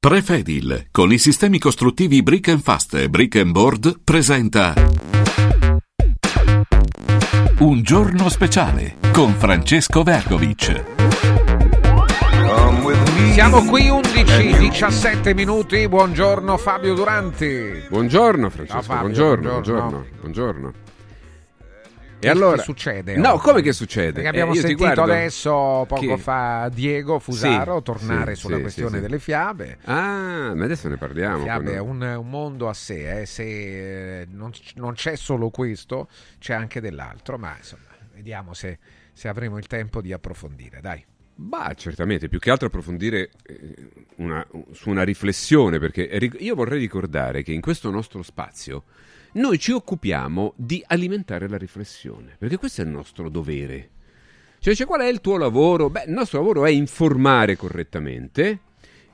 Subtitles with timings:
[0.00, 4.72] Prefedil, con i sistemi costruttivi Brick and Fast e Brick and Board, presenta
[7.58, 10.84] Un giorno speciale con Francesco Vergovic.
[13.32, 15.88] Siamo qui 11-17 minuti.
[15.88, 17.82] Buongiorno Fabio Duranti.
[17.88, 19.80] Buongiorno Francesco, Ciao, Fabio, buongiorno, buongiorno.
[19.88, 20.72] buongiorno, buongiorno.
[22.20, 23.16] E allora succede?
[23.16, 23.42] No, oggi?
[23.42, 24.12] come che succede?
[24.12, 25.50] Perché abbiamo Eh, io ti sentito guardo- adesso,
[25.86, 29.78] poco Che- fa, Diego Fusaro Sì, tornare sì, sulla sì, questione delle fiabe.
[29.84, 31.42] Ah, ma adesso ne parliamo.
[31.42, 35.50] Fiabe poi è un, un mondo a sé, eh, se eh, non, non c'è solo
[35.50, 36.08] questo,
[36.38, 37.82] c'è anche dell'altro, ma insomma,
[38.14, 38.78] vediamo se,
[39.12, 40.80] se avremo il tempo di approfondire.
[40.80, 41.04] Dai.
[41.40, 43.74] Bah, certamente, più che altro approfondire eh,
[44.16, 46.02] una- su una riflessione, perché
[46.40, 48.82] io vorrei ricordare che in questo nostro spazio
[49.32, 53.90] noi ci occupiamo di alimentare la riflessione, perché questo è il nostro dovere.
[54.58, 55.90] Cioè, cioè, qual è il tuo lavoro?
[55.90, 58.60] Beh, il nostro lavoro è informare correttamente,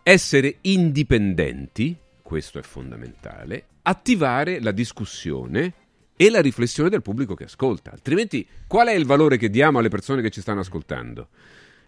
[0.02, 5.72] essere indipendenti, questo è fondamentale, attivare la discussione
[6.16, 7.90] e la riflessione del pubblico che ascolta.
[7.90, 11.28] Altrimenti, qual è il valore che diamo alle persone che ci stanno ascoltando?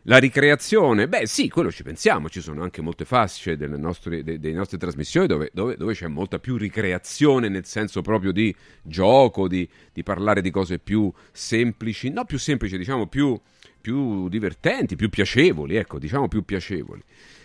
[0.08, 1.08] La ricreazione?
[1.08, 2.28] Beh, sì, quello ci pensiamo.
[2.28, 6.06] Ci sono anche molte fasce delle nostre, de- delle nostre trasmissioni dove, dove- dove c'è
[6.06, 12.10] molta più ricreazione, nel senso proprio di gioco, di, di parlare di cose più semplici,
[12.10, 13.36] no più semplici, diciamo più,
[13.80, 17.02] più divertenti, più piacevoli, ecco, diciamo più piacevoli.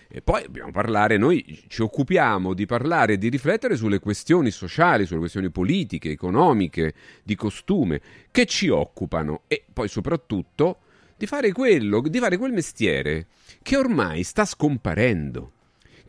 [0.07, 5.07] E poi dobbiamo parlare, noi ci occupiamo di parlare e di riflettere sulle questioni sociali,
[5.07, 10.81] sulle questioni politiche, economiche, di costume, che ci occupano e poi soprattutto
[11.21, 13.27] di fare quello, di fare quel mestiere
[13.61, 15.51] che ormai sta scomparendo,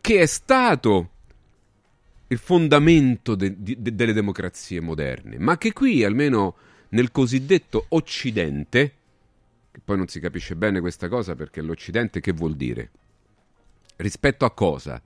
[0.01, 1.09] che è stato
[2.29, 6.55] il fondamento de- de- delle democrazie moderne, ma che qui, almeno
[6.89, 8.93] nel cosiddetto Occidente,
[9.71, 12.89] che poi non si capisce bene questa cosa perché l'Occidente che vuol dire?
[13.97, 14.99] Rispetto a cosa?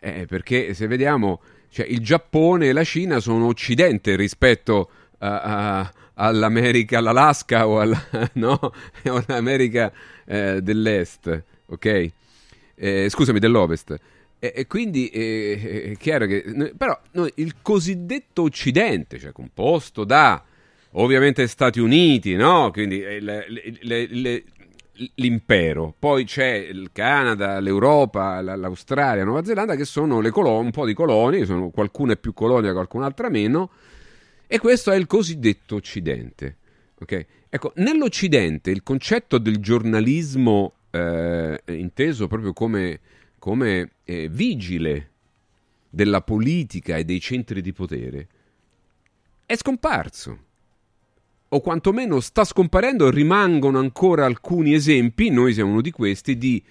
[0.00, 5.92] Eh, perché se vediamo, cioè, il Giappone e la Cina sono Occidente rispetto a- a-
[6.20, 8.00] all'America, all'Alaska o, alla,
[8.34, 8.58] no?
[8.60, 9.92] o all'America
[10.26, 12.10] eh, dell'Est, ok?
[12.74, 13.96] Eh, scusami, dell'Ovest.
[14.38, 16.42] E, e quindi eh, è chiaro che...
[16.46, 20.42] noi- però noi, il cosiddetto Occidente, cioè composto da
[20.92, 22.70] ovviamente Stati Uniti, no?
[22.72, 23.46] Quindi eh, le-
[23.80, 24.44] le- le-
[25.14, 30.58] l'impero, poi c'è il Canada, l'Europa, la- l'Australia, la Nuova Zelanda che sono le colo-
[30.58, 33.70] un po' di colonie, sono qualcuna più colonia, qualcun'altra meno,
[34.50, 36.56] e questo è il cosiddetto Occidente.
[36.98, 37.26] ok?
[37.50, 43.00] Ecco, nell'Occidente il concetto del giornalismo eh, inteso proprio come,
[43.38, 45.10] come eh, vigile
[45.90, 48.28] della politica e dei centri di potere
[49.44, 50.44] è scomparso.
[51.50, 56.62] O quantomeno sta scomparendo, rimangono ancora alcuni esempi, noi siamo uno di questi, di,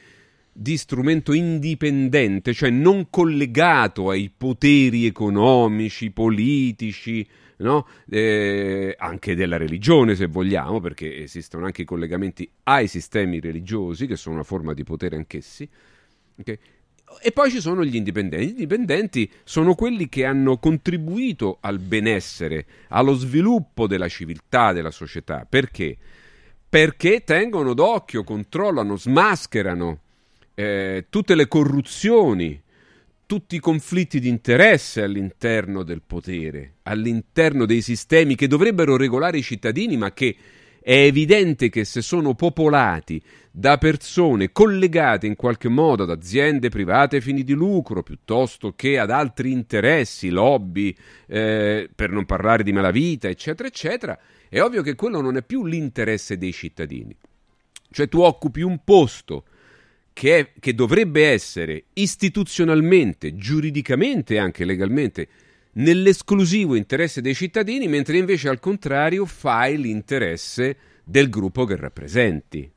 [0.52, 7.88] di strumento indipendente, cioè non collegato ai poteri economici, politici, no?
[8.10, 14.16] Eh, anche della religione se vogliamo, perché esistono anche i collegamenti ai sistemi religiosi, che
[14.16, 15.68] sono una forma di potere anch'essi.
[16.40, 16.58] ok?
[17.22, 18.46] E poi ci sono gli indipendenti.
[18.46, 25.46] Gli indipendenti sono quelli che hanno contribuito al benessere, allo sviluppo della civiltà della società.
[25.50, 25.98] Perché?
[26.70, 30.00] Perché tengono d'occhio, controllano, smascherano
[30.54, 32.62] eh, tutte le corruzioni,
[33.28, 39.44] tutti i conflitti di interesse all'interno del potere, all'interno dei sistemi che dovrebbero regolare i
[39.44, 40.36] cittadini, ma che
[40.82, 43.22] è evidente che se sono popolati
[43.52, 49.12] da persone collegate in qualche modo ad aziende private fini di lucro piuttosto che ad
[49.12, 50.96] altri interessi, lobby,
[51.28, 54.18] eh, per non parlare di malavita, eccetera, eccetera,
[54.48, 57.14] è ovvio che quello non è più l'interesse dei cittadini.
[57.92, 59.44] Cioè tu occupi un posto
[60.18, 65.28] che, è- che dovrebbe essere istituzionalmente, giuridicamente e anche legalmente
[65.74, 72.68] nell'esclusivo interesse dei cittadini, mentre invece al contrario fai l'interesse del gruppo che rappresenti.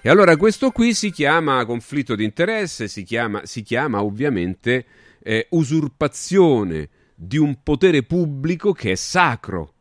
[0.00, 4.86] E allora questo qui si chiama conflitto di interesse, si chiama, si chiama ovviamente
[5.22, 9.74] eh, usurpazione di un potere pubblico che è sacro,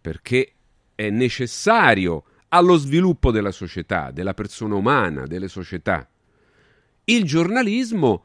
[0.00, 0.52] perché
[0.94, 6.08] è necessario allo sviluppo della società, della persona umana, delle società.
[7.04, 8.24] Il giornalismo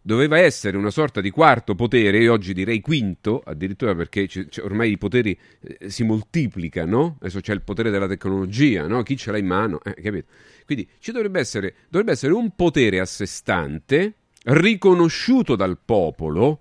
[0.00, 4.60] doveva essere una sorta di quarto potere, e oggi direi quinto, addirittura perché ci- ci-
[4.60, 9.02] ormai i poteri eh, si moltiplicano, adesso c'è il potere della tecnologia, no?
[9.02, 10.26] chi ce l'ha in mano, eh, capito?
[10.64, 14.14] Quindi ci dovrebbe essere, dovrebbe essere un potere a sé stante,
[14.44, 16.60] riconosciuto dal popolo,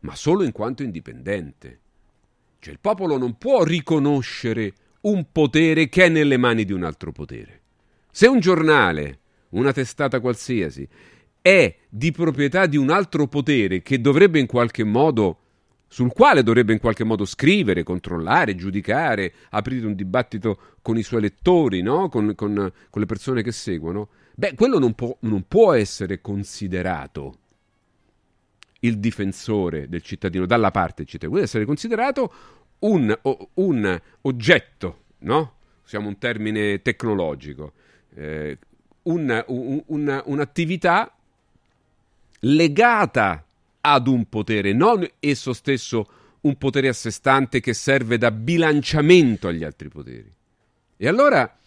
[0.00, 1.80] ma solo in quanto indipendente.
[2.58, 7.10] Cioè il popolo non può riconoscere un potere che è nelle mani di un altro
[7.10, 7.60] potere.
[8.10, 9.20] Se un giornale,
[9.52, 10.86] una testata qualsiasi,
[11.40, 15.38] è di proprietà di un altro potere che dovrebbe in qualche modo
[15.92, 21.20] sul quale dovrebbe in qualche modo scrivere, controllare, giudicare, aprire un dibattito con i suoi
[21.20, 22.08] lettori, no?
[22.08, 27.36] con, con, con, le persone che seguono, beh, quello non può, non può essere considerato
[28.80, 32.32] il difensore del cittadino, dalla parte del cittadino, deve essere considerato
[32.78, 33.14] un,
[33.54, 35.56] un oggetto, no?
[35.84, 37.74] Usiamo un termine tecnologico,
[38.14, 38.58] eh,
[39.04, 41.14] un, un, un'attività
[42.40, 43.44] legata
[43.80, 46.08] ad un potere, non esso stesso
[46.42, 50.30] un potere a sé stante che serve da bilanciamento agli altri poteri.
[50.96, 51.58] E allora,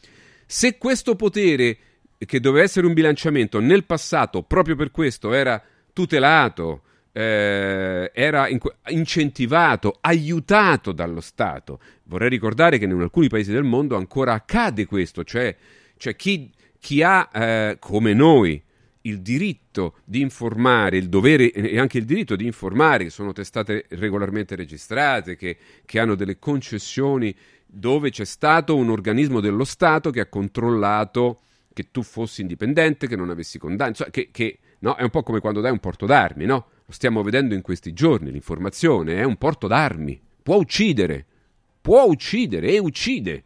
[0.46, 1.78] se questo potere,
[2.18, 5.62] che doveva essere un bilanciamento, nel passato, proprio per questo, era
[5.94, 6.82] tutelato,
[7.12, 11.80] eh, era in, incentivato, aiutato dallo Stato.
[12.04, 15.56] Vorrei ricordare che in alcuni paesi del mondo ancora accade questo, cioè,
[15.96, 16.52] cioè chi,
[16.86, 18.62] chi, ha, eh, come noi,
[19.02, 23.86] il diritto di informare, il dovere e anche il diritto di informare, che sono testate
[23.90, 27.36] regolarmente registrate, che, che hanno delle concessioni
[27.66, 31.40] dove c'è stato un organismo dello Stato che ha controllato
[31.74, 34.94] che tu fossi indipendente, che non avessi condanne, cioè che, che no?
[34.94, 36.68] è un po' come quando dai un porto d'armi, no?
[36.86, 41.26] Lo stiamo vedendo in questi giorni, l'informazione è un porto d'armi, può uccidere,
[41.82, 43.44] può uccidere e uccide.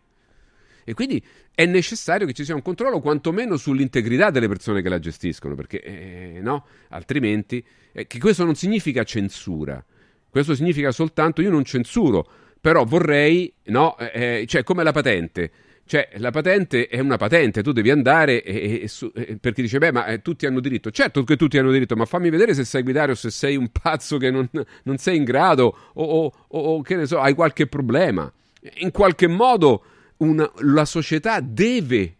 [0.83, 1.23] E quindi
[1.59, 5.81] è necessario che ci sia un controllo quantomeno sull'integrità delle persone che la gestiscono, perché
[5.81, 7.61] eh, no, altrimenti
[7.91, 9.83] eh, che questo non significa censura.
[10.29, 12.25] Questo significa soltanto io non censuro,
[12.61, 15.51] però vorrei, no, eh, cioè come la patente.
[15.83, 19.91] Cioè, la patente è una patente, tu devi andare e, e, e, perché dice, beh,
[19.91, 20.91] ma eh, tutti hanno diritto.
[20.91, 23.67] Certo che tutti hanno diritto, ma fammi vedere se sai guidare o se sei un
[23.69, 24.47] pazzo che non,
[24.83, 28.31] non sei in grado o, o, o, che ne so, hai qualche problema.
[28.75, 29.83] In qualche modo
[30.19, 32.15] una, la società deve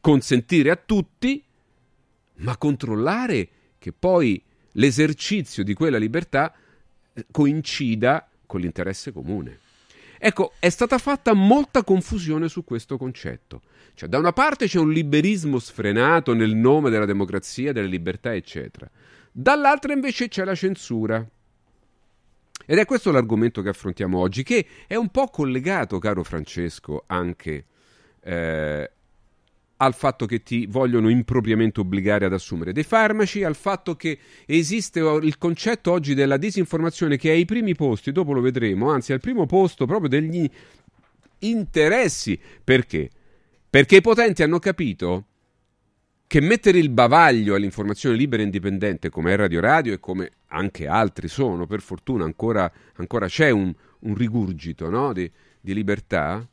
[0.00, 1.42] consentire a tutti,
[2.36, 3.48] ma controllare
[3.78, 6.54] che poi l'esercizio di quella libertà
[7.12, 9.58] eh, coincida con l'interesse comune.
[10.18, 13.62] Ecco, è stata fatta molta confusione su questo concetto.
[13.94, 18.88] Cioè, da una parte c'è un liberismo sfrenato nel nome della democrazia, delle libertà, eccetera.
[19.30, 21.26] Dall'altra invece c'è la censura.
[22.66, 27.64] Ed è questo l'argomento che affrontiamo oggi, che è un po' collegato, caro Francesco, anche
[28.22, 28.90] eh,
[29.76, 35.00] al fatto che ti vogliono impropriamente obbligare ad assumere dei farmaci, al fatto che esiste
[35.00, 39.20] il concetto oggi della disinformazione che è ai primi posti, dopo lo vedremo, anzi al
[39.20, 40.50] primo posto proprio degli
[41.40, 42.38] interessi.
[42.64, 43.10] Perché?
[43.70, 45.26] Perché i potenti hanno capito
[46.26, 50.86] che mettere il bavaglio all'informazione libera e indipendente come è Radio Radio e come anche
[50.88, 55.12] altri sono, per fortuna ancora, ancora c'è un, un rigurgito no?
[55.12, 55.30] di,
[55.60, 56.46] di, libertà,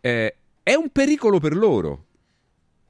[0.00, 2.06] eh, è un pericolo per loro,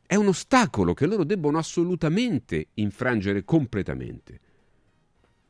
[0.06, 4.40] è un ostacolo che loro debbono assolutamente infrangere completamente.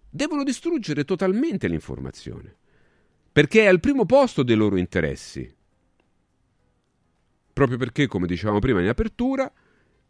[0.08, 2.54] Devono distruggere totalmente l'informazione,
[3.32, 5.52] perché è al primo posto dei loro interessi.
[7.52, 9.50] Proprio perché, come dicevamo prima in apertura,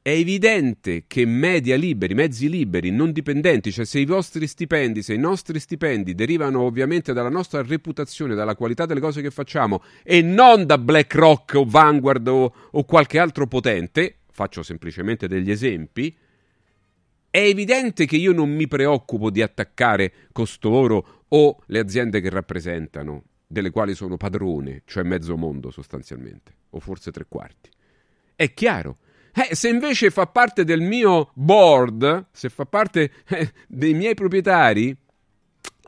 [0.02, 5.14] è evidente che media liberi, mezzi liberi, non dipendenti, cioè se i vostri stipendi, se
[5.14, 10.20] i nostri stipendi derivano ovviamente dalla nostra reputazione, dalla qualità delle cose che facciamo e
[10.20, 16.12] non da BlackRock o Vanguard o, o qualche altro potente, faccio semplicemente degli esempi,
[17.30, 23.22] è evidente che io non mi preoccupo di attaccare costoro o le aziende che rappresentano,
[23.46, 27.70] delle quali sono padrone, cioè mezzo mondo sostanzialmente, o forse tre quarti.
[28.34, 28.96] È chiaro
[29.34, 34.96] eh, se invece fa parte del mio board, se fa parte eh, dei miei proprietari,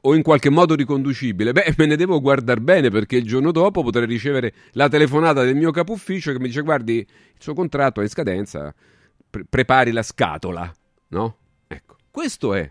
[0.07, 3.83] o in qualche modo riconducibile, beh, me ne devo guardare bene perché il giorno dopo
[3.83, 8.01] potrei ricevere la telefonata del mio capo ufficio che mi dice: Guardi, il suo contratto
[8.01, 8.75] è in scadenza,
[9.29, 10.71] pre- prepari la scatola,
[11.09, 11.37] no?
[11.67, 12.71] Ecco, questo è.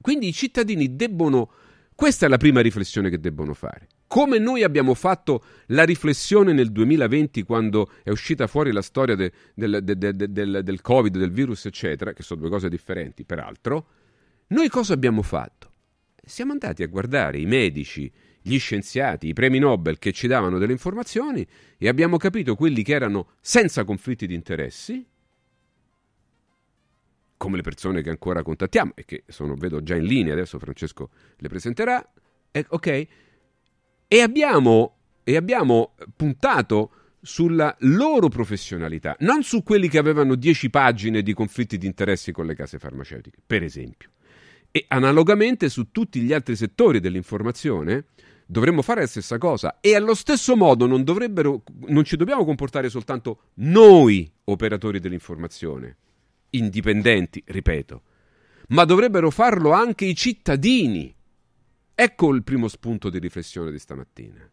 [0.00, 1.50] Quindi i cittadini debbono.
[1.94, 6.70] Questa è la prima riflessione che debbono fare come noi abbiamo fatto la riflessione nel
[6.70, 11.30] 2020 quando è uscita fuori la storia de, del, de, de, del, del Covid, del
[11.30, 13.86] virus, eccetera, che sono due cose differenti peraltro,
[14.48, 15.72] noi cosa abbiamo fatto?
[16.22, 20.72] Siamo andati a guardare i medici, gli scienziati, i premi Nobel che ci davano delle
[20.72, 21.46] informazioni
[21.78, 25.06] e abbiamo capito quelli che erano senza conflitti di interessi,
[27.38, 31.08] come le persone che ancora contattiamo e che sono, vedo già in linea, adesso Francesco
[31.38, 32.12] le presenterà,
[32.50, 33.06] eh, ok?
[34.12, 36.90] E abbiamo, e abbiamo puntato
[37.22, 42.44] sulla loro professionalità, non su quelli che avevano 10 pagine di conflitti di interessi con
[42.44, 44.10] le case farmaceutiche, per esempio.
[44.70, 48.04] E analogamente su tutti gli altri settori dell'informazione
[48.44, 53.44] dovremmo fare la stessa cosa e allo stesso modo non, non ci dobbiamo comportare soltanto
[53.54, 55.96] noi operatori dell'informazione,
[56.50, 58.02] indipendenti, ripeto,
[58.68, 61.14] ma dovrebbero farlo anche i cittadini.
[61.94, 64.50] Ecco il primo spunto di riflessione di stamattina.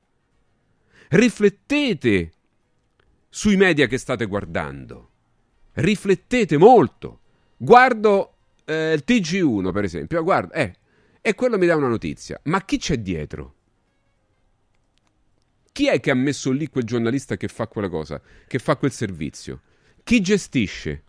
[1.09, 2.31] Riflettete
[3.29, 5.09] sui media che state guardando.
[5.73, 7.21] Riflettete molto.
[7.57, 10.75] Guardo eh, il TG1, per esempio, guarda, eh,
[11.21, 12.39] e quello mi dà una notizia.
[12.43, 13.55] Ma chi c'è dietro?
[15.71, 18.91] Chi è che ha messo lì quel giornalista che fa quella cosa, che fa quel
[18.91, 19.61] servizio?
[20.03, 21.03] Chi gestisce?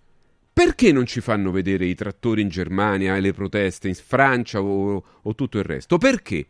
[0.63, 5.03] Perché non ci fanno vedere i trattori in Germania e le proteste in Francia o,
[5.23, 5.97] o tutto il resto?
[5.97, 6.45] Perché?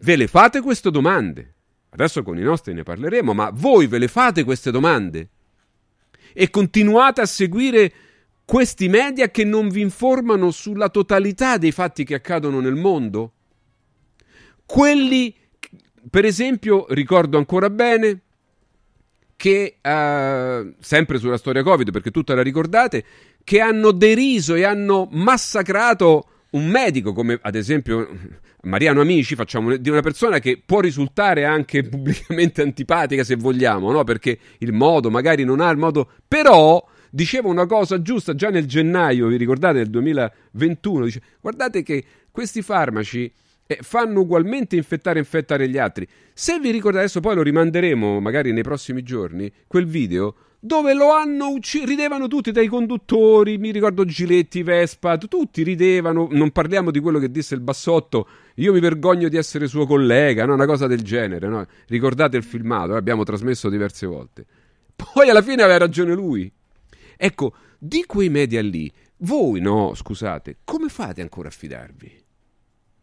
[0.00, 1.54] Ve le fate queste domande?
[1.88, 5.30] Adesso con i nostri ne parleremo, ma voi ve le fate queste domande?
[6.34, 7.90] E continuate a seguire
[8.44, 13.32] questi media che non vi informano sulla totalità dei fatti che accadono nel mondo?
[14.66, 15.34] Quelli,
[16.10, 18.24] per esempio, ricordo ancora bene
[19.36, 23.04] che, uh, sempre sulla storia Covid, perché tutta la ricordate,
[23.44, 28.08] che hanno deriso e hanno massacrato un medico, come ad esempio
[28.62, 34.02] Mariano Amici, facciamo di una persona che può risultare anche pubblicamente antipatica se vogliamo, no?
[34.04, 38.66] perché il modo magari non ha il modo, però diceva una cosa giusta già nel
[38.66, 43.30] gennaio, vi ricordate, nel 2021, dice guardate che questi farmaci
[43.66, 46.06] eh, fanno ugualmente infettare e infettare gli altri.
[46.32, 50.34] Se vi ricordate, adesso poi lo rimanderemo magari nei prossimi giorni, quel video
[50.64, 56.52] dove lo hanno ucciso, ridevano tutti dai conduttori, mi ricordo Giletti, Vespa, tutti ridevano, non
[56.52, 60.54] parliamo di quello che disse il bassotto, io mi vergogno di essere suo collega, no?
[60.54, 61.66] una cosa del genere, no?
[61.88, 64.46] ricordate il filmato, l'abbiamo trasmesso diverse volte.
[64.96, 66.50] Poi alla fine aveva ragione lui.
[67.14, 72.22] Ecco, di quei media lì, voi no, scusate, come fate ancora a fidarvi?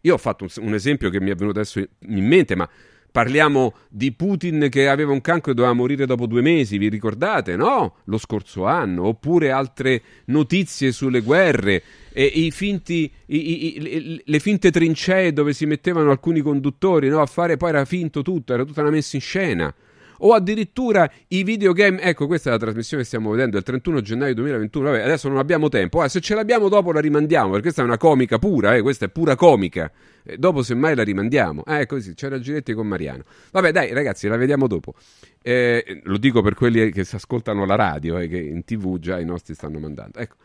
[0.02, 2.68] Io ho fatto un, un esempio che mi è venuto adesso in mente, ma
[3.12, 7.58] Parliamo di Putin che aveva un cancro e doveva morire dopo due mesi, vi ricordate,
[7.58, 7.96] no?
[8.06, 9.06] Lo scorso anno.
[9.08, 15.66] Oppure altre notizie sulle guerre, e i finti, i, i, le finte trincee dove si
[15.66, 17.22] mettevano alcuni conduttori no?
[17.22, 19.74] a fare, poi era finto tutto, era tutta una messa in scena
[20.24, 22.02] o addirittura i videogame.
[22.02, 24.90] Ecco, questa è la trasmissione che stiamo vedendo, il 31 gennaio 2021.
[24.90, 26.02] Vabbè, adesso non abbiamo tempo.
[26.02, 29.06] Ah, se ce l'abbiamo dopo la rimandiamo, perché questa è una comica pura, eh, questa
[29.06, 29.92] è pura comica.
[30.24, 31.64] Eh, dopo semmai la rimandiamo.
[31.66, 33.24] Ah, ecco sì, c'era Giletti con Mariano.
[33.52, 34.94] Vabbè, dai, ragazzi, la vediamo dopo.
[35.42, 39.00] Eh, lo dico per quelli che si ascoltano la radio e eh, che in tv
[39.00, 40.20] già i nostri stanno mandando.
[40.20, 40.36] Ecco,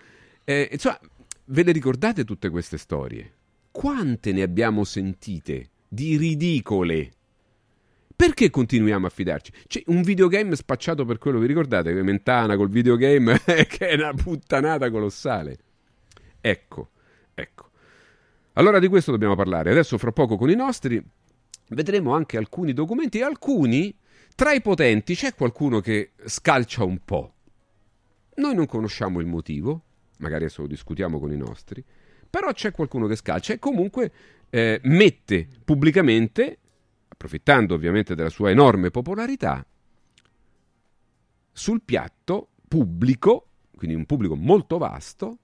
[0.45, 0.99] eh, insomma,
[1.47, 3.33] ve le ricordate tutte queste storie?
[3.71, 7.11] Quante ne abbiamo sentite di ridicole?
[8.17, 9.53] Perché continuiamo a fidarci?
[9.67, 11.93] C'è un videogame spacciato per quello, vi ricordate?
[12.03, 15.59] Mentana col videogame, che è una puttanata colossale.
[16.41, 16.93] Ecco,
[17.35, 17.71] ecco.
[18.55, 19.71] Allora di questo dobbiamo parlare.
[19.71, 21.03] Adesso fra poco con i nostri
[21.69, 23.95] vedremo anche alcuni documenti e alcuni,
[24.35, 27.35] tra i potenti, c'è qualcuno che scalcia un po'.
[28.37, 29.83] Noi non conosciamo il motivo,
[30.19, 31.85] magari adesso lo discutiamo con i nostri,
[32.31, 34.11] però c'è qualcuno che scalcia e comunque
[34.49, 36.61] eh, mette pubblicamente
[37.17, 39.65] approfittando ovviamente della sua enorme popolarità,
[41.51, 45.39] sul piatto pubblico, quindi un pubblico molto vasto,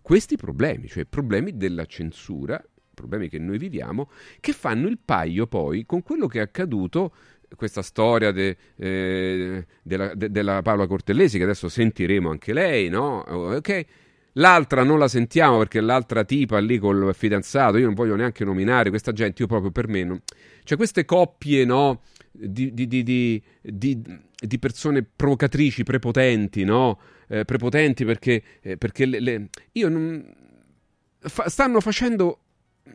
[0.00, 2.62] questi problemi, cioè problemi della censura,
[2.94, 4.10] problemi che noi viviamo,
[4.40, 7.12] che fanno il paio poi con quello che è accaduto,
[7.54, 13.18] questa storia de, eh, della, de, della Paola Cortellesi, che adesso sentiremo anche lei, no?
[13.18, 13.86] Ok
[14.36, 18.88] L'altra non la sentiamo perché l'altra tipa lì col fidanzato, io non voglio neanche nominare
[18.88, 20.04] questa gente, io proprio per me.
[20.04, 20.20] Non...
[20.64, 22.02] Cioè queste coppie, no?
[22.30, 23.42] Di, di, di,
[24.46, 26.98] di persone provocatrici, prepotenti, no?
[27.28, 29.48] Eh, prepotenti perché, eh, perché le, le...
[29.72, 30.34] io non...
[31.18, 32.38] Fa, stanno facendo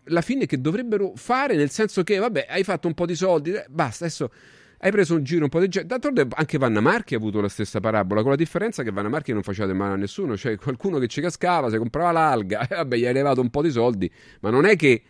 [0.06, 3.52] la fine che dovrebbero fare, nel senso che, vabbè, hai fatto un po' di soldi,
[3.52, 4.32] eh, basta, adesso
[4.80, 5.88] hai preso un giro un po' di gente.
[5.88, 9.34] D'altronde anche Vanna Marchi ha avuto la stessa parabola, con la differenza che Vanna Marchi
[9.34, 12.76] non faceva del male a nessuno, cioè qualcuno che ci cascava, si comprava l'alga, e
[12.76, 15.02] vabbè, gli hai levato un po' di soldi, ma non è che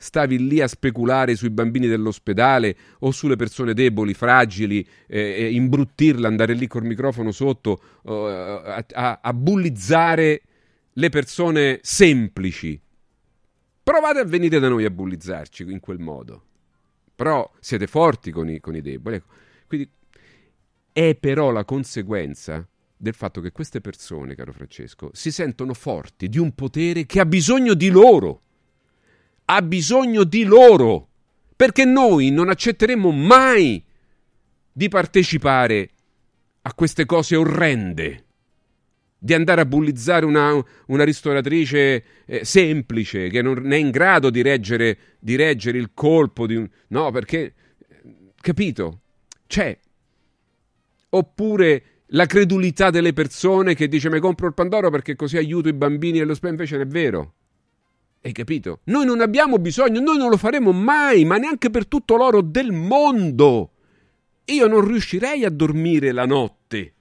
[0.00, 6.54] stavi lì a speculare sui bambini dell'ospedale o sulle persone deboli, fragili, eh, imbruttirla, andare
[6.54, 10.42] lì col microfono sotto, eh, a, a, a bullizzare
[10.94, 12.80] le persone semplici.
[13.82, 16.44] Provate a venire da noi a bullizzarci in quel modo
[17.20, 19.16] però siete forti con i, con i deboli.
[19.16, 19.26] Ecco.
[19.66, 19.90] Quindi
[20.90, 22.66] è però la conseguenza
[22.96, 27.26] del fatto che queste persone, caro Francesco, si sentono forti di un potere che ha
[27.26, 28.40] bisogno di loro.
[29.52, 31.08] Ha bisogno di loro.
[31.56, 33.84] Perché noi non accetteremo mai
[34.72, 35.90] di partecipare
[36.62, 38.24] a queste cose orrende
[39.22, 44.40] di andare a bullizzare una, una ristoratrice eh, semplice che non è in grado di
[44.40, 46.66] reggere, di reggere il colpo di un...
[46.88, 47.52] No, perché...
[48.40, 49.00] Capito?
[49.46, 49.78] C'è.
[51.10, 55.74] Oppure la credulità delle persone che dice mi compro il Pandoro perché così aiuto i
[55.74, 57.34] bambini e lo spero, invece non è vero.
[58.22, 58.80] Hai capito?
[58.84, 62.72] Noi non abbiamo bisogno, noi non lo faremo mai, ma neanche per tutto l'oro del
[62.72, 63.72] mondo.
[64.46, 66.94] Io non riuscirei a dormire la notte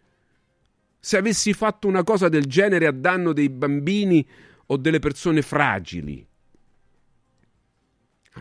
[0.99, 4.25] se avessi fatto una cosa del genere a danno dei bambini
[4.67, 6.25] o delle persone fragili.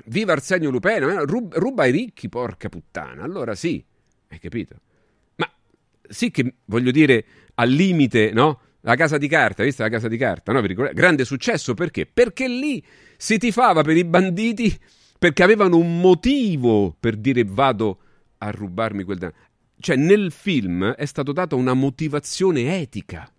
[0.07, 1.25] Viva Arsenio Lupeno, eh?
[1.25, 3.23] ruba ai ricchi, porca puttana.
[3.23, 3.83] Allora sì,
[4.29, 4.81] hai capito?
[5.37, 5.51] Ma
[6.09, 8.61] sì che voglio dire al limite, no?
[8.83, 10.63] La casa di carta, vista la casa di carta, no?
[10.63, 12.07] Grande successo perché?
[12.07, 12.85] Perché lì
[13.17, 14.79] si tifava per i banditi
[15.19, 17.99] perché avevano un motivo per dire vado
[18.39, 19.39] a rubarmi quel denaro.
[19.81, 23.31] Cioè, nel film è stato dato una motivazione etica.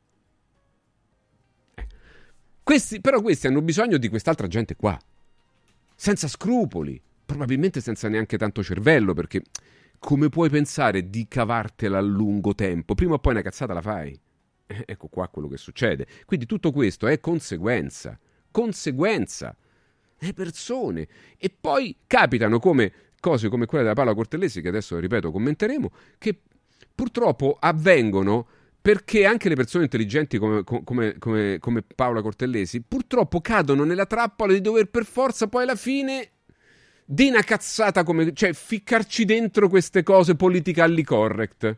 [2.62, 4.98] Questi, però questi hanno bisogno di quest'altra gente qua,
[5.96, 9.42] senza scrupoli, probabilmente senza neanche tanto cervello, perché
[9.98, 12.94] come puoi pensare di cavartela a lungo tempo?
[12.94, 14.20] Prima o poi una cazzata la fai.
[14.72, 16.06] Eh, ecco qua quello che succede.
[16.26, 18.20] Quindi tutto questo è conseguenza,
[18.52, 19.56] conseguenza.
[20.20, 21.08] Le persone.
[21.38, 26.40] E poi capitano come cose come quella della Paola Cortellesi, che adesso, ripeto, commenteremo, che
[26.94, 28.48] purtroppo avvengono
[28.82, 34.54] perché anche le persone intelligenti come, come, come, come, Paola Cortellesi purtroppo cadono nella trappola
[34.54, 36.30] di dover per forza poi alla fine
[37.04, 38.34] di una cazzata come...
[38.34, 41.78] cioè ficcarci dentro queste cose politically correct.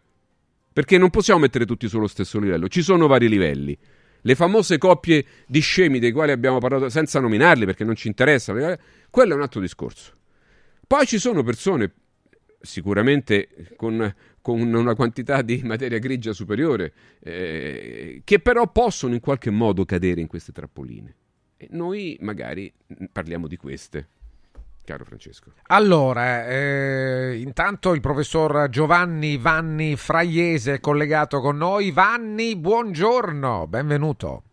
[0.73, 3.77] Perché non possiamo mettere tutti sullo stesso livello, ci sono vari livelli.
[4.23, 8.53] Le famose coppie di scemi dei quali abbiamo parlato senza nominarli perché non ci interessa,
[9.09, 10.13] quello è un altro discorso.
[10.85, 11.93] Poi ci sono persone,
[12.61, 19.49] sicuramente con, con una quantità di materia grigia superiore, eh, che però possono in qualche
[19.49, 21.15] modo cadere in queste trappoline.
[21.57, 22.71] E noi magari
[23.11, 24.07] parliamo di queste
[24.83, 25.51] caro Francesco?
[25.67, 31.91] Allora, eh, intanto il professor Giovanni Vanni Fraiese è collegato con noi.
[31.91, 34.43] Vanni, buongiorno, benvenuto.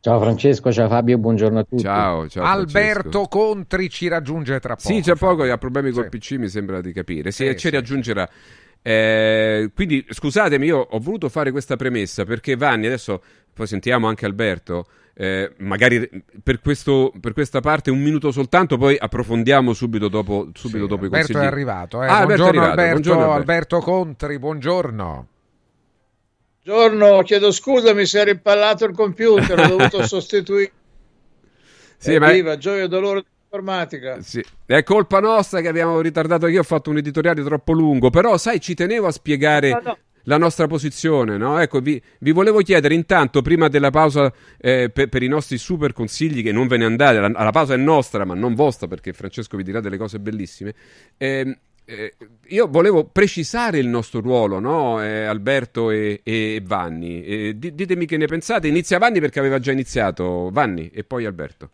[0.00, 1.82] Ciao Francesco, ciao Fabio, buongiorno a tutti.
[1.82, 4.88] Ciao, ciao Alberto Contri ci raggiunge tra poco.
[4.88, 6.16] Sì, c'è poco, ha problemi col sì.
[6.16, 7.32] PC, mi sembra di capire.
[7.32, 7.70] Sì, sì ci sì.
[7.70, 8.28] raggiungerà.
[8.82, 13.20] Eh, quindi scusatemi, io ho voluto fare questa premessa perché Vanni, adesso
[13.52, 14.86] poi sentiamo anche Alberto,
[15.18, 16.06] eh, magari
[16.42, 21.06] per, questo, per, questa parte un minuto soltanto, poi approfondiamo subito dopo, subito sì, dopo
[21.06, 21.36] i consigli.
[21.36, 22.02] Alberto è arrivato.
[22.02, 22.06] Eh.
[22.06, 22.90] Ah, buongiorno, Alberto, arrivato.
[22.90, 23.40] buongiorno Alberto.
[23.40, 25.28] Alberto Contri, buongiorno.
[26.62, 30.72] Buongiorno, chiedo scusa, mi si è rimpallato il computer, ho dovuto sostituire.
[31.96, 32.30] Sì, eh, ma...
[32.30, 34.20] Viva, gioia e dolore informatica.
[34.20, 34.44] Sì.
[34.66, 36.46] È colpa nostra che abbiamo ritardato.
[36.46, 39.70] Io ho fatto un editoriale troppo lungo, però sai, ci tenevo a spiegare.
[39.70, 39.98] No, no.
[40.28, 41.58] La nostra posizione, no?
[41.58, 45.92] Ecco, vi, vi, volevo chiedere intanto, prima della pausa, eh, per, per, i nostri super
[45.92, 49.12] consigli, che non ve ne andate, la, la, pausa è nostra, ma non vostra, perché
[49.12, 50.74] Francesco vi dirà delle cose bellissime.
[51.16, 51.58] Eh,
[51.88, 52.14] eh,
[52.48, 55.00] io volevo precisare il nostro ruolo, no?
[55.00, 57.22] eh, Alberto e, e Vanni.
[57.24, 58.66] Eh, ditemi che ne pensate.
[58.66, 61.70] Inizia Vanni perché aveva già iniziato Vanni e poi Alberto.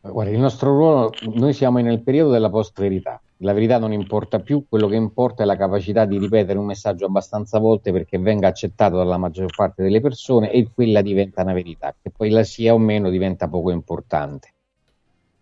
[0.00, 3.20] Guarda, il nostro ruolo, noi siamo nel periodo della post-verità.
[3.40, 7.04] La verità non importa più, quello che importa è la capacità di ripetere un messaggio
[7.04, 11.94] abbastanza volte perché venga accettato dalla maggior parte delle persone e quella diventa una verità,
[12.00, 14.52] che poi la sia o meno diventa poco importante.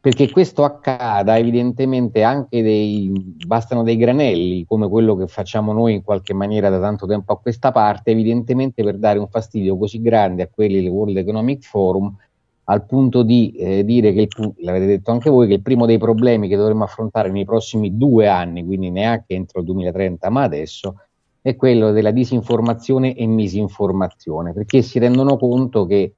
[0.00, 6.02] Perché questo accada evidentemente anche dei, bastano dei granelli come quello che facciamo noi in
[6.02, 10.42] qualche maniera da tanto tempo a questa parte, evidentemente per dare un fastidio così grande
[10.42, 12.14] a quelli del World Economic Forum
[12.64, 15.98] al punto di eh, dire che, il, l'avete detto anche voi, che il primo dei
[15.98, 20.96] problemi che dovremmo affrontare nei prossimi due anni, quindi neanche entro il 2030, ma adesso,
[21.42, 26.14] è quello della disinformazione e misinformazione, perché si rendono conto che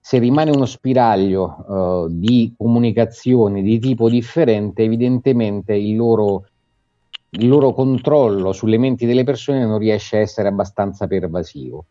[0.00, 6.46] se rimane uno spiraglio uh, di comunicazione di tipo differente, evidentemente il loro,
[7.30, 11.84] il loro controllo sulle menti delle persone non riesce a essere abbastanza pervasivo.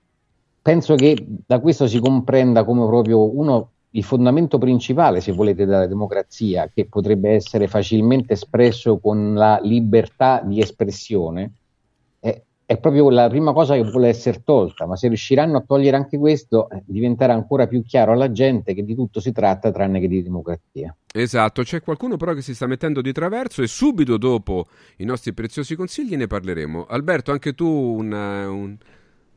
[0.62, 1.16] Penso che
[1.46, 6.86] da questo si comprenda come proprio uno il fondamento principale, se volete, della democrazia, che
[6.86, 11.52] potrebbe essere facilmente espresso con la libertà di espressione,
[12.68, 16.18] è proprio la prima cosa che vuole essere tolta, ma se riusciranno a togliere anche
[16.18, 20.10] questo, eh, diventerà ancora più chiaro alla gente che di tutto si tratta tranne che
[20.10, 20.94] di democrazia.
[21.14, 24.66] Esatto, c'è qualcuno però che si sta mettendo di traverso e subito dopo
[24.98, 26.88] i nostri preziosi consigli ne parleremo.
[26.88, 28.76] Alberto, anche tu una, un,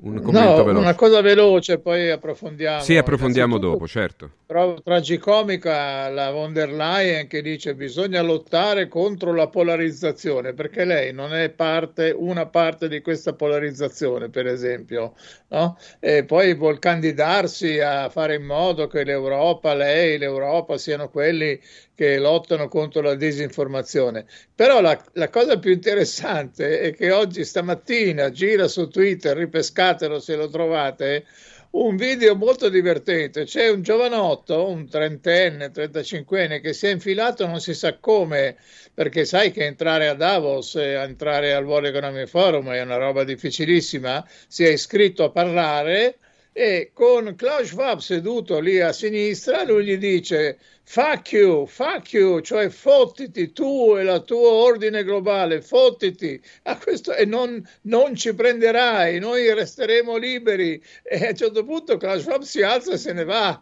[0.02, 0.84] un commento no, veloce.
[0.84, 2.82] Una cosa veloce, poi approfondiamo.
[2.82, 4.30] Sì, approfondiamo dopo, certo.
[4.46, 11.12] Trovo tragicomica la von der Leyen che dice bisogna lottare contro la polarizzazione, perché lei
[11.12, 15.14] non è parte, una parte di questa polarizzazione, per esempio,
[15.50, 15.78] no?
[15.98, 21.60] E poi vuol candidarsi a fare in modo che l'Europa, lei, l'Europa siano quelli
[21.94, 24.26] che lottano contro la disinformazione.
[24.54, 30.36] Però la, la, cosa più interessante è che oggi stamattina gira su Twitter, ripescatelo se
[30.36, 31.24] lo trovate,
[31.72, 33.44] un video molto divertente.
[33.44, 38.56] C'è un giovanotto, un trentenne, trentacinquenne, che si è infilato non si sa come,
[38.92, 44.26] perché sai che entrare a Davos, entrare al World Economic Forum è una roba difficilissima,
[44.48, 46.18] si è iscritto a parlare
[46.52, 50.58] e con Klaus Schwab seduto lì a sinistra, lui gli dice
[50.90, 57.14] fuck you, fuck you, cioè fottiti tu e il tuo ordine globale, fottiti a questo,
[57.14, 60.82] e non, non, ci prenderai, noi resteremo liberi.
[61.04, 63.60] E a un certo punto Klaus Schwab si alza e se ne va.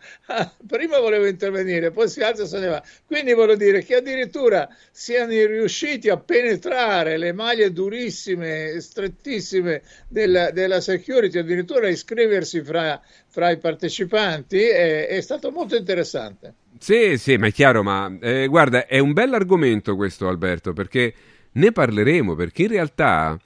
[0.67, 2.83] Prima volevo intervenire, poi si alza e se ne va.
[3.05, 10.81] Quindi voglio dire che addirittura siano riusciti a penetrare le maglie durissime, strettissime della, della
[10.81, 16.55] security, addirittura a iscriversi fra, fra i partecipanti, è, è stato molto interessante.
[16.79, 21.15] Sì, sì, ma è chiaro, ma eh, guarda, è un bel argomento questo Alberto, perché
[21.53, 23.39] ne parleremo, perché in realtà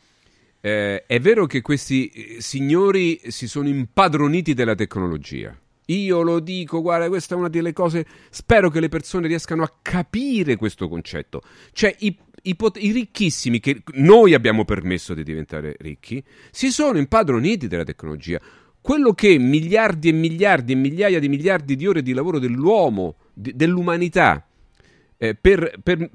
[0.60, 5.56] eh, è vero che questi eh, signori si sono impadroniti della tecnologia.
[5.86, 9.72] Io lo dico, guarda, questa è una delle cose, spero che le persone riescano a
[9.82, 11.42] capire questo concetto.
[11.72, 16.98] Cioè, i, i, pot- i ricchissimi che noi abbiamo permesso di diventare ricchi, si sono
[16.98, 18.40] impadroniti della tecnologia
[18.82, 23.52] quello che miliardi e miliardi e migliaia di miliardi di ore di lavoro dell'uomo, di,
[23.54, 24.44] dell'umanità,
[25.16, 26.10] eh, per, per,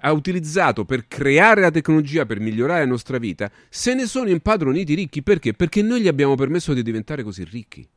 [0.00, 4.94] ha utilizzato per creare la tecnologia, per migliorare la nostra vita, se ne sono impadroniti
[4.94, 5.22] ricchi.
[5.22, 5.54] Perché?
[5.54, 7.88] Perché noi gli abbiamo permesso di diventare così ricchi.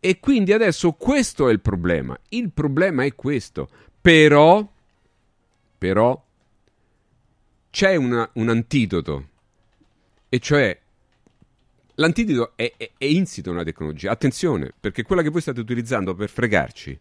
[0.00, 2.18] E quindi adesso questo è il problema.
[2.30, 3.68] Il problema è questo.
[4.00, 4.68] Però,
[5.78, 6.24] però,
[7.70, 9.28] c'è una, un antidoto.
[10.28, 10.76] E cioè
[11.98, 14.10] L'antidoto è, è, è insito nella tecnologia.
[14.10, 16.98] Attenzione, perché quella che voi state utilizzando per fregarci,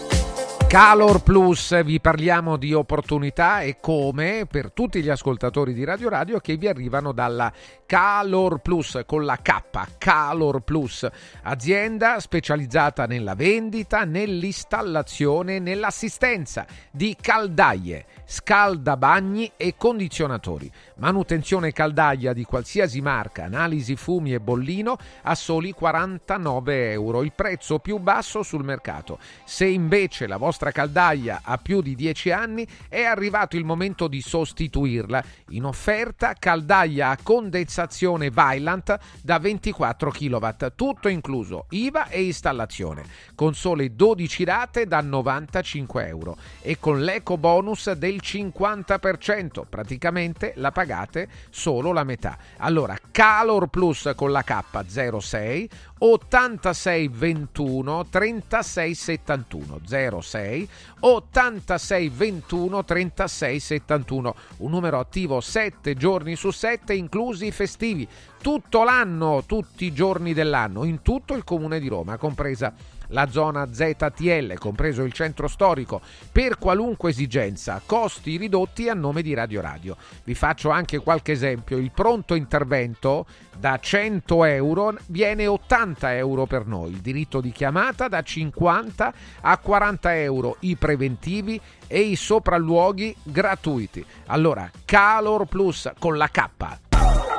[0.72, 6.40] Calor Plus, vi parliamo di opportunità e come per tutti gli ascoltatori di Radio Radio
[6.40, 7.52] che vi arrivano dalla
[7.86, 11.06] Calor Plus con la K, Calor Plus,
[11.42, 20.72] azienda specializzata nella vendita, nell'installazione e nell'assistenza di caldaie scaldabagni e condizionatori.
[21.00, 27.80] Manutenzione caldaia di qualsiasi marca, analisi fumi e bollino a soli 49 euro, il prezzo
[27.80, 29.20] più basso sul mercato.
[29.44, 34.22] Se invece la vostra caldaia ha più di 10 anni è arrivato il momento di
[34.22, 35.22] sostituirla.
[35.50, 43.04] In offerta caldaia a condensazione Vylant da 24 kW, tutto incluso IVA e installazione,
[43.36, 50.72] con sole 12 rate da 95 euro e con l'eco bonus del 50%, praticamente la
[50.72, 52.38] pagate solo la metà.
[52.58, 59.82] Allora, Calor Plus con la K06 86 21 36 71
[60.22, 68.08] 06 86 21 36 71 un numero attivo 7 giorni su 7 inclusi i festivi.
[68.42, 72.74] Tutto l'anno tutti i giorni dell'anno in tutto il comune di Roma compresa
[73.12, 79.34] la zona ZTL, compreso il centro storico, per qualunque esigenza, costi ridotti a nome di
[79.34, 79.96] Radio Radio.
[80.24, 83.26] Vi faccio anche qualche esempio, il pronto intervento
[83.58, 89.58] da 100 euro viene 80 euro per noi, il diritto di chiamata da 50 a
[89.58, 94.04] 40 euro, i preventivi e i sopralluoghi gratuiti.
[94.28, 96.91] Allora, Calor Plus con la K.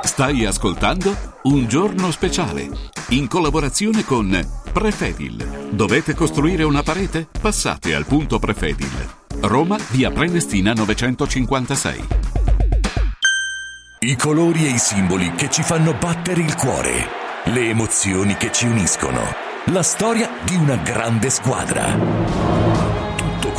[0.03, 2.69] Stai ascoltando Un giorno speciale
[3.09, 4.37] in collaborazione con
[4.71, 5.69] Prefedil.
[5.71, 7.27] Dovete costruire una parete?
[7.39, 8.91] Passate al punto Prefedil.
[9.41, 12.07] Roma, via Prenestina 956.
[13.99, 17.07] I colori e i simboli che ci fanno battere il cuore,
[17.45, 19.21] le emozioni che ci uniscono,
[19.67, 22.42] la storia di una grande squadra.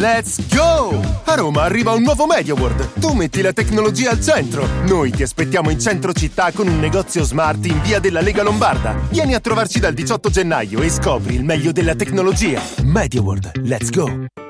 [0.00, 0.98] Let's go!
[1.26, 3.00] A Roma arriva un nuovo MediaWorld.
[3.00, 4.66] Tu metti la tecnologia al centro.
[4.86, 8.98] Noi ti aspettiamo in centro città con un negozio smart in via della Lega Lombarda.
[9.10, 12.62] Vieni a trovarci dal 18 gennaio e scopri il meglio della tecnologia.
[12.82, 14.49] MediaWorld, let's go!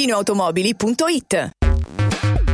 [0.01, 1.49] ValentinoAutomobili.it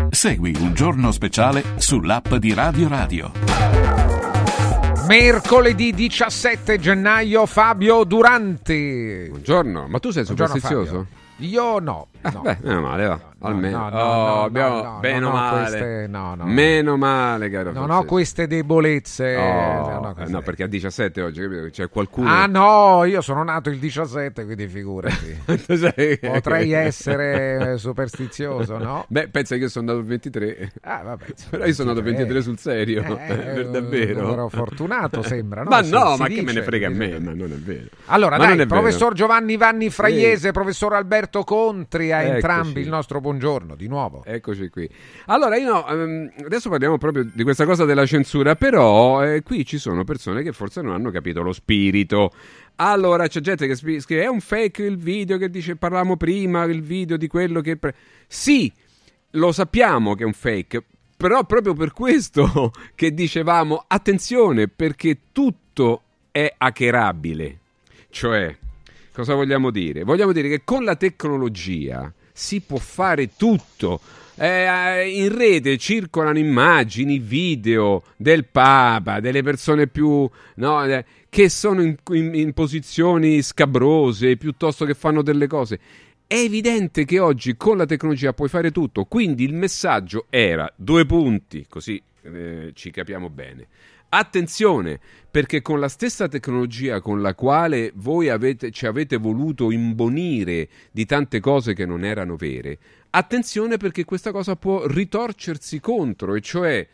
[0.10, 3.31] Segui un giorno speciale sull'app di Radio Radio.
[5.07, 9.27] Mercoledì 17 gennaio Fabio Durante.
[9.29, 11.07] Buongiorno, ma tu sei Buongiorno, superstizioso?
[11.10, 11.47] Fabio.
[11.47, 12.07] Io no.
[12.21, 12.41] Ah, no.
[12.41, 13.19] beh, meno male, va.
[13.39, 13.78] Almeno.
[13.78, 14.76] no, no, oh, no, abbiamo...
[14.76, 15.60] no, no, meno male.
[15.69, 16.45] queste- no, no.
[16.45, 18.02] Meno male, caro Non Francesco.
[18.02, 19.36] ho queste debolezze.
[19.36, 21.67] Oh, non ho queste- no, perché a 17 oggi capito?
[21.69, 22.30] c'è qualcuno.
[22.30, 25.41] Ah no, io sono nato il 17, quindi figurati.
[25.78, 29.06] Sei- Potrei essere eh, superstizioso, no?
[29.08, 30.71] Beh, pensa che io sono andato il 23.
[30.82, 34.21] Ah, vabbè, Però io sono andato il 23 eh, sul serio, eh, per davvero.
[34.21, 35.69] numero fortunato sembra, no?
[35.69, 37.19] Ma Si- no, si ma che me dice, ne frega a me, dice.
[37.19, 37.86] ma non è vero.
[38.06, 38.67] Allora, Ma dai, è vero.
[38.69, 42.34] professor Giovanni Vanni Fraiese, professor Alberto Contri, a Eccoci.
[42.36, 44.23] entrambi il nostro buongiorno di nuovo.
[44.23, 44.89] Eccoci qui.
[45.25, 49.65] Allora, io no, ehm, adesso parliamo proprio di questa cosa della censura, però eh, qui
[49.65, 52.31] ci sono persone che forse non hanno capito lo spirito.
[52.75, 56.81] Allora, c'è gente che scrive: è un fake il video che dice parlavamo prima, il
[56.81, 57.75] video di quello che.
[57.75, 57.95] pre-".
[58.27, 58.71] Sì,
[59.31, 60.85] lo sappiamo che è un fake,
[61.17, 67.59] però proprio per questo che dicevamo attenzione, perché tutto è hackerabile.
[68.09, 68.55] Cioè,
[69.11, 70.03] cosa vogliamo dire?
[70.03, 74.00] Vogliamo dire che con la tecnologia si può fare tutto.
[74.36, 81.82] Eh, in rete circolano immagini, video del Papa, delle persone più no, eh, che sono
[81.82, 85.80] in, in- in posizioni scabrose piuttosto che fanno delle cose.
[86.28, 91.08] È evidente che oggi con la tecnologia puoi fare tutto, quindi il messaggio era due
[91.08, 93.65] punti, così eh, ci capiamo bene.
[94.10, 100.70] Attenzione, perché con la stessa tecnologia con la quale voi avete, ci avete voluto imbonire
[100.91, 102.78] di tante cose che non erano vere,
[103.10, 106.88] attenzione perché questa cosa può ritorcersi contro, e cioè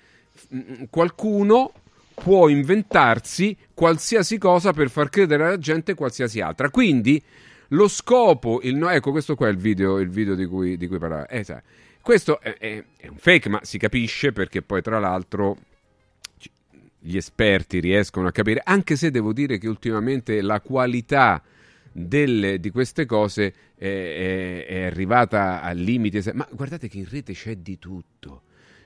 [0.55, 1.71] mm, qualcuno
[2.15, 6.71] può inventarsi qualsiasi cosa per far credere alla gente qualsiasi altra.
[6.71, 7.21] Quindi
[7.69, 10.87] lo scopo, il no- ecco questo qua è il video, il video di cui, di
[10.87, 11.27] cui parlava.
[11.27, 11.45] Eh,
[12.01, 15.57] questo è, è- è un fake, ma si capisce perché poi tra l'altro
[17.05, 21.43] gli esperti riescono a capire, anche se devo dire che ultimamente la qualità
[21.91, 26.31] delle- di queste cose è, è- è arrivata al limite.
[26.33, 28.43] Ma guardate che in rete c'è di tutto.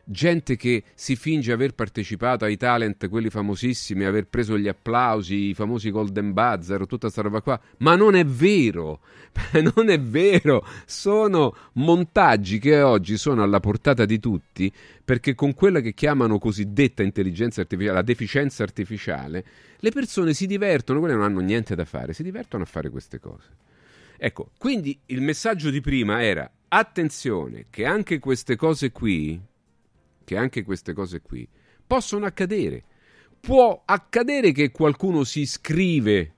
[0.09, 5.53] Gente che si finge aver partecipato ai talent, quelli famosissimi, aver preso gli applausi, i
[5.53, 7.59] famosi Golden Buzzer, tutta questa roba qua.
[7.79, 9.01] Ma non è vero,
[9.75, 10.65] non è vero.
[10.85, 14.71] Sono montaggi che oggi sono alla portata di tutti
[15.03, 19.45] perché con quella che chiamano cosiddetta intelligenza artificiale, la deficienza artificiale,
[19.77, 23.19] le persone si divertono, quelle non hanno niente da fare, si divertono a fare queste
[23.19, 23.49] cose.
[24.17, 29.39] Ecco, quindi il messaggio di prima era attenzione che anche queste cose qui,
[30.27, 31.47] che anche queste cose qui
[31.87, 32.83] possono accadere.
[33.39, 36.33] Può accadere che qualcuno si iscrive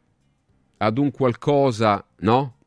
[0.78, 2.58] ad un qualcosa, no?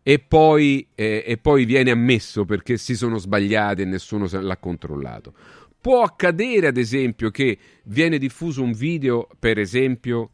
[0.00, 5.34] E poi, eh, e poi viene ammesso perché si sono sbagliati e nessuno l'ha controllato.
[5.80, 10.30] Può accadere, ad esempio, che viene diffuso un video, per esempio,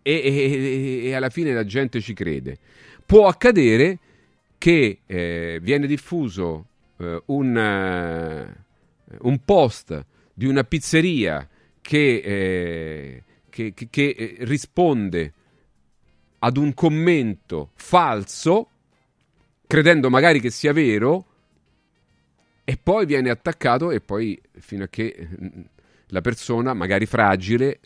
[0.00, 2.56] e, e- e alla fine la gente ci crede.
[3.04, 3.98] Può accadere
[4.56, 7.56] che eh, viene diffuso eh, un,
[9.20, 11.48] un post di una pizzeria
[11.80, 15.32] che, eh, che- che- che, eh, risponde
[16.38, 18.68] ad un commento falso
[19.66, 21.26] credendo magari che sia vero,
[22.64, 25.60] e poi viene attaccato e poi fino a che mm,
[26.08, 27.80] la persona, magari fragile,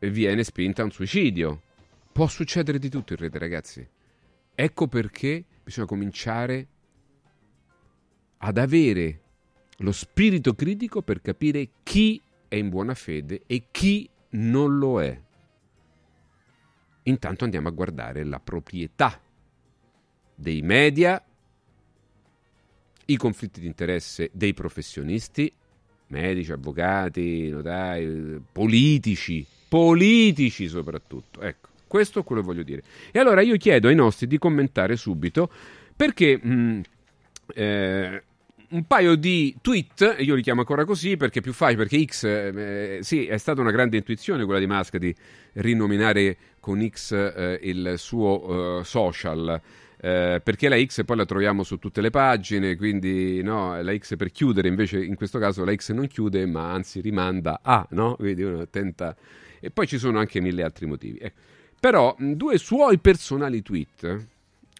[0.00, 1.62] viene spinta a un suicidio.
[2.12, 3.86] Può succedere di tutto in rete, ragazzi.
[4.54, 6.66] Ecco perché bisogna cominciare
[8.38, 9.20] ad avere
[9.78, 15.20] lo spirito critico per capire chi è in buona fede e chi non lo è.
[17.04, 19.20] Intanto andiamo a guardare la proprietà
[20.34, 21.22] dei media,
[23.06, 25.52] i conflitti di interesse dei professionisti,
[26.08, 31.40] medici, avvocati, notai, politici, politici soprattutto.
[31.40, 32.82] Ecco, questo è quello che voglio dire.
[33.12, 35.50] E allora io chiedo ai nostri di commentare subito
[35.94, 36.80] perché mh,
[37.54, 38.22] eh,
[38.70, 42.98] un paio di tweet, io li chiamo ancora così perché più facile, perché X, eh,
[43.02, 45.14] sì, è stata una grande intuizione quella di Musk di
[45.54, 49.60] rinominare con X eh, il suo uh, social.
[49.98, 54.16] Eh, perché la X poi la troviamo su tutte le pagine, quindi no, la X
[54.16, 58.14] per chiudere, invece in questo caso la X non chiude, ma anzi rimanda a, no?
[58.16, 59.16] Quindi uno tenta...
[59.58, 61.16] E poi ci sono anche mille altri motivi.
[61.18, 61.32] Eh.
[61.80, 64.26] Però due suoi personali tweet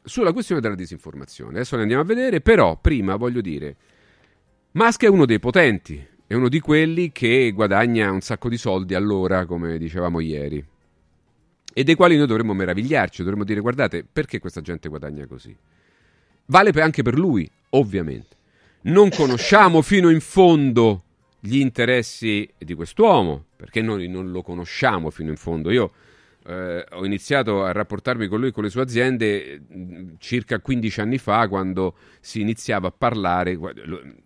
[0.06, 1.56] sulla questione della disinformazione.
[1.56, 3.76] Adesso ne andiamo a vedere, però prima voglio dire,
[4.72, 8.94] Musk è uno dei potenti, è uno di quelli che guadagna un sacco di soldi
[8.94, 10.64] all'ora, come dicevamo ieri,
[11.74, 15.54] e dei quali noi dovremmo meravigliarci, dovremmo dire guardate, perché questa gente guadagna così?
[16.46, 18.36] Vale anche per lui, ovviamente.
[18.82, 21.02] Non conosciamo fino in fondo
[21.40, 25.70] gli interessi di quest'uomo, perché noi non lo conosciamo fino in fondo.
[25.70, 25.92] Io
[26.46, 31.00] eh, ho iniziato a rapportarmi con lui e con le sue aziende mh, circa 15
[31.00, 33.58] anni fa quando si iniziava a parlare,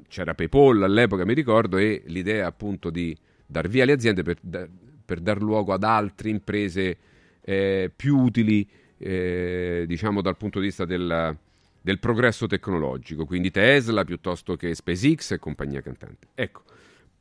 [0.09, 3.17] c'era PayPal all'epoca mi ricordo e l'idea appunto di
[3.47, 4.69] dar via le aziende per, da,
[5.05, 6.99] per dar luogo ad altre imprese
[7.41, 8.69] eh, più utili
[8.99, 11.37] eh, diciamo dal punto di vista del,
[11.81, 16.29] del progresso tecnologico, quindi Tesla piuttosto che SpaceX e compagnia cantante.
[16.35, 16.65] Ecco,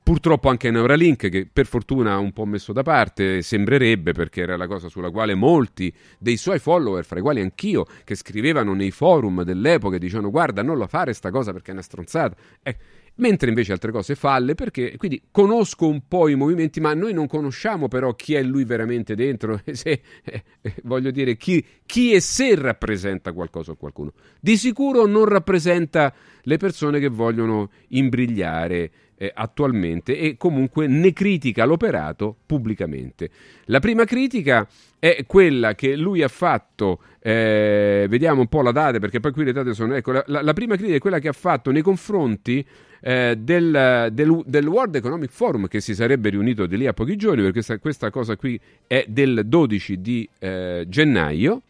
[0.09, 4.57] Purtroppo anche Neuralink, che per fortuna ha un po' messo da parte, sembrerebbe perché era
[4.57, 8.89] la cosa sulla quale molti dei suoi follower, fra i quali anch'io, che scrivevano nei
[8.89, 12.35] forum dell'epoca dicevano guarda non la fare sta cosa perché è una stronzata.
[12.63, 12.75] Eh,
[13.17, 17.27] mentre invece altre cose falle perché quindi conosco un po' i movimenti ma noi non
[17.27, 22.21] conosciamo però chi è lui veramente dentro se, eh, eh, voglio dire chi, chi e
[22.21, 28.91] se rappresenta qualcosa o qualcuno di sicuro non rappresenta le persone che vogliono imbrigliare
[29.21, 33.29] eh, attualmente e comunque ne critica l'operato pubblicamente.
[33.65, 34.65] La prima critica
[34.97, 39.43] è quella che lui ha fatto, eh, vediamo un po' la data perché poi qui
[39.43, 42.65] le date sono, ecco, la, la, prima critica è quella che ha fatto nei confronti
[43.01, 47.17] eh, del, del, del, World Economic Forum che si sarebbe riunito di lì a pochi
[47.17, 48.57] giorni, perché questa, questa cosa qui
[48.87, 51.63] è del 12 di eh, gennaio,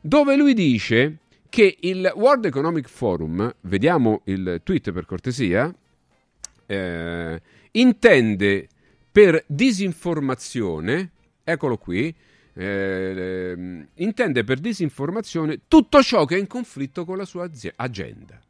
[0.00, 1.18] dove lui dice
[1.50, 5.74] che il World Economic Forum, vediamo il tweet per cortesia,
[6.66, 7.40] eh,
[7.72, 8.68] intende
[9.10, 11.10] per disinformazione,
[11.42, 12.14] eccolo qui,
[12.54, 18.40] eh, intende per disinformazione tutto ciò che è in conflitto con la sua agenda.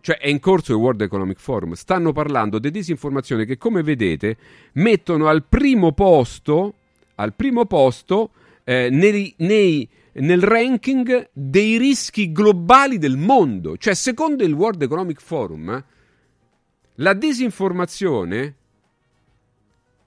[0.00, 4.36] Cioè è in corso il World Economic Forum, stanno parlando di disinformazione che come vedete
[4.74, 6.74] mettono al primo posto,
[7.16, 8.30] al primo posto
[8.64, 13.76] eh, nei, nei, nel ranking dei rischi globali del mondo.
[13.76, 15.84] Cioè secondo il World Economic Forum
[17.00, 18.54] la disinformazione,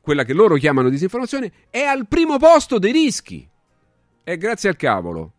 [0.02, 3.48] quella che loro chiamano disinformazione, è al primo posto dei rischi.
[4.24, 5.34] E grazie al cavolo.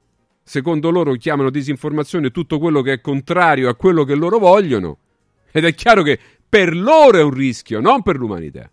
[0.44, 4.98] Secondo loro chiamano disinformazione tutto quello che è contrario a quello che loro vogliono.
[5.50, 8.70] Ed è chiaro che per loro è un rischio, non per l'umanità.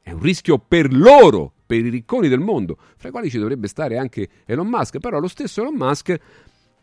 [0.00, 3.68] È un rischio per loro, per i ricconi del mondo, fra i quali ci dovrebbe
[3.68, 4.98] stare anche Elon Musk.
[4.98, 6.18] Però lo stesso Elon Musk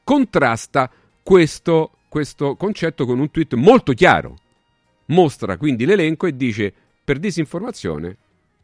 [0.04, 0.90] contrasta
[1.24, 4.38] questo, questo concetto con un tweet molto chiaro
[5.12, 8.18] mostra quindi l'elenco e dice per disinformazione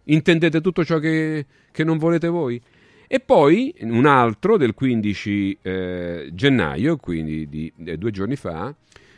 [0.05, 2.61] intendete tutto ciò che, che non volete voi?
[3.09, 8.73] E poi un altro del 15 eh, gennaio, quindi di eh, due giorni fa,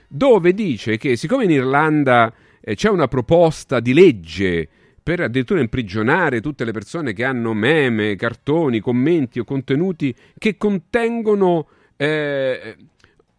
[0.07, 4.67] dove dice che siccome in Irlanda eh, c'è una proposta di legge
[5.01, 11.67] per addirittura imprigionare tutte le persone che hanno meme, cartoni, commenti o contenuti che contengono,
[11.97, 12.75] eh,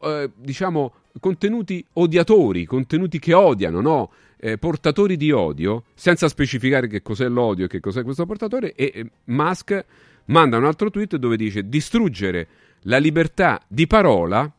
[0.03, 4.13] eh, diciamo, contenuti odiatori, contenuti che odiano, no?
[4.41, 9.11] eh, portatori di odio, senza specificare che cos'è l'odio e che cos'è questo portatore, e
[9.25, 9.85] Musk
[10.27, 12.49] manda un altro tweet dove dice distruggere
[12.85, 14.51] la libertà di parola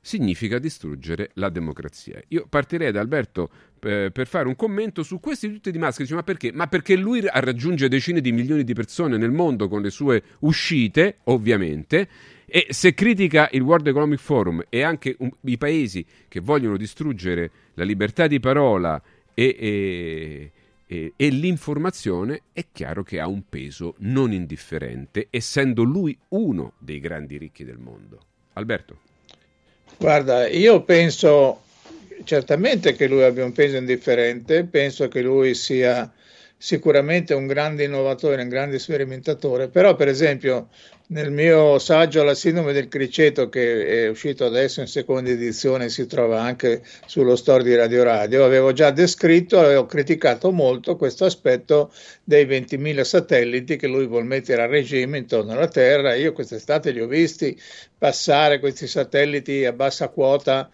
[0.00, 2.20] significa distruggere la democrazia.
[2.28, 3.50] Io partirei da Alberto
[3.82, 6.00] eh, per fare un commento su questi tutti di Musk.
[6.00, 6.52] Dice, ma perché?
[6.52, 11.18] Ma perché lui raggiunge decine di milioni di persone nel mondo con le sue uscite,
[11.24, 12.08] ovviamente.
[12.46, 17.50] E se critica il World Economic Forum e anche un, i paesi che vogliono distruggere
[17.74, 19.00] la libertà di parola
[19.34, 20.52] e, e,
[20.86, 27.00] e, e, l'informazione, è chiaro che ha un peso non indifferente, essendo lui uno dei
[27.00, 28.18] grandi ricchi del mondo.
[28.54, 28.98] Alberto.
[29.98, 31.62] Guarda, io penso
[32.24, 36.12] certamente che lui abbia un peso indifferente, penso che lui sia
[36.60, 40.68] sicuramente un grande innovatore, un grande sperimentatore, però per esempio
[41.10, 46.06] nel mio saggio La sindrome del criceto che è uscito adesso in seconda edizione, si
[46.06, 51.92] trova anche sullo store di Radio Radio, avevo già descritto, avevo criticato molto questo aspetto
[52.24, 56.14] dei 20.000 satelliti che lui vuole mettere a regime intorno alla Terra.
[56.14, 57.58] Io quest'estate li ho visti
[57.96, 60.68] passare questi satelliti a bassa quota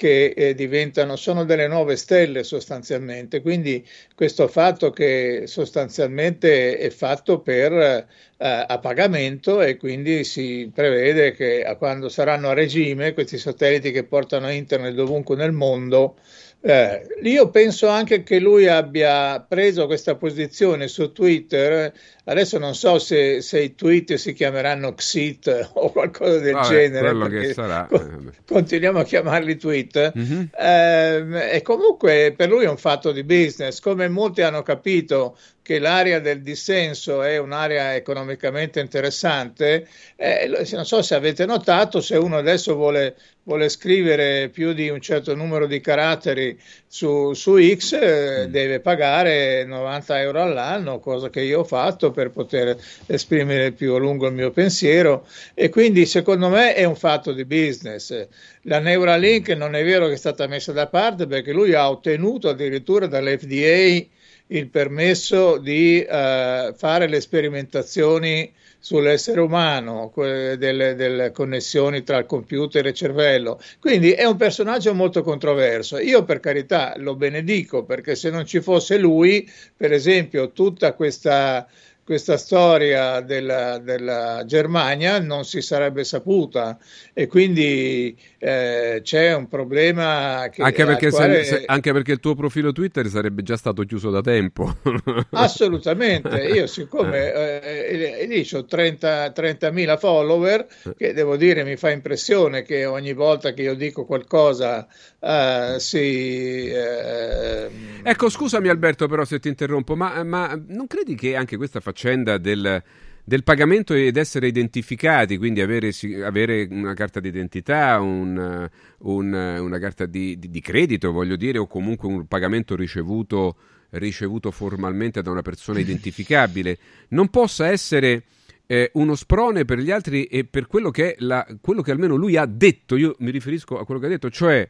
[0.00, 7.40] che eh, diventano, sono delle nuove stelle sostanzialmente, quindi questo fatto che sostanzialmente è fatto
[7.40, 8.06] per, eh,
[8.38, 14.50] a pagamento e quindi si prevede che quando saranno a regime questi satelliti che portano
[14.50, 16.16] internet dovunque nel mondo
[16.62, 21.90] eh, io penso anche che lui abbia preso questa posizione su Twitter.
[22.24, 27.86] Adesso non so se, se i tweet si chiameranno Xit o qualcosa del Vabbè, genere.
[27.88, 30.12] Con, continuiamo a chiamarli tweet.
[30.16, 30.42] Mm-hmm.
[30.58, 33.80] Eh, e comunque per lui è un fatto di business.
[33.80, 35.38] Come molti hanno capito
[35.70, 42.16] che l'area del dissenso è un'area economicamente interessante, eh, non so se avete notato, se
[42.16, 43.14] uno adesso vuole,
[43.44, 46.58] vuole scrivere più di un certo numero di caratteri
[46.88, 48.50] su, su X, eh, mm.
[48.50, 53.98] deve pagare 90 euro all'anno, cosa che io ho fatto per poter esprimere più a
[54.00, 58.26] lungo il mio pensiero e quindi secondo me è un fatto di business.
[58.62, 62.48] La Neuralink non è vero che è stata messa da parte perché lui ha ottenuto
[62.48, 64.18] addirittura dall'FDA
[64.50, 72.86] il permesso di uh, fare le sperimentazioni sull'essere umano, delle, delle, connessioni tra il computer
[72.86, 73.60] e cervello.
[73.78, 75.98] Quindi è un personaggio molto controverso.
[75.98, 81.68] Io per carità lo benedico perché se non ci fosse lui, per esempio, tutta questa
[82.10, 86.76] questa storia della, della, Germania non si sarebbe saputa
[87.12, 91.44] e quindi eh, c'è un problema che, anche perché, quale...
[91.44, 94.74] se, anche perché, il tuo profilo Twitter sarebbe già stato chiuso da tempo.
[95.30, 96.36] Assolutamente.
[96.52, 102.86] Io siccome eh, lì ho 30, 30.000 follower che devo dire mi fa impressione che
[102.86, 104.84] ogni volta che io dico qualcosa
[105.20, 111.36] uh, si uh, ecco scusami Alberto però se ti interrompo ma, ma non credi che
[111.36, 112.82] anche questa faccenda faccenda del,
[113.22, 115.92] del pagamento ed essere identificati, quindi avere,
[116.24, 121.66] avere una carta d'identità, un, un, una carta di, di, di, credito, voglio dire, o
[121.66, 123.56] comunque un pagamento ricevuto,
[123.90, 126.78] ricevuto formalmente da una persona identificabile,
[127.08, 128.24] non possa essere
[128.66, 132.36] eh, uno sprone per gli altri e per quello che, la, quello che almeno lui
[132.36, 134.66] ha detto, io mi riferisco a quello che ha detto, cioè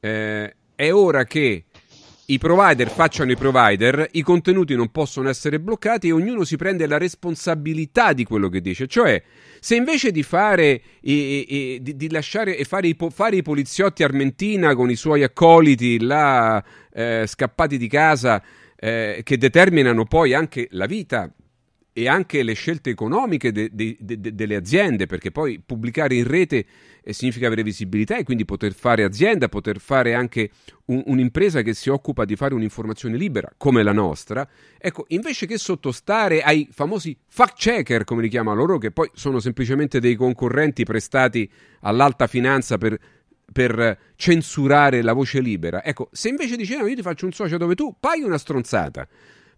[0.00, 1.64] eh, è ora che
[2.26, 6.86] i provider facciano i provider, i contenuti non possono essere bloccati e ognuno si prende
[6.86, 8.86] la responsabilità di quello che dice.
[8.86, 9.22] Cioè,
[9.60, 14.02] se invece di fare e, e, di, di, lasciare e fare i, fare i, poliziotti
[14.02, 18.42] armentina con i suoi accoliti là eh, scappati di casa
[18.76, 21.30] eh, che determinano poi anche la vita
[21.96, 26.66] e anche le scelte economiche de, de, de, delle aziende, perché poi pubblicare in rete
[27.00, 30.50] eh, significa avere visibilità e quindi poter fare azienda, poter fare anche
[30.86, 34.46] un, un'impresa che si occupa di fare un'informazione libera, come la nostra.
[34.76, 39.38] Ecco, invece che sottostare ai famosi fact checker, come li chiama loro, che poi sono
[39.38, 41.48] semplicemente dei concorrenti prestati
[41.82, 42.98] all'alta finanza per
[43.52, 45.84] per censurare la voce libera.
[45.84, 49.06] Ecco, se invece dici no, io ti faccio un socio dove tu paghi una stronzata,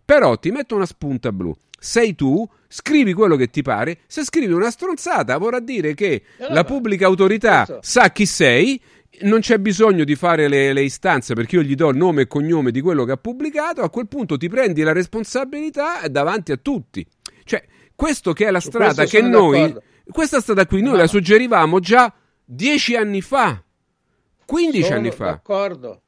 [0.04, 4.00] però ti metto una spunta blu, sei tu, scrivi quello che ti pare.
[4.06, 7.78] Se scrivi una stronzata, vorrà dire che allora, la pubblica autorità questo.
[7.82, 8.80] sa chi sei.
[9.18, 12.26] Non c'è bisogno di fare le, le, istanze perché io gli do il nome e
[12.26, 13.80] cognome di quello che ha pubblicato.
[13.80, 17.06] A quel punto ti prendi la responsabilità davanti a tutti.
[17.44, 17.64] Cioè,
[17.94, 19.82] questo che è la strada che noi, d'accordo.
[20.10, 20.98] questa strada qui, noi no.
[20.98, 22.12] la suggerivamo già
[22.44, 23.62] dieci anni fa,
[24.44, 25.24] 15 sono anni fa.
[25.24, 26.02] D'accordo.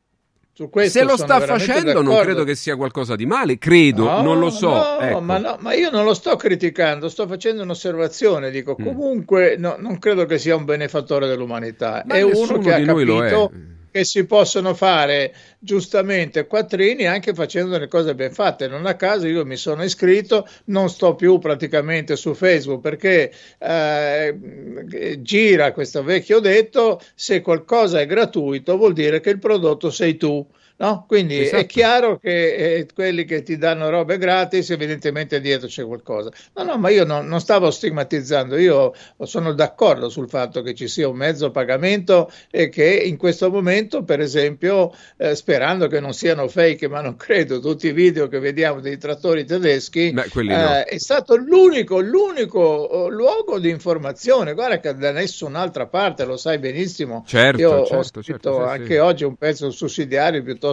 [0.89, 2.11] Se lo sta facendo d'accordo.
[2.11, 4.71] non credo che sia qualcosa di male, credo, no, non lo so.
[4.71, 5.21] No, ecco.
[5.21, 8.85] ma, no, ma, io non lo sto criticando, sto facendo un'osservazione, dico mm.
[8.85, 13.53] comunque non credo che sia un benefattore dell'umanità, ma è uno che ha capito.
[13.91, 18.69] Che si possono fare giustamente quattrini anche facendo delle cose ben fatte.
[18.69, 25.19] Non a caso io mi sono iscritto, non sto più praticamente su Facebook perché eh,
[25.21, 30.47] gira questo vecchio detto, se qualcosa è gratuito vuol dire che il prodotto sei tu
[30.81, 31.07] No?
[31.09, 31.63] Quindi Esatto.
[31.63, 36.31] è chiaro che eh, quelli che ti danno robe gratis, evidentemente dietro c'è qualcosa.
[36.55, 40.87] No, no, ma io non, non stavo stigmatizzando, io sono d'accordo sul fatto che ci
[40.87, 46.13] sia un mezzo pagamento e che in questo momento, per esempio, eh, sperando che non
[46.13, 50.77] siano fake, ma non credo, tutti i video che vediamo dei trattori tedeschi, Beh, no.
[50.77, 54.55] eh, è stato l'unico, l'unico eh, luogo di informazione.
[54.55, 57.25] Guarda che da nessun'altra parte, lo sai benissimo.
[57.27, 58.99] Certo, Io ho certo, scritto certo, sì, anche sì.
[58.99, 60.67] oggi un pezzo sussidiario piuttosto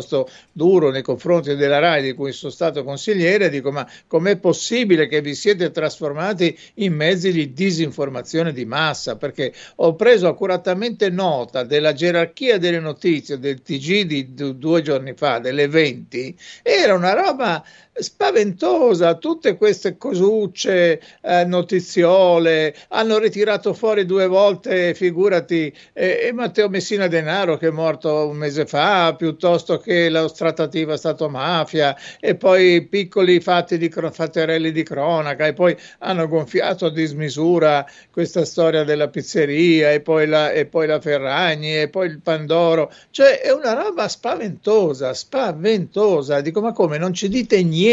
[0.52, 3.50] duro nei confronti della RAI di cui sono stato consigliere.
[3.50, 9.16] Dico, ma com'è possibile che vi siete trasformati in mezzi di disinformazione di massa?
[9.16, 15.14] Perché ho preso accuratamente nota della gerarchia delle notizie del TG di du- due giorni
[15.14, 17.64] fa, delle 20, era una roba
[17.98, 26.68] spaventosa, tutte queste cosucce, eh, notiziole, hanno ritirato fuori due volte, figurati, eh, e Matteo
[26.68, 32.86] Messina Denaro che è morto un mese fa, piuttosto che la trattativa Stato-mafia, e poi
[32.86, 39.08] piccoli fatti di fatterelli di cronaca, e poi hanno gonfiato a dismisura questa storia della
[39.08, 43.74] pizzeria, e poi la, e poi la Ferragni, e poi il Pandoro, cioè è una
[43.74, 46.98] roba spaventosa, spaventosa, dico ma come?
[46.98, 47.84] Non ci dite niente?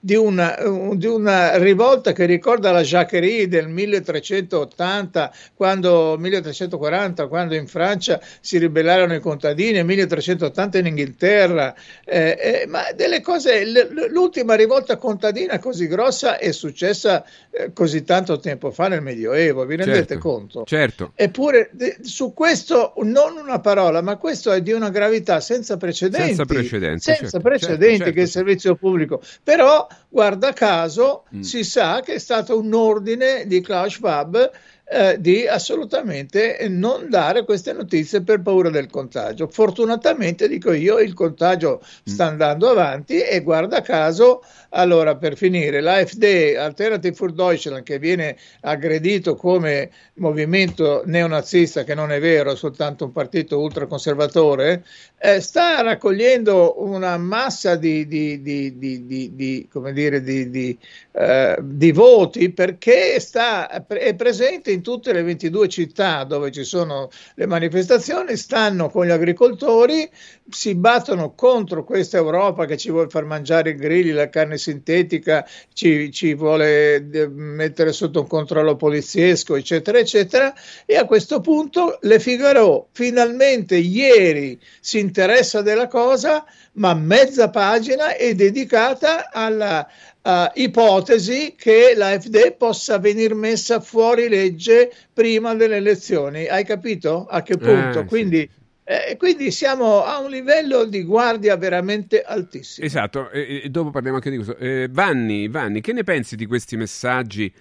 [0.00, 0.56] Di una,
[0.94, 8.58] di una rivolta che ricorda la Jacquerie del 1380, quando, 1340, quando in Francia si
[8.58, 13.64] ribellarono i contadini, e 1380 in Inghilterra, eh, eh, ma delle cose,
[14.10, 19.76] l'ultima rivolta contadina così grossa è successa eh, così tanto tempo fa nel Medioevo, vi
[19.76, 20.64] rendete Certo, conto?
[20.64, 21.12] Certo.
[21.14, 21.70] Eppure
[22.02, 26.26] su questo non una parola, ma questo è di una gravità senza precedenti.
[26.28, 29.07] Senza precedenti, senza certo, precedenti certo, certo, che il servizio pubblico.
[29.42, 31.40] Però, guarda caso, Mm.
[31.40, 34.50] si sa che è stato un ordine di Klaus Schwab
[34.90, 39.46] eh, di assolutamente non dare queste notizie per paura del contagio.
[39.46, 46.56] Fortunatamente, dico io, il contagio sta andando avanti e guarda caso, allora per finire, l'AfD,
[46.58, 53.04] Alternative für Deutschland, che viene aggredito come movimento neonazista, che non è vero, è soltanto
[53.04, 54.84] un partito ultraconservatore,
[55.18, 60.78] eh, sta raccogliendo una massa di, di, di, di- come dire, di, di,
[61.12, 67.08] eh, di voti perché sta, è presente in tutte le 22 città dove ci sono
[67.34, 70.08] le manifestazioni, stanno con gli agricoltori,
[70.48, 75.46] si battono contro questa Europa che ci vuole far mangiare i grilli, la carne sintetica,
[75.72, 80.52] ci, ci vuole eh, mettere sotto un controllo poliziesco, eccetera, eccetera.
[80.84, 88.14] E a questo punto Le Figaro finalmente ieri si interessa della cosa, ma mezza pagina
[88.16, 89.88] è dedicata alla
[90.22, 96.46] eh, ipotesi che l'AfD possa venir messa fuori legge prima delle elezioni.
[96.46, 98.00] Hai capito a che punto?
[98.00, 98.66] Eh, sì.
[98.88, 102.86] Quindi, eh, quindi siamo a un livello di guardia veramente altissimo.
[102.86, 104.56] Esatto, e, e dopo parliamo anche di questo.
[104.56, 107.52] Eh, Vanni, Vanni, che ne pensi di questi messaggi?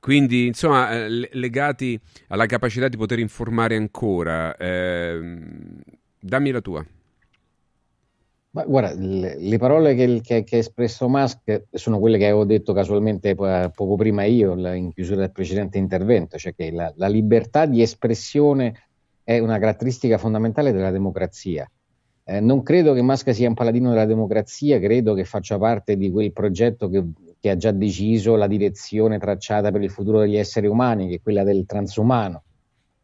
[0.00, 4.56] Quindi, insomma, eh, le- legati alla capacità di poter informare ancora.
[4.56, 5.80] Ehm,
[6.18, 6.84] dammi la tua.
[8.54, 12.44] Ma guarda, le, le parole che, che- che ha espresso Musk sono quelle che avevo
[12.44, 17.06] detto casualmente po- poco prima io in chiusura del precedente intervento, cioè che la, la
[17.08, 18.88] libertà di espressione
[19.24, 21.68] è una caratteristica fondamentale della democrazia.
[22.24, 26.10] Eh, non credo che Musk sia un paladino della democrazia, credo che faccia parte di
[26.10, 27.04] quel progetto che,
[27.40, 31.20] che ha già deciso la direzione tracciata per il futuro degli esseri umani, che è
[31.20, 32.42] quella del transumano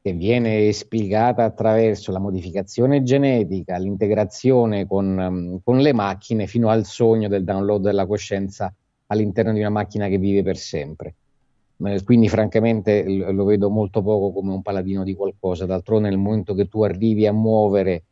[0.00, 6.84] che viene spiegata attraverso la modificazione genetica, l'integrazione con, ehm, con le macchine fino al
[6.84, 8.72] sogno del download della coscienza
[9.06, 11.14] all'interno di una macchina che vive per sempre.
[11.84, 15.66] Eh, Quindi, francamente, lo vedo molto poco come un paladino di qualcosa.
[15.66, 18.04] D'altronde, nel momento che tu arrivi a muovere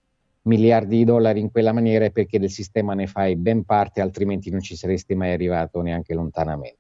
[0.43, 4.51] miliardi di dollari in quella maniera è perché del sistema ne fai ben parte, altrimenti
[4.51, 6.79] non ci saresti mai arrivato neanche lontanamente.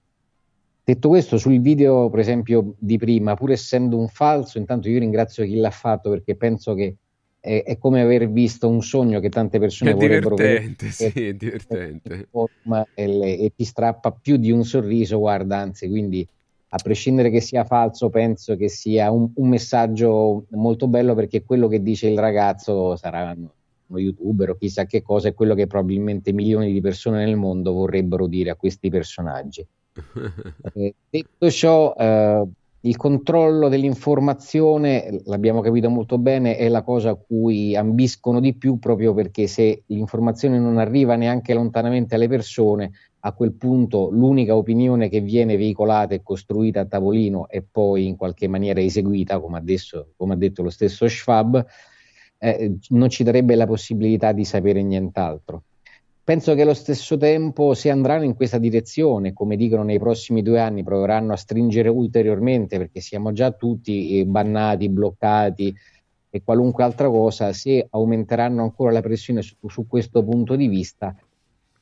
[0.85, 5.45] Detto questo, sul video, per esempio, di prima, pur essendo un falso, intanto io ringrazio
[5.45, 6.95] chi l'ha fatto perché penso che
[7.41, 11.27] è, è come aver visto un sogno che tante persone È vorrebbero divertente, vedere sì,
[11.27, 12.29] è divertente.
[12.31, 16.27] forma e, le- e ti strappa più di un sorriso, guarda, anzi, quindi
[16.77, 21.69] a prescindere che sia falso, penso che sia un, un messaggio molto bello perché quello
[21.69, 26.33] che dice il ragazzo sarà uno youtuber o chissà che cosa, è quello che probabilmente
[26.33, 29.67] milioni di persone nel mondo vorrebbero dire a questi personaggi.
[30.75, 32.47] Eh, detto ciò, eh,
[32.81, 38.79] il controllo dell'informazione, l'abbiamo capito molto bene, è la cosa a cui ambiscono di più
[38.79, 42.93] proprio perché se l'informazione non arriva neanche lontanamente alle persone,
[43.27, 48.15] a quel punto l'unica opinione che viene veicolata e costruita a tavolino e poi in
[48.15, 51.67] qualche maniera eseguita, come, adesso, come ha detto lo stesso Schwab,
[52.39, 55.65] eh, non ci darebbe la possibilità di sapere nient'altro.
[56.23, 60.61] Penso che allo stesso tempo, se andranno in questa direzione, come dicono nei prossimi due
[60.61, 65.75] anni, proveranno a stringere ulteriormente, perché siamo già tutti eh, bannati, bloccati
[66.31, 71.15] e qualunque altra cosa, se aumenteranno ancora la pressione su, su questo punto di vista,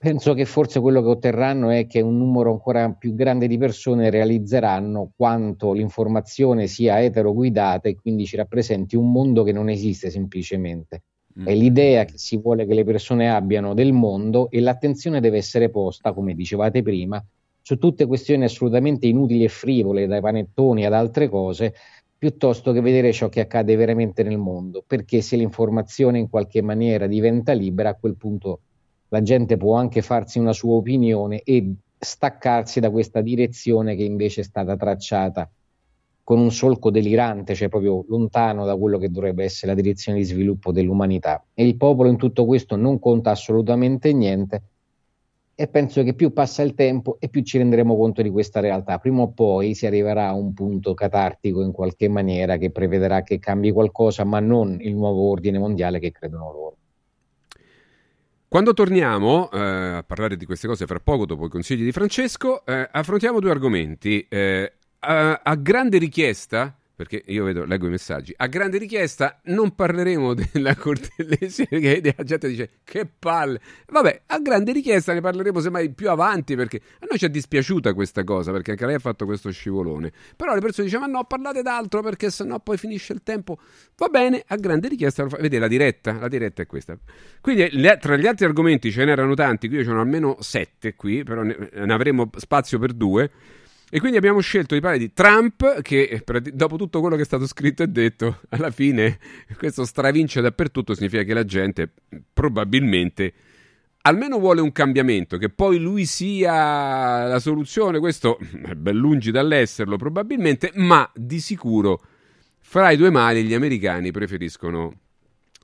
[0.05, 4.11] penso che forse quello che otterranno è che un numero ancora più grande di persone
[4.11, 11.05] realizzeranno quanto l'informazione sia eteroguidata e quindi ci rappresenti un mondo che non esiste semplicemente.
[11.41, 11.47] Mm.
[11.47, 15.71] È l'idea che si vuole che le persone abbiano del mondo e l'attenzione deve essere
[15.71, 17.25] posta, come dicevate prima,
[17.63, 21.73] su tutte questioni assolutamente inutili e frivole, dai panettoni ad altre cose,
[22.19, 27.07] piuttosto che vedere ciò che accade veramente nel mondo, perché se l'informazione in qualche maniera
[27.07, 28.61] diventa libera, a quel punto
[29.09, 34.43] la gente può anche farsi una sua opinione e staccarsi da questa direzione che invece
[34.43, 35.51] è stata tracciata
[36.23, 40.25] con un solco delirante, cioè proprio lontano da quello che dovrebbe essere la direzione di
[40.25, 41.45] sviluppo dell'umanità.
[41.53, 44.63] E il popolo in tutto questo non conta assolutamente niente
[45.55, 48.99] e penso che più passa il tempo e più ci renderemo conto di questa realtà.
[48.99, 53.39] Prima o poi si arriverà a un punto catartico in qualche maniera che prevederà che
[53.39, 56.77] cambi qualcosa, ma non il nuovo ordine mondiale che credono loro.
[58.55, 62.65] Quando torniamo eh, a parlare di queste cose fra poco, dopo i consigli di Francesco,
[62.65, 64.25] eh, affrontiamo due argomenti.
[64.29, 68.33] Eh, a, a grande richiesta perché io vedo, leggo i messaggi.
[68.37, 73.61] A grande richiesta non parleremo della Cortellesi perché la gente dice che palle.
[73.89, 77.95] Vabbè, a grande richiesta ne parleremo semmai più avanti perché a noi ci è dispiaciuta
[77.95, 80.13] questa cosa perché anche lei ha fatto questo scivolone.
[80.37, 83.59] Però le persone dicono ma no, parlate d'altro perché sennò poi finisce il tempo.
[83.97, 85.25] Va bene, a grande richiesta.
[85.25, 86.97] Vedete, la diretta, la diretta è questa.
[87.41, 87.69] Quindi
[87.99, 91.43] tra gli altri argomenti ce n'erano tanti, qui ce ne sono almeno sette qui, però
[91.43, 93.31] ne avremo spazio per due.
[93.91, 96.23] E quindi abbiamo scelto di parlare di Trump, che
[96.53, 99.19] dopo tutto quello che è stato scritto e detto, alla fine
[99.57, 101.93] questo stravince dappertutto, significa che la gente
[102.33, 103.33] probabilmente
[104.07, 109.97] almeno vuole un cambiamento, che poi lui sia la soluzione, questo è ben lungi dall'esserlo
[109.97, 112.03] probabilmente, ma di sicuro
[112.61, 114.93] fra i due mali gli americani preferiscono,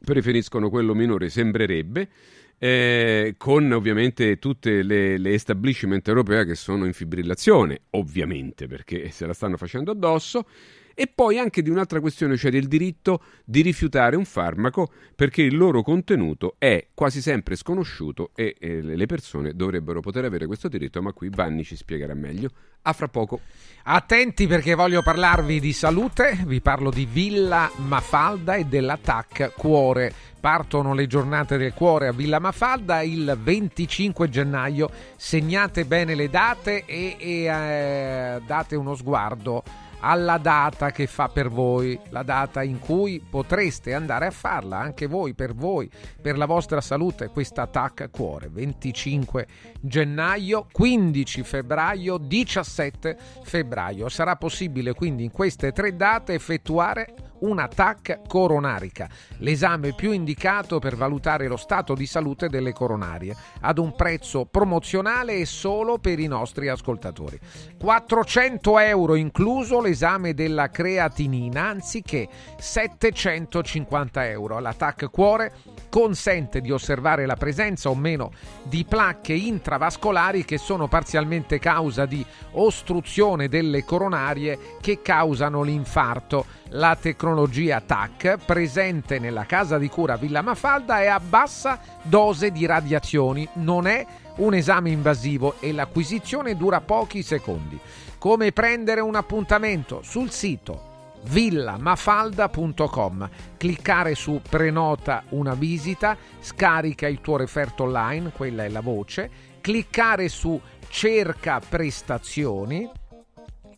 [0.05, 2.09] preferiscono quello minore, sembrerebbe
[2.63, 9.25] eh, con ovviamente tutte le, le establishment europee che sono in fibrillazione, ovviamente perché se
[9.25, 10.45] la stanno facendo addosso
[10.95, 15.57] e poi anche di un'altra questione, cioè del diritto di rifiutare un farmaco perché il
[15.57, 21.03] loro contenuto è quasi sempre sconosciuto e eh, le persone dovrebbero poter avere questo diritto,
[21.03, 22.51] ma qui Vanni ci spiegherà meglio.
[22.83, 23.41] A fra poco.
[23.85, 30.13] Attenti perché voglio parlarvi di salute, vi parlo di Villa Mafalda e dell'attack cuore.
[30.41, 34.91] Partono le giornate del cuore a Villa Mafalda il 25 gennaio.
[35.17, 39.63] Segnate bene le date e, e eh, date uno sguardo
[40.01, 45.07] alla data che fa per voi, la data in cui potreste andare a farla, anche
[45.07, 45.91] voi, per voi,
[46.21, 48.49] per la vostra salute, questa TAC cuore.
[48.51, 49.47] 25
[49.81, 54.09] gennaio, 15 febbraio, 17 febbraio.
[54.09, 60.97] Sarà possibile quindi in queste tre date effettuare una TAC coronarica, l'esame più indicato per
[60.97, 66.27] valutare lo stato di salute delle coronarie, ad un prezzo promozionale e solo per i
[66.27, 67.39] nostri ascoltatori.
[67.79, 74.61] 400 euro incluso l'esame della creatinina anziché 750 euro.
[74.61, 75.53] La TAC cuore
[75.89, 78.31] consente di osservare la presenza o meno
[78.63, 86.59] di placche intravascolari che sono parzialmente causa di ostruzione delle coronarie che causano l'infarto.
[86.75, 92.65] La tecnologia TAC presente nella casa di cura Villa Mafalda è a bassa dose di
[92.65, 97.79] radiazioni, non è un esame invasivo e l'acquisizione dura pochi secondi.
[98.21, 103.31] Come prendere un appuntamento sul sito villamafalda.com.
[103.57, 109.31] Cliccare su prenota una visita, scarica il tuo referto online, quella è la voce,
[109.63, 112.87] cliccare su cerca prestazioni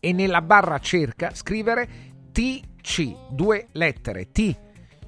[0.01, 1.87] e nella barra cerca scrivere
[2.33, 4.57] TC, due lettere T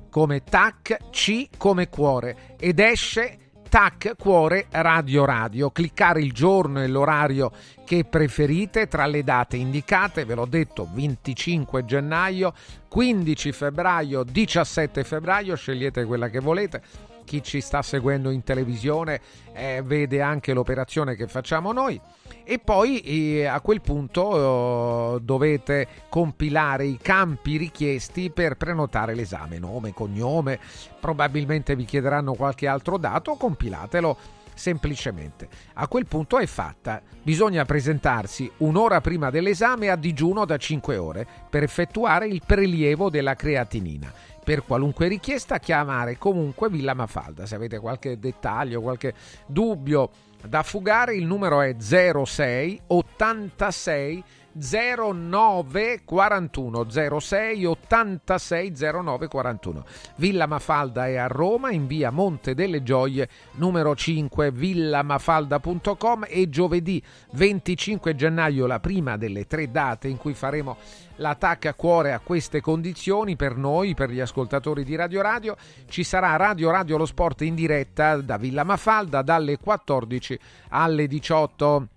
[0.10, 3.45] come tac, C come cuore ed esce
[3.76, 5.70] tac cuore radio radio.
[5.70, 7.52] Cliccare il giorno e l'orario
[7.84, 12.54] che preferite tra le date indicate ve l'ho detto 25 gennaio
[12.88, 16.82] 15 febbraio 17 febbraio scegliete quella che volete.
[17.26, 19.20] Chi ci sta seguendo in televisione
[19.52, 22.00] eh, vede anche l'operazione che facciamo noi
[22.46, 29.58] e poi eh, a quel punto eh, dovete compilare i campi richiesti per prenotare l'esame,
[29.58, 30.60] nome, cognome,
[31.00, 34.18] probabilmente vi chiederanno qualche altro dato, compilatelo
[34.54, 35.50] semplicemente.
[35.74, 37.02] A quel punto è fatta.
[37.22, 43.36] Bisogna presentarsi un'ora prima dell'esame a digiuno da 5 ore per effettuare il prelievo della
[43.36, 44.14] creatinina
[44.46, 47.48] per qualunque richiesta chiamare comunque Villa Mafalda.
[47.48, 49.16] Se avete qualche dettaglio, qualche
[49.48, 50.12] dubbio
[50.48, 54.24] da fugare, il numero è 06 86
[54.58, 56.90] 09 41
[57.20, 59.86] 06 86 09 41
[60.16, 67.04] Villa Mafalda è a Roma in via Monte delle Gioie numero 5 villamafalda.com e giovedì
[67.32, 70.78] 25 gennaio la prima delle tre date in cui faremo
[71.18, 75.56] l'attacco a cuore a queste condizioni per noi, per gli ascoltatori di Radio Radio.
[75.88, 80.40] Ci sarà Radio Radio lo sport in diretta da Villa Mafalda dalle 14
[80.70, 81.88] alle 18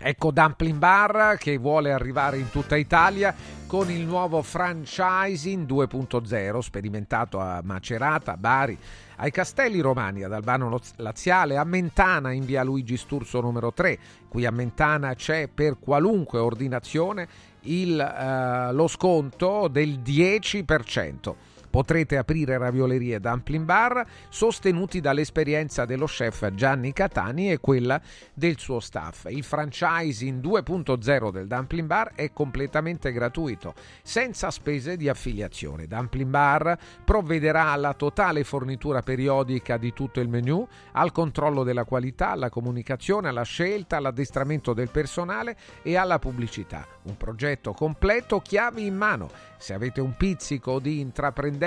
[0.00, 3.34] Ecco Dumpling Bar che vuole arrivare in tutta Italia
[3.66, 8.76] con il nuovo franchising 2.0 sperimentato a Macerata, Bari,
[9.16, 13.98] ai Castelli Romani, ad Albano Laziale, a Mentana in via Luigi Sturzo numero 3.
[14.28, 17.28] Qui a Mentana c'è per qualunque ordinazione
[17.62, 21.34] il, eh, lo sconto del 10%.
[21.74, 28.00] Potrete aprire raviolerie e dumpling bar sostenuti dall'esperienza dello chef Gianni Catani e quella
[28.32, 29.24] del suo staff.
[29.28, 35.88] Il franchising 2.0 del dumpling bar è completamente gratuito, senza spese di affiliazione.
[35.88, 42.30] Dumpling bar provvederà alla totale fornitura periodica di tutto il menu, al controllo della qualità,
[42.30, 46.86] alla comunicazione, alla scelta, all'addestramento del personale e alla pubblicità.
[47.02, 49.28] Un progetto completo, chiavi in mano.
[49.58, 51.63] Se avete un pizzico di intraprendenza,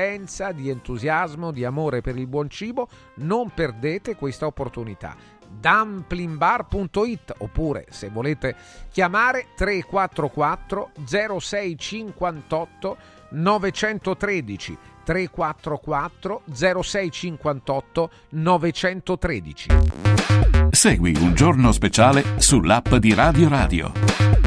[0.54, 5.16] di entusiasmo, di amore per il buon cibo, non perdete questa opportunità.
[5.50, 8.56] dumplingbar.it oppure se volete
[8.92, 12.98] chiamare 344 0658
[13.30, 19.68] 913 344 0658 913
[20.70, 24.47] Segui un giorno speciale sull'app di Radio Radio.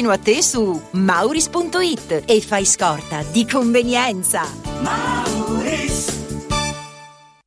[0.09, 4.43] a te su mauris.it e fai scorta di convenienza.
[4.81, 6.19] Mauris.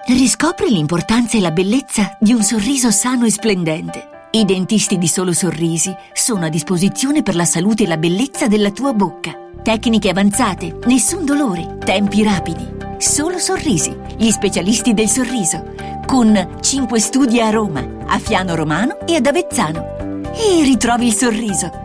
[0.06, 4.28] Riscopri l'importanza e la bellezza di un sorriso sano e splendente.
[4.32, 8.70] I dentisti di Solo Sorrisi sono a disposizione per la salute e la bellezza della
[8.70, 9.32] tua bocca.
[9.62, 12.68] Tecniche avanzate, nessun dolore, tempi rapidi.
[12.98, 15.72] Solo Sorrisi, gli specialisti del sorriso,
[16.04, 20.22] con 5 studi a Roma, a Fiano Romano e ad Avezzano.
[20.34, 21.84] E ritrovi il sorriso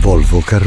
[0.00, 0.66] Volvo Car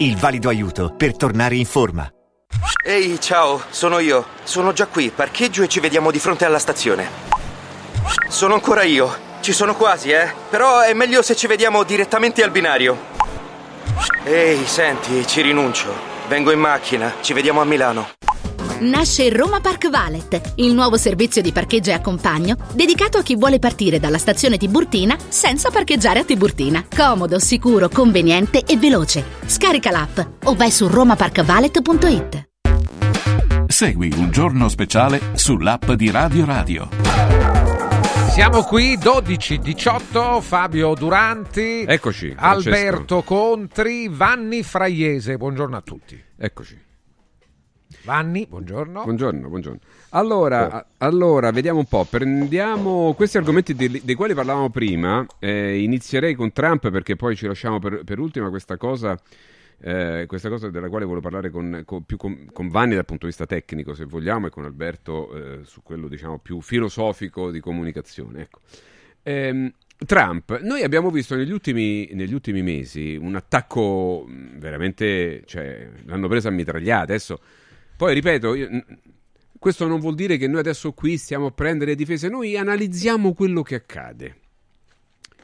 [0.00, 2.10] il valido aiuto per tornare in forma.
[2.82, 4.26] Ehi, ciao, sono io.
[4.44, 7.08] Sono già qui, parcheggio e ci vediamo di fronte alla stazione.
[8.28, 9.28] Sono ancora io.
[9.40, 10.32] Ci sono quasi, eh?
[10.48, 12.96] Però è meglio se ci vediamo direttamente al binario.
[14.24, 15.92] Ehi, senti, ci rinuncio.
[16.28, 18.08] Vengo in macchina, ci vediamo a Milano.
[18.80, 23.58] Nasce Roma Park Valet, il nuovo servizio di parcheggio e accompagno dedicato a chi vuole
[23.58, 26.86] partire dalla stazione Tiburtina senza parcheggiare a Tiburtina.
[26.94, 29.22] Comodo, sicuro, conveniente e veloce.
[29.44, 32.48] Scarica l'app o vai su romaparkvalet.it.
[33.66, 36.88] Segui un giorno speciale sull'app di Radio Radio.
[38.30, 45.36] Siamo qui 12-18, Fabio Duranti, Eccoci, Alberto Contri, Vanni Fraiese.
[45.36, 46.18] Buongiorno a tutti.
[46.38, 46.88] Eccoci.
[48.02, 49.02] Vanni, buongiorno.
[49.02, 49.78] Buongiorno, buongiorno.
[50.10, 50.86] Allora, Oh.
[50.98, 52.04] allora, vediamo un po'.
[52.04, 55.24] Prendiamo questi argomenti dei, dei quali parlavamo prima.
[55.38, 59.18] Eh, inizierei con Trump perché poi ci lasciamo per, per ultima questa cosa,
[59.82, 63.26] eh, questa cosa della quale volevo parlare con, con- più con, con Vanni dal punto
[63.26, 67.60] di vista tecnico, se vogliamo, e con Alberto eh, su quello diciamo più filosofico di
[67.60, 68.42] comunicazione.
[68.42, 68.60] Ecco.
[69.24, 69.70] Ehm,
[70.06, 74.26] Trump, noi abbiamo visto negli ultimi, negli ultimi mesi un attacco
[74.56, 77.12] veramente, cioè, l'hanno preso a mitragliate.
[77.12, 77.38] Adesso,
[78.00, 78.84] poi ripeto, io-
[79.58, 83.60] questo non vuol dire che noi adesso qui stiamo a prendere difese, noi analizziamo quello
[83.60, 84.36] che accade,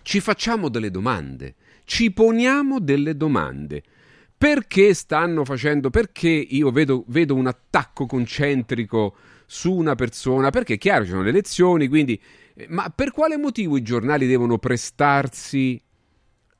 [0.00, 1.54] ci facciamo delle domande,
[1.84, 3.82] ci poniamo delle domande.
[4.38, 5.90] Perché stanno facendo?
[5.90, 10.48] Perché io vedo, vedo un attacco concentrico su una persona?
[10.48, 12.18] Perché è chiaro, ci sono le elezioni, quindi...
[12.54, 15.78] eh, Ma per quale motivo i giornali devono prestarsi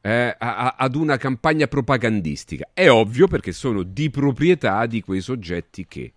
[0.07, 2.69] eh, a- ad una campagna propagandistica?
[2.73, 6.13] È ovvio perché sono di proprietà di quei soggetti che...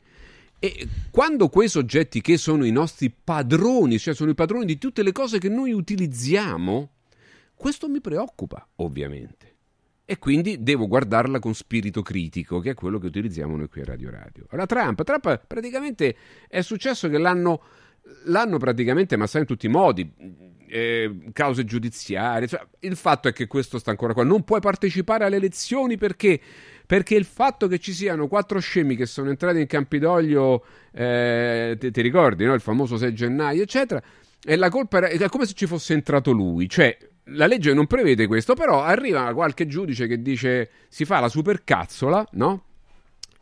[0.60, 5.02] E quando quei soggetti che sono i nostri padroni, cioè sono i padroni di tutte
[5.02, 6.90] le cose che noi utilizziamo,
[7.56, 9.56] questo mi preoccupa, ovviamente.
[10.06, 13.86] E quindi devo guardarla con spirito critico, che è quello che utilizziamo noi qui a
[13.86, 14.46] Radio Radio.
[14.50, 16.16] Allora, Trump, Trump praticamente
[16.48, 17.62] è successo che l'hanno,
[18.26, 20.12] l'hanno praticamente massato in tutti i modi,
[20.68, 22.48] eh, cause giudiziarie.
[22.48, 24.24] cioè, il fatto è che questo sta ancora qua.
[24.24, 26.40] Non puoi partecipare alle elezioni perché?
[26.86, 32.02] Perché il fatto che ci siano quattro scemi che sono entrati in Campidoglio, eh, ti
[32.02, 32.54] ricordi, no?
[32.54, 34.02] il famoso 6 gennaio, eccetera,
[34.44, 36.68] e la colpa era è come se ci fosse entrato lui.
[36.68, 36.98] Cioè,
[37.32, 42.28] la legge non prevede questo, però arriva qualche giudice che dice si fa la supercazzola,
[42.34, 42.64] no?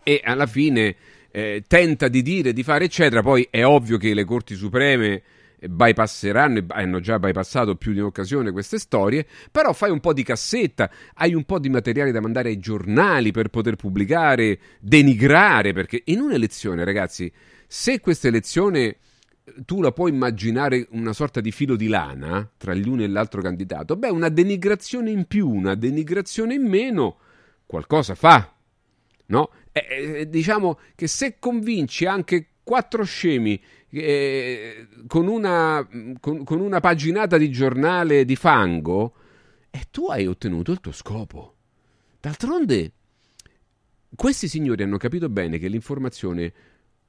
[0.03, 0.95] E alla fine
[1.37, 3.21] eh, tenta di dire, di fare, eccetera.
[3.21, 5.21] Poi è ovvio che le Corti Supreme
[5.59, 10.23] eh, bypasseranno, hanno già bypassato più di un'occasione queste storie, però fai un po' di
[10.23, 16.01] cassetta, hai un po' di materiale da mandare ai giornali per poter pubblicare, denigrare, perché
[16.05, 17.31] in un'elezione, ragazzi,
[17.67, 18.97] se questa elezione
[19.63, 23.95] tu la puoi immaginare una sorta di filo di lana tra l'uno e l'altro candidato,
[23.95, 27.17] beh, una denigrazione in più, una denigrazione in meno,
[27.67, 28.53] qualcosa fa,
[29.27, 29.51] no?
[29.85, 35.87] Eh, eh, diciamo che se convinci anche quattro scemi eh, con, una,
[36.19, 39.15] con, con una paginata di giornale di fango,
[39.69, 41.55] e tu hai ottenuto il tuo scopo.
[42.19, 42.91] D'altronde,
[44.15, 46.53] questi signori hanno capito bene che l'informazione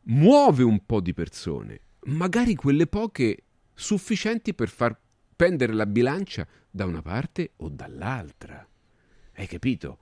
[0.03, 3.45] muove un po' di persone, magari quelle poche
[3.75, 4.99] sufficienti per far
[5.35, 8.67] pendere la bilancia da una parte o dall'altra.
[9.35, 9.99] Hai capito?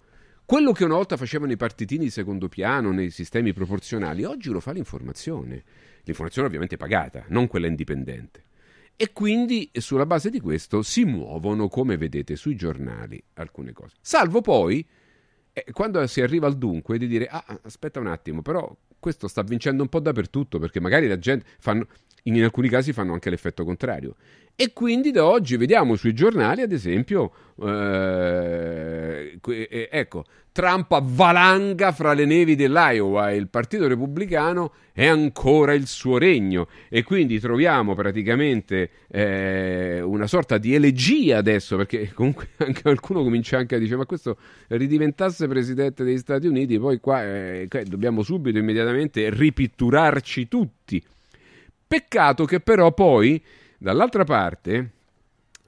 [0.46, 4.60] Quello che una volta facevano i partitini di secondo piano nei sistemi proporzionali, oggi lo
[4.60, 5.64] fa l'informazione.
[6.04, 8.44] L'informazione ovviamente pagata, non quella indipendente.
[8.94, 13.96] E quindi sulla base di questo si muovono, come vedete sui giornali, alcune cose.
[14.00, 14.86] Salvo poi,
[15.52, 19.42] eh, quando si arriva al dunque, di dire, ah, aspetta un attimo, però questo sta
[19.42, 21.88] vincendo un po' dappertutto, perché magari la gente fanno,
[22.26, 24.16] in alcuni casi fanno anche l'effetto contrario.
[24.58, 27.30] E quindi da oggi vediamo sui giornali, ad esempio,
[27.62, 35.74] eh, eh, ecco, Trump avvalanga fra le nevi dell'Iowa e il Partito Repubblicano è ancora
[35.74, 36.68] il suo regno.
[36.88, 43.58] E quindi troviamo praticamente eh, una sorta di elegia adesso, perché comunque anche qualcuno comincia
[43.58, 48.56] anche a dire, ma questo ridiventasse Presidente degli Stati Uniti, poi qua eh, dobbiamo subito,
[48.56, 51.04] immediatamente, ripitturarci tutti.
[51.86, 53.42] Peccato che però poi
[53.78, 54.90] Dall'altra parte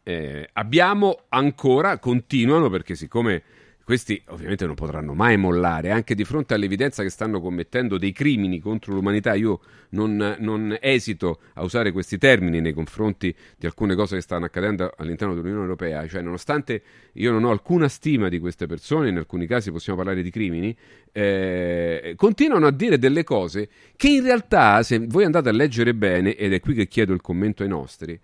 [0.02, 3.42] eh, abbiamo ancora, continuano perché siccome
[3.88, 8.58] questi ovviamente non potranno mai mollare, anche di fronte all'evidenza che stanno commettendo dei crimini
[8.58, 9.60] contro l'umanità, io
[9.92, 14.92] non, non, esito a usare questi termini nei confronti di alcune cose che stanno accadendo
[14.94, 16.82] all'interno dell'Unione Europea, cioè nonostante
[17.12, 20.76] io non ho alcuna stima di queste persone, in alcuni casi possiamo parlare di crimini,
[21.10, 26.34] eh, continuano a dire delle cose che in realtà, se voi andate a leggere bene,
[26.36, 28.20] ed è qui che chiedo il commento ai nostri,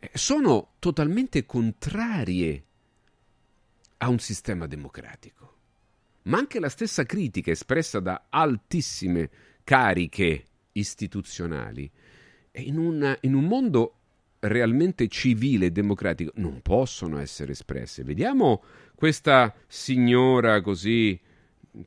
[0.00, 2.62] eh, sono totalmente contrarie
[4.02, 5.50] a un sistema democratico.
[6.24, 9.30] Ma anche la stessa critica espressa da altissime
[9.64, 11.90] cariche istituzionali
[12.52, 13.94] in un, in un mondo
[14.40, 18.02] realmente civile e democratico non possono essere espresse.
[18.02, 18.62] Vediamo
[18.94, 21.18] questa signora così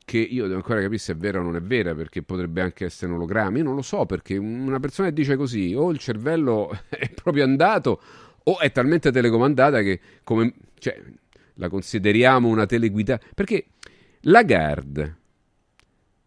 [0.04, 2.86] che io devo ancora capire se è vera o non è vera, perché potrebbe anche
[2.86, 3.58] essere un ologramma.
[3.58, 8.00] Io non lo so, perché una persona dice così, o il cervello è proprio andato,
[8.42, 10.54] o è talmente telecomandata che come...
[10.78, 11.00] Cioè,
[11.56, 13.20] la consideriamo una teleguida?
[13.34, 13.66] Perché
[14.20, 15.16] Lagarde,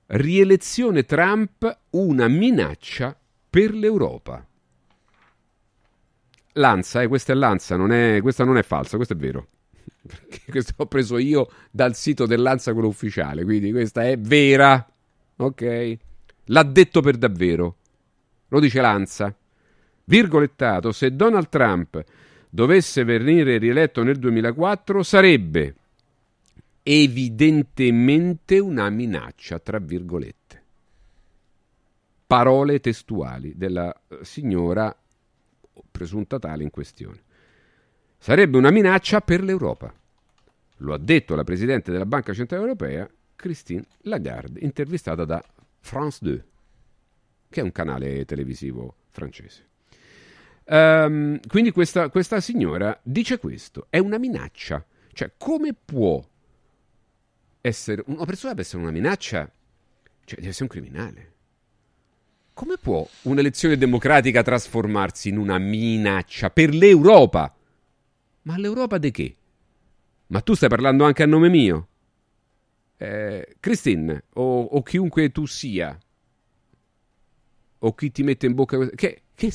[0.08, 3.18] rielezione Trump, una minaccia
[3.50, 4.46] per l'Europa.
[6.54, 9.48] Lanza, eh, questa è Lanza, non è, questa non è falsa, questo è vero.
[10.02, 14.86] Perché questo ho preso io dal sito dell'Anza, quello ufficiale, quindi questa è vera.
[15.38, 15.98] Ok?
[16.46, 17.78] L'ha detto per davvero.
[18.48, 19.34] Lo dice Lanza.
[20.06, 22.04] Virgolettato, se Donald Trump
[22.50, 25.76] dovesse venire rieletto nel 2004 sarebbe
[26.82, 30.38] evidentemente una minaccia, tra virgolette.
[32.26, 34.96] Parole testuali della eh, signora
[35.90, 37.22] presunta tale in questione.
[38.18, 39.94] Sarebbe una minaccia per l'Europa.
[40.78, 45.44] Lo ha detto la Presidente della Banca Centrale Europea, Christine Lagarde, intervistata da
[45.80, 46.46] France 2,
[47.50, 49.69] che è un canale televisivo francese.
[50.72, 54.86] Um, quindi questa, questa signora dice questo, è una minaccia.
[55.12, 56.24] Cioè, come può
[57.62, 59.52] essere una persona deve essere una minaccia?
[60.26, 61.34] Cioè, deve essere un criminale.
[62.54, 67.56] Come può un'elezione democratica trasformarsi in una minaccia per l'Europa?
[68.44, 69.36] Ma l'Europa di che?
[70.28, 71.88] Ma tu stai parlando anche a nome mio?
[72.98, 75.98] Eh, Christine, o, o chiunque tu sia,
[77.80, 78.90] o chi ti mette in bocca...
[78.90, 79.52] Che, che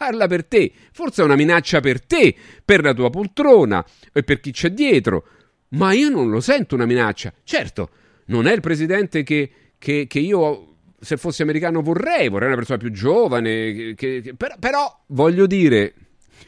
[0.00, 0.72] parla per te.
[0.92, 2.34] Forse è una minaccia per te,
[2.64, 3.84] per la tua poltrona
[4.14, 5.26] e per chi c'è dietro.
[5.70, 7.30] Ma io non lo sento una minaccia.
[7.44, 7.90] Certo,
[8.26, 12.30] non è il presidente che, che, che io, se fossi americano, vorrei.
[12.30, 13.92] Vorrei una persona più giovane.
[13.94, 15.92] Che, che, però, però, voglio dire,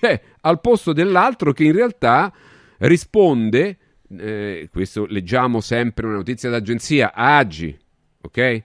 [0.00, 2.32] eh, al posto dell'altro che in realtà
[2.78, 3.76] risponde.
[4.16, 7.78] Eh, questo leggiamo sempre una notizia d'agenzia, Agi,
[8.22, 8.62] ok?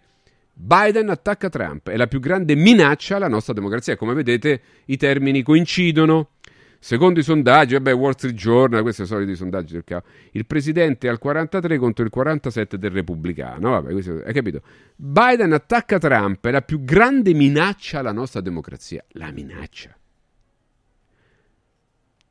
[0.59, 3.95] Biden attacca Trump, è la più grande minaccia alla nostra democrazia.
[3.95, 6.31] Come vedete i termini coincidono.
[6.79, 10.45] Secondo i sondaggi, vabbè, Wall Street Journal, questi sono i soliti sondaggi del capo, il
[10.45, 13.71] presidente al 43 contro il 47 del repubblicano.
[13.71, 14.61] Vabbè, questo, hai capito?
[14.95, 19.03] Biden attacca Trump, è la più grande minaccia alla nostra democrazia.
[19.09, 19.95] La minaccia.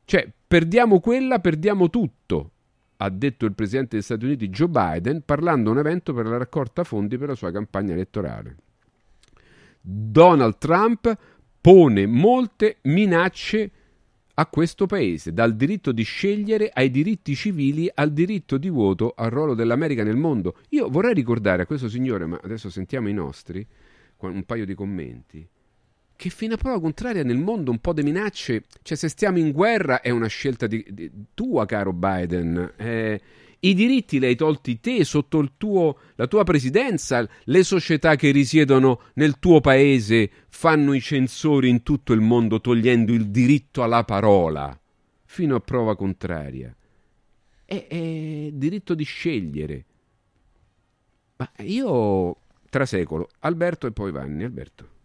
[0.05, 2.51] Cioè, perdiamo quella, perdiamo tutto
[2.97, 6.37] ha detto il presidente degli Stati Uniti Joe Biden parlando a un evento per la
[6.37, 8.57] raccolta fondi per la sua campagna elettorale.
[9.81, 11.17] Donald Trump
[11.61, 13.71] pone molte minacce
[14.39, 19.31] a questo paese, dal diritto di scegliere ai diritti civili al diritto di voto al
[19.31, 20.57] ruolo dell'America nel mondo.
[20.69, 23.65] Io vorrei ricordare a questo signore, ma adesso sentiamo i nostri,
[24.17, 25.47] un paio di commenti
[26.17, 29.51] che fino a prova contraria nel mondo un po' di minacce, cioè se stiamo in
[29.51, 32.73] guerra è una scelta di, di, tua, caro Biden.
[32.75, 33.21] Eh,
[33.59, 37.25] I diritti li hai tolti te sotto tuo, la tua presidenza.
[37.43, 43.13] Le società che risiedono nel tuo paese fanno i censori in tutto il mondo togliendo
[43.13, 44.77] il diritto alla parola
[45.23, 46.75] fino a prova contraria.
[47.63, 49.85] È, è diritto di scegliere.
[51.35, 52.37] Ma io
[52.71, 54.43] trasecolo Alberto e poi Vanni.
[54.43, 54.95] Alberto.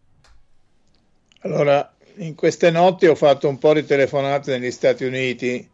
[1.43, 5.69] Allora, in queste notti ho fatto un po' di telefonate negli Stati Uniti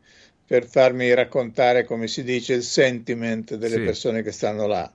[0.47, 3.83] per farmi raccontare, come si dice, il sentiment delle sì.
[3.83, 4.91] persone che stanno là.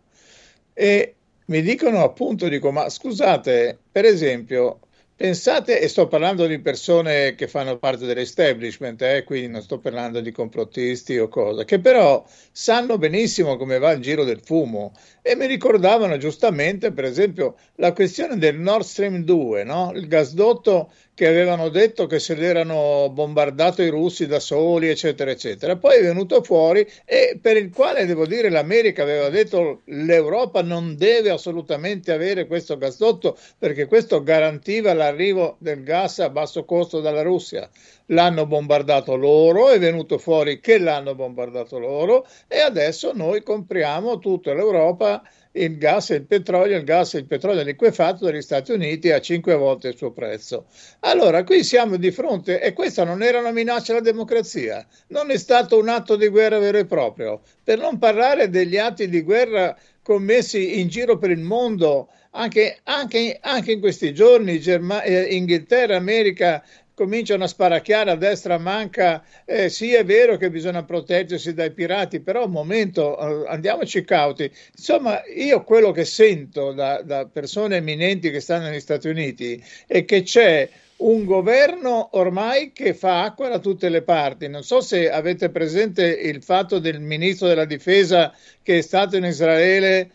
[0.74, 4.80] E mi dicono appunto, dico, ma scusate, per esempio,
[5.24, 10.20] Pensate, e sto parlando di persone che fanno parte dell'establishment, eh, quindi non sto parlando
[10.20, 14.92] di complottisti o cosa, che però sanno benissimo come va il giro del fumo
[15.22, 19.94] e mi ricordavano giustamente, per esempio, la questione del Nord Stream 2, no?
[19.96, 25.78] il gasdotto che avevano detto che se l'erano bombardato i russi da soli, eccetera, eccetera.
[25.78, 30.96] Poi è venuto fuori e per il quale devo dire l'America aveva detto l'Europa non
[30.96, 37.22] deve assolutamente avere questo gasdotto perché questo garantiva l'arrivo del gas a basso costo dalla
[37.22, 37.70] Russia.
[38.08, 44.54] L'hanno bombardato loro, è venuto fuori che l'hanno bombardato loro e adesso noi compriamo tutta
[44.54, 45.22] l'Europa
[45.54, 49.22] il gas e il petrolio, il gas e il petrolio liquefatto dagli Stati Uniti a
[49.22, 50.66] cinque volte il suo prezzo.
[51.02, 55.38] Allora, qui siamo di fronte, e questa non era una minaccia alla democrazia, non è
[55.38, 59.78] stato un atto di guerra vero e proprio, per non parlare degli atti di guerra
[60.02, 65.96] commessi in giro per il mondo, anche, anche, anche in questi giorni, Germa- eh, Inghilterra,
[65.96, 66.64] America
[66.94, 72.20] cominciano a sparacchiare a destra manca, eh, sì è vero che bisogna proteggersi dai pirati,
[72.20, 74.52] però un momento, eh, andiamoci cauti.
[74.76, 80.06] Insomma, io quello che sento da, da persone eminenti che stanno negli Stati Uniti è
[80.06, 84.48] che c'è un governo ormai che fa acqua da tutte le parti.
[84.48, 89.26] Non so se avete presente il fatto del ministro della difesa che è stato in
[89.26, 90.12] Israele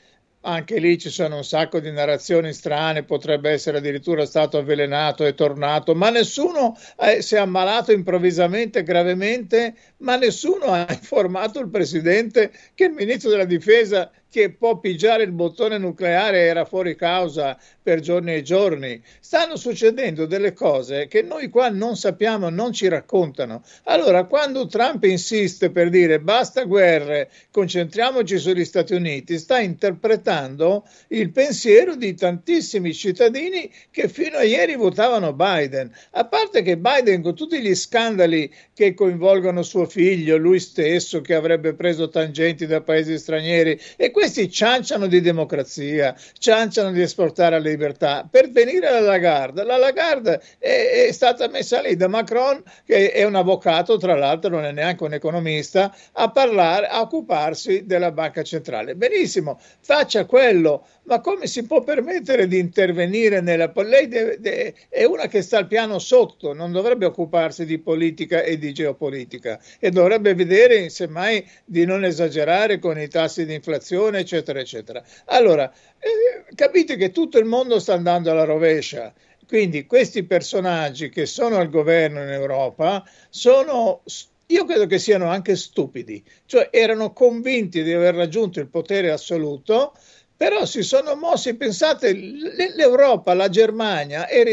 [0.48, 5.34] anche lì ci sono un sacco di narrazioni strane, potrebbe essere addirittura stato avvelenato e
[5.34, 12.50] tornato, ma nessuno eh, si è ammalato improvvisamente, gravemente, ma nessuno ha informato il presidente
[12.74, 18.00] che il ministro della difesa che può pigiare il bottone nucleare era fuori causa per
[18.00, 19.02] giorni e giorni.
[19.20, 23.62] Stanno succedendo delle cose che noi qua non sappiamo, non ci raccontano.
[23.84, 31.30] Allora, quando Trump insiste per dire basta guerre, concentriamoci sugli Stati Uniti, sta interpretando il
[31.30, 35.90] pensiero di tantissimi cittadini che fino a ieri votavano Biden.
[36.12, 41.34] A parte che Biden, con tutti gli scandali che coinvolgono suo figlio, lui stesso che
[41.34, 47.68] avrebbe preso tangenti da paesi stranieri e questi cianciano di democrazia, cianciano di esportare la
[47.68, 48.26] libertà.
[48.28, 53.22] Per venire alla Lagarde, la Lagarde è, è, stata messa lì da Macron, che è
[53.22, 58.42] un avvocato, tra l'altro non è neanche un economista, a parlare, a occuparsi della banca
[58.42, 58.96] centrale.
[58.96, 65.04] Benissimo, faccia quello, ma come si può permettere di intervenire nella lei deve, deve, è
[65.04, 69.90] una che sta al piano sotto, non dovrebbe occuparsi di politica e di geopolitica e
[69.90, 75.02] dovrebbe vedere semmai di non esagerare con i tassi di inflazione eccetera, eccetera.
[75.26, 79.12] Allora, eh, capite che tutto il mondo sta andando alla rovescia.
[79.46, 84.02] Quindi questi personaggi che sono al governo in Europa sono
[84.50, 89.92] io credo che siano anche stupidi, cioè erano convinti di aver raggiunto il potere assoluto,
[90.38, 94.44] però si sono mossi, pensate, l'Europa, la Germania, e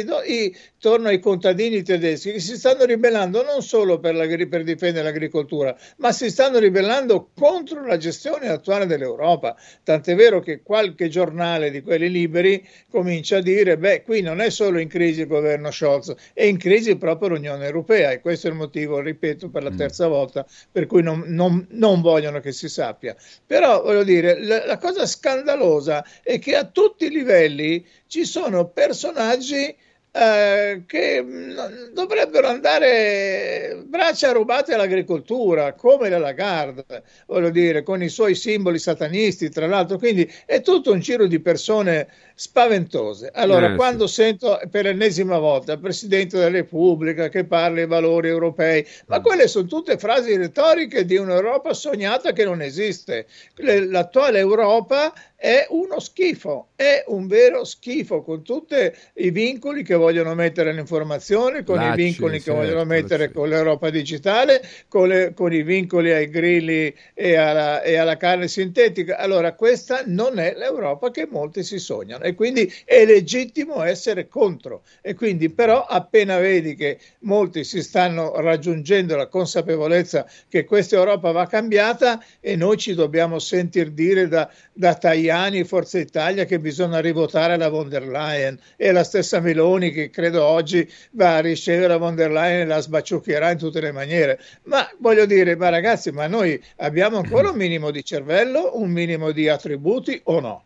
[0.80, 5.76] torno ai contadini tedeschi che si stanno ribellando non solo per, la, per, difendere l'agricoltura,
[5.98, 9.56] ma si stanno ribellando contro la gestione attuale dell'Europa.
[9.84, 14.50] Tant'è vero che qualche giornale di quelli liberi comincia a dire: beh, qui non è
[14.50, 18.10] solo in crisi il governo Scholz, è in crisi proprio l'Unione Europea.
[18.10, 19.78] E questo è il motivo, ripeto per la mm.
[19.78, 23.16] terza volta, per cui non, non, non vogliono che si sappia.
[23.46, 25.75] Però voglio dire, la, la cosa scandalosa
[26.24, 29.76] è che a tutti i livelli ci sono personaggi
[30.18, 31.58] eh, che mm,
[31.92, 39.50] dovrebbero andare braccia rubate all'agricoltura, come la Lagarde, voglio dire, con i suoi simboli satanisti,
[39.50, 43.30] tra l'altro, quindi è tutto un giro di persone spaventose.
[43.34, 44.14] Allora, eh, quando sì.
[44.14, 49.22] sento per l'ennesima volta il Presidente della Repubblica che parla dei valori europei, ma mm.
[49.22, 53.26] quelle sono tutte frasi retoriche di un'Europa sognata che non esiste.
[53.56, 58.76] L'attuale Europa è uno schifo, è un vero schifo con tutti
[59.16, 63.50] i vincoli che vogliono mettere l'informazione, con Lacci, i vincoli che certo, vogliono mettere con
[63.50, 68.48] l'Europa l'Europa digitale con, le, con i vincoli ai grilli e alla, e alla, carne
[68.48, 69.18] sintetica.
[69.18, 74.84] Allora questa non è l'Europa che molti si sognano e quindi è legittimo essere contro.
[75.02, 81.32] E quindi però appena vedi che molti si stanno raggiungendo la consapevolezza che questa Europa
[81.32, 87.00] va cambiata e noi ci dobbiamo sentir dire da, da Tajani, Forza Italia, che bisogna
[87.00, 91.88] rivotare la von der Leyen e la stessa Meloni che credo oggi va a ricevere
[91.88, 94.40] la von der Leyen e la sbaciucchierà in tutte le maniere.
[94.66, 99.32] Ma voglio dire, ma ragazzi, ma noi abbiamo ancora un minimo di cervello, un minimo
[99.32, 100.66] di attributi o no?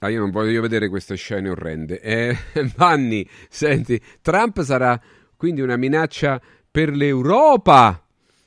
[0.00, 2.00] Ah, io non voglio vedere queste scene orrende.
[2.00, 2.36] Eh,
[2.76, 5.00] Vanni, senti, Trump sarà
[5.36, 6.40] quindi una minaccia
[6.70, 8.04] per l'Europa.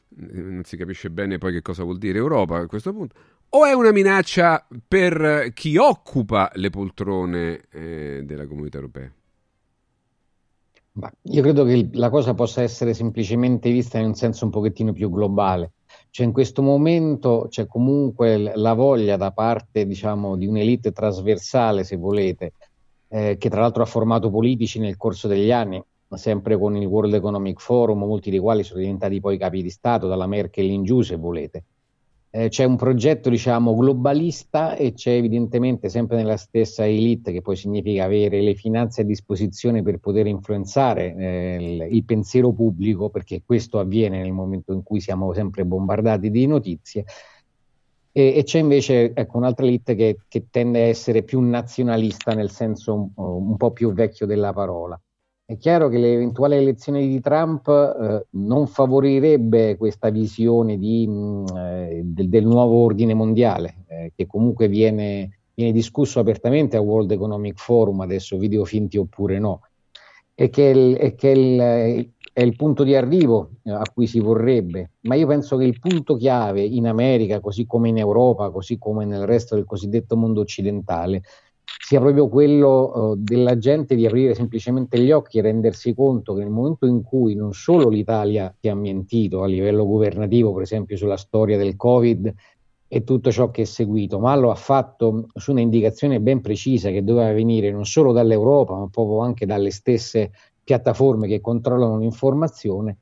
[0.09, 3.15] Non si capisce bene poi che cosa vuol dire Europa a questo punto.
[3.49, 9.09] O è una minaccia per chi occupa le poltrone eh, della comunità europea?
[11.23, 15.11] Io credo che la cosa possa essere semplicemente vista in un senso un pochettino più
[15.11, 15.73] globale.
[16.09, 21.97] Cioè in questo momento c'è comunque la voglia da parte diciamo, di un'elite trasversale, se
[21.97, 22.53] volete,
[23.09, 25.83] eh, che tra l'altro ha formato politici nel corso degli anni,
[26.15, 30.07] sempre con il World Economic Forum, molti dei quali sono diventati poi capi di Stato,
[30.07, 31.63] dalla Merkel in giù, se volete
[32.37, 37.55] eh, c'è un progetto diciamo globalista e c'è evidentemente sempre nella stessa elite che poi
[37.55, 43.41] significa avere le finanze a disposizione per poter influenzare eh, il, il, pensiero pubblico perché
[43.43, 47.05] questo avviene nel momento in cui siamo sempre bombardati di notizie.
[48.11, 52.51] E, e c'è invece ecco, un'altra elite che, che, tende a essere più nazionalista nel
[52.51, 54.99] senso un, un po' più vecchio della parola
[55.49, 61.45] è chiaro che l'eventuale elezione di Trump eh, non favorirebbe questa visione di, mh, mm,
[61.55, 67.11] eh, del, del, nuovo ordine mondiale, eh, che comunque viene, viene, discusso apertamente al World
[67.11, 69.61] Economic Forum, adesso video finti oppure no,
[70.35, 74.19] e che, il, e che il, è il punto di arrivo eh, a cui si
[74.19, 74.91] vorrebbe.
[75.03, 79.05] Ma io penso che il punto chiave in America, così come in Europa, così come
[79.05, 81.23] nel resto del cosiddetto mondo occidentale,
[81.79, 86.41] sia proprio quello uh, della gente di aprire semplicemente gli occhi e rendersi conto che
[86.41, 90.97] nel momento in cui non solo l'Italia ti ha mentito a livello governativo, per esempio
[90.97, 92.33] sulla storia del Covid
[92.89, 97.03] e tutto ciò che è seguito, ma lo ha fatto su un'indicazione ben precisa che
[97.03, 100.31] doveva venire non solo dall'Europa, ma proprio anche dalle stesse
[100.63, 102.97] piattaforme che controllano l'informazione,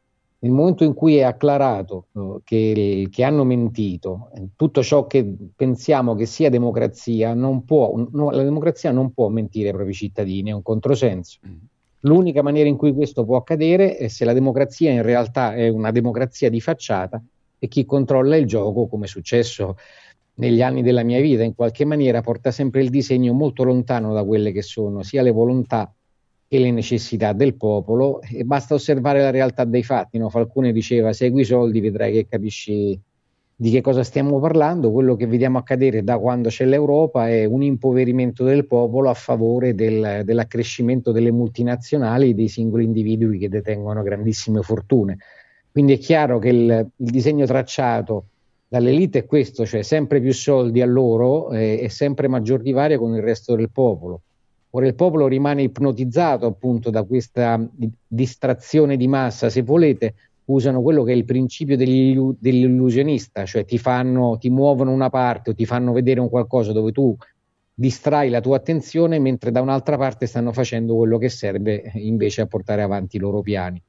[0.46, 5.28] nel momento in cui è acclarato uh, che, che, hanno mentito, eh, tutto ciò che
[5.56, 10.52] pensiamo che sia democrazia, non può, no, la democrazia non può mentire ai propri cittadini,
[10.52, 11.40] è un controsenso.
[11.48, 11.54] Mm.
[12.02, 15.90] L'unica maniera in cui questo può accadere è se la democrazia in realtà è una
[15.90, 17.20] democrazia di facciata
[17.58, 19.78] e chi controlla il gioco, come è successo
[20.36, 24.24] negli anni della mia vita, in qualche maniera porta sempre il disegno molto lontano da
[24.24, 25.92] quelle che sono sia le volontà
[26.48, 30.18] e le necessità del popolo e basta osservare la realtà dei fatti.
[30.18, 30.30] No?
[30.30, 33.00] Falcone diceva segui i soldi, vedrai che capisci
[33.58, 34.92] di che cosa stiamo parlando.
[34.92, 39.74] Quello che vediamo accadere da quando c'è l'Europa è un impoverimento del popolo a favore
[39.74, 45.18] del, dell'accrescimento delle multinazionali e dei singoli individui che detengono grandissime fortune.
[45.72, 48.26] Quindi è chiaro che il, il disegno tracciato
[48.68, 53.14] dall'elite è questo, cioè sempre più soldi a loro eh, e sempre maggior divario con
[53.16, 54.22] il resto del popolo.
[54.76, 57.66] Ora il popolo rimane ipnotizzato appunto da questa
[58.06, 60.16] distrazione di massa, se volete,
[60.46, 65.56] usano quello che è il principio dell'illusionista, cioè ti, fanno, ti muovono una parte o
[65.56, 67.16] ti fanno vedere un qualcosa dove tu
[67.74, 72.46] distrai la tua attenzione, mentre da un'altra parte stanno facendo quello che serve invece a
[72.46, 73.82] portare avanti i loro piani.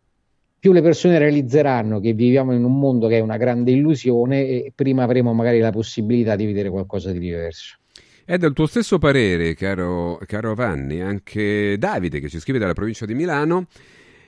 [0.57, 4.73] Più le persone realizzeranno che viviamo in un mondo che è una grande illusione, e
[4.73, 7.79] prima avremo magari la possibilità di vedere qualcosa di diverso.
[8.29, 13.07] È del tuo stesso parere, caro, caro Vanni, anche Davide che ci scrive dalla provincia
[13.07, 13.69] di Milano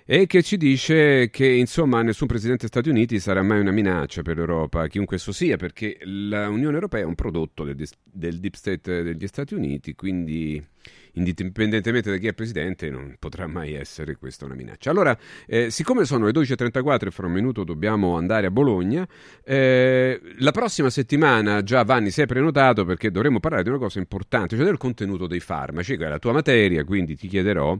[0.04, 4.22] e che ci dice che insomma nessun presidente degli Stati Uniti sarà mai una minaccia
[4.22, 9.02] per l'Europa, chiunque esso sia, perché l'Unione Europea è un prodotto del, del deep state
[9.02, 10.64] degli Stati Uniti, quindi
[11.12, 14.90] indipendentemente da chi è presidente, non potrà mai essere questa una minaccia.
[14.90, 15.16] Allora,
[15.47, 19.06] eh, siccome sono le 12.34 e fra un minuto dobbiamo andare a Bologna,
[19.44, 24.56] eh, la prossima settimana, già Vanni, sei prenotato perché dovremo parlare di una cosa importante,
[24.56, 27.78] cioè del contenuto dei farmaci, che è la tua materia, quindi ti chiederò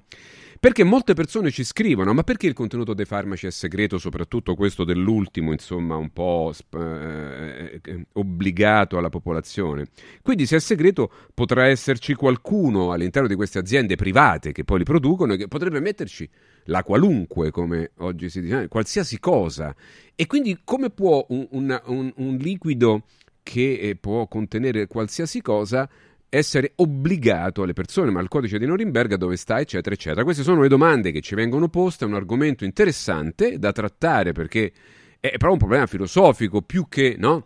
[0.61, 4.85] perché molte persone ci scrivono, ma perché il contenuto dei farmaci è segreto, soprattutto questo
[4.85, 9.87] dell'ultimo, insomma, un po' eh, eh, obbligato alla popolazione?
[10.23, 14.85] Quindi se è segreto potrà esserci qualcuno all'interno di queste aziende private che poi li
[14.85, 16.29] producono e che potrebbe metterci
[16.65, 19.75] la qualunque, come oggi si dice, qualsiasi cosa.
[20.15, 23.05] E quindi come può un, un, un, un liquido
[23.43, 25.89] che eh, può contenere qualsiasi cosa
[26.29, 30.25] essere obbligato alle persone, ma il codice di Norimberga dove sta, eccetera, eccetera.
[30.25, 34.73] Queste sono le domande che ci vengono poste, è un argomento interessante da trattare perché
[35.21, 37.45] è proprio un problema filosofico più che, no?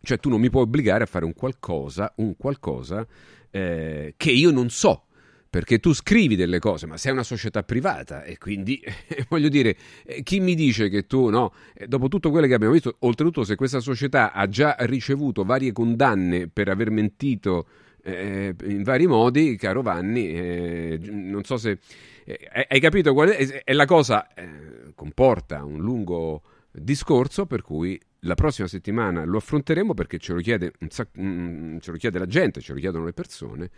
[0.00, 3.06] Cioè tu non mi puoi obbligare a fare un qualcosa, un qualcosa
[3.50, 5.04] eh, che io non so
[5.50, 8.80] perché tu scrivi delle cose, ma sei una società privata e quindi
[9.28, 12.74] voglio dire, eh, chi mi dice che tu, no, eh, dopo tutto quello che abbiamo
[12.74, 17.66] visto, oltretutto se questa società ha già ricevuto varie condanne per aver mentito
[18.02, 21.78] eh, in vari modi, caro Vanni, eh, non so se
[22.24, 28.00] eh, hai capito qual è, e la cosa eh, comporta un lungo discorso per cui
[28.20, 32.26] la prossima settimana lo affronteremo perché ce lo chiede, sac- mm, ce lo chiede la
[32.26, 33.70] gente, ce lo chiedono le persone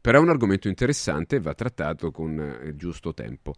[0.00, 3.54] però è un argomento interessante e va trattato con il giusto tempo.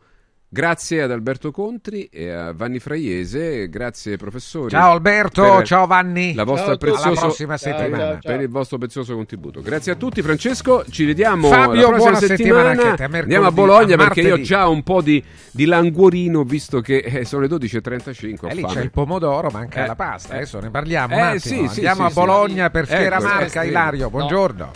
[0.61, 4.69] Grazie ad Alberto Contri e a Vanni Fraiese, grazie professori.
[4.71, 6.35] Ciao Alberto, ciao Vanni.
[6.35, 7.97] La vostra ciao prezioso, alla prossima settimana.
[7.97, 9.61] Ciao, ciao, per il vostro prezioso contributo.
[9.61, 12.35] Grazie a tutti Francesco, ci vediamo Fabio, la prossima buona settimana.
[12.71, 15.23] settimana anche a te, Andiamo a Bologna a perché io ho già un po' di,
[15.53, 18.37] di languorino visto che eh, sono le 12.35.
[18.41, 18.75] ho E lì fame.
[18.75, 20.33] c'è il pomodoro, manca Eh, la pasta.
[20.35, 20.37] eh.
[20.39, 21.31] Adesso ne parliamo.
[21.33, 22.71] Eh, sì, sì, Andiamo sì, a Bologna sì.
[22.73, 23.63] per Fiera Ecco, Marca.
[23.63, 24.11] eh, Ilario, no.
[24.11, 24.71] buongiorno.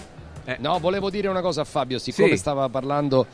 [0.58, 2.36] No, volevo dire una cosa a Fabio, siccome Sì.
[2.36, 3.26] stava parlando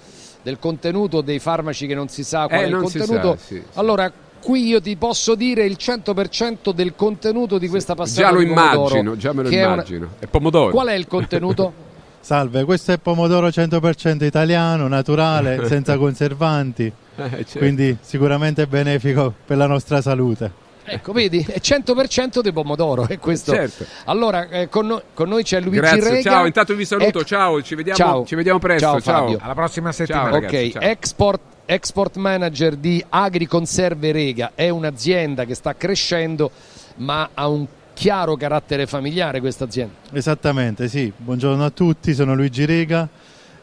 [0.43, 3.55] del contenuto dei farmaci che non si sa qual Eh, è il contenuto, sa, sì,
[3.57, 3.63] sì.
[3.75, 4.11] allora
[4.41, 9.17] qui io ti posso dire il 100% del contenuto di questa passata Già lo immagino,
[9.17, 10.09] già me lo che è una- immagino.
[10.19, 10.71] È pomodoro.
[10.71, 11.73] Qual è il contenuto?
[12.21, 16.85] Salve, questo è pomodoro 100% italiano, naturale, senza conservanti,
[17.17, 17.59] Eh, certo.
[17.59, 20.69] quindi sicuramente benefico per la nostra salute.
[20.91, 23.53] Ecco, vedi, è 100% di pomodoro, è questo.
[23.53, 23.85] Certo.
[24.05, 26.31] Allora, eh, con, no- con noi c'è Luigi Grazie, Rega.
[26.31, 28.25] ciao, intanto vi saluto, Ec- ciao, ci vediamo, Ciao.
[28.27, 29.21] ci vediamo presto, Ciao, ciao.
[29.21, 29.39] Fabio.
[29.41, 30.31] Alla prossima settimana.
[30.31, 30.83] Ciao, ragazzi, ok, ciao.
[30.83, 36.51] export, export manager di Agriconserve Rega è un'azienda che sta crescendo,
[36.97, 39.95] ma ha un chiaro carattere familiare questa azienda.
[40.13, 41.13] Esattamente, sì.
[41.15, 43.09] Buongiorno a tutti, sono Luigi Rega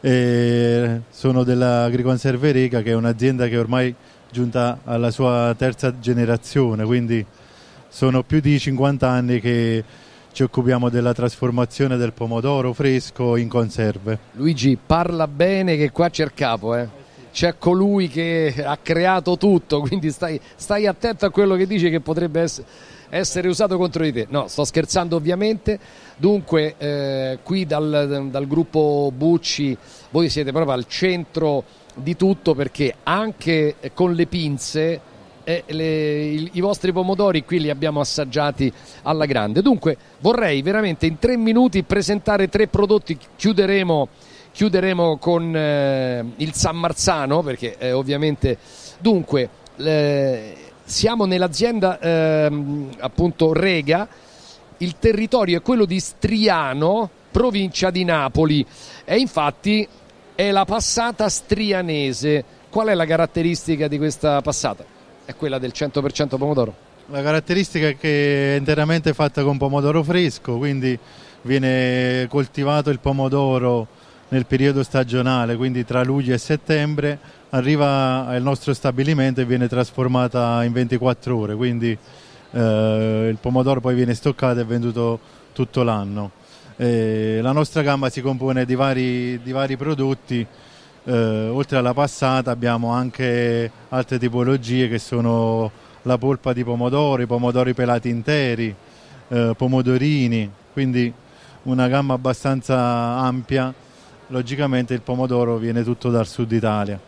[0.00, 3.92] e sono dell'Agriconserve Rega che è un'azienda che ormai
[4.30, 7.24] giunta alla sua terza generazione, quindi
[7.88, 9.84] sono più di 50 anni che
[10.32, 14.18] ci occupiamo della trasformazione del pomodoro fresco in conserve.
[14.32, 17.06] Luigi, parla bene che qua c'è il capo, eh.
[17.32, 22.00] C'è colui che ha creato tutto, quindi stai, stai attento a quello che dici che
[22.00, 22.62] potrebbe ess-
[23.08, 24.26] essere usato contro di te.
[24.28, 25.78] No, sto scherzando ovviamente.
[26.16, 29.76] Dunque, eh, qui dal, dal gruppo Bucci
[30.10, 31.64] voi siete proprio al centro
[32.02, 35.00] di tutto perché anche con le pinze
[35.44, 38.70] eh, le- il- i vostri pomodori qui li abbiamo assaggiati
[39.02, 39.62] alla grande.
[39.62, 44.08] Dunque vorrei veramente in tre minuti presentare tre prodotti, chiuderemo,
[44.52, 48.58] chiuderemo con eh, il San Marzano perché eh, ovviamente
[48.98, 50.54] dunque eh,
[50.84, 54.06] siamo nell'azienda ehm, appunto Rega,
[54.78, 58.64] il territorio è quello di Striano, provincia di Napoli.
[59.04, 59.88] E infatti
[60.38, 62.44] è la passata strianese.
[62.70, 64.84] Qual è la caratteristica di questa passata?
[65.24, 66.72] È quella del 100% pomodoro.
[67.06, 70.96] La caratteristica è che è interamente fatta con pomodoro fresco, quindi
[71.42, 73.88] viene coltivato il pomodoro
[74.28, 80.62] nel periodo stagionale, quindi tra luglio e settembre, arriva al nostro stabilimento e viene trasformata
[80.62, 81.98] in 24 ore, quindi
[82.52, 85.18] eh, il pomodoro poi viene stoccato e venduto
[85.52, 86.30] tutto l'anno.
[86.80, 90.46] Eh, la nostra gamma si compone di vari, di vari prodotti,
[91.02, 95.72] eh, oltre alla passata abbiamo anche altre tipologie che sono
[96.02, 98.72] la polpa di pomodoro, i pomodori pelati interi,
[99.26, 101.12] eh, pomodorini, quindi
[101.64, 103.74] una gamma abbastanza ampia.
[104.28, 107.00] Logicamente il pomodoro viene tutto dal sud Italia.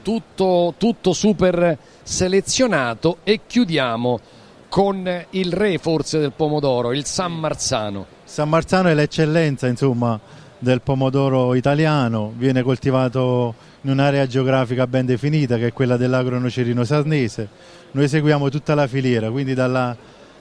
[0.00, 4.20] Tutto, tutto super selezionato e chiudiamo
[4.68, 8.17] con il re forse del pomodoro, il San Marzano.
[8.28, 10.20] San Marzano è l'eccellenza insomma,
[10.58, 17.48] del pomodoro italiano, viene coltivato in un'area geografica ben definita che è quella dell'agronocerino sarnese.
[17.92, 19.96] Noi seguiamo tutta la filiera, quindi dalla,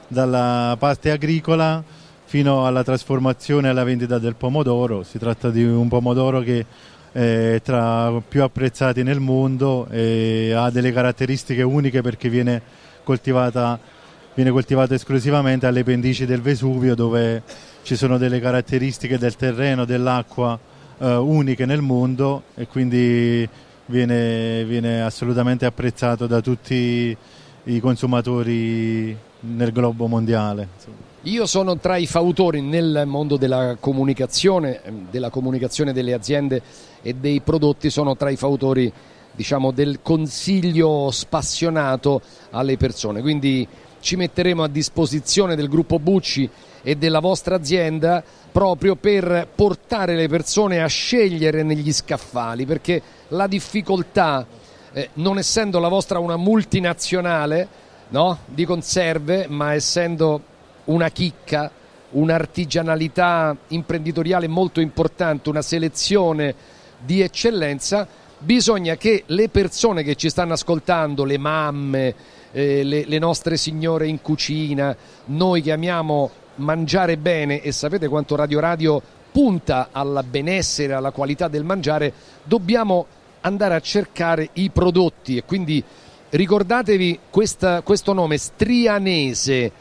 [0.05, 1.81] dalla parte agricola
[2.25, 5.03] fino alla trasformazione e alla vendita del pomodoro.
[5.03, 6.65] Si tratta di un pomodoro che
[7.13, 12.61] è tra più apprezzati nel mondo e ha delle caratteristiche uniche perché viene
[13.03, 13.79] coltivata
[14.37, 17.41] viene coltivato esclusivamente alle pendici del Vesuvio dove
[17.87, 20.59] ci sono delle caratteristiche del terreno, dell'acqua
[20.97, 23.47] eh, uniche nel mondo e quindi
[23.85, 27.15] viene, viene assolutamente apprezzato da tutti
[27.63, 30.67] i consumatori nel globo mondiale.
[31.21, 36.61] Io sono tra i fautori nel mondo della comunicazione, ehm, della comunicazione delle aziende
[37.01, 38.91] e dei prodotti, sono tra i fautori
[39.33, 42.19] diciamo, del consiglio spassionato
[42.49, 43.21] alle persone.
[43.21, 43.65] Quindi
[44.07, 46.49] ci metteremo a disposizione del gruppo Bucci
[46.81, 48.23] e della vostra azienda
[48.53, 54.47] proprio per portare le persone a scegliere negli scaffali, perché la difficoltà,
[54.93, 57.67] eh, non essendo la vostra una multinazionale,
[58.07, 58.37] no?
[58.45, 60.41] di conserve, ma essendo
[60.85, 61.69] una chicca,
[62.11, 66.55] un'artigianalità imprenditoriale molto importante, una selezione
[66.97, 68.07] di eccellenza,
[68.37, 72.15] bisogna che le persone che ci stanno ascoltando, le mamme,
[72.51, 74.95] eh, le, le nostre signore in cucina,
[75.25, 79.01] noi che amiamo mangiare bene e sapete quanto Radio Radio
[79.31, 82.11] punta al benessere, alla qualità del mangiare,
[82.43, 83.05] dobbiamo
[83.41, 85.37] andare a cercare i prodotti.
[85.37, 85.83] E quindi
[86.29, 89.71] ricordatevi questa, questo nome strianese,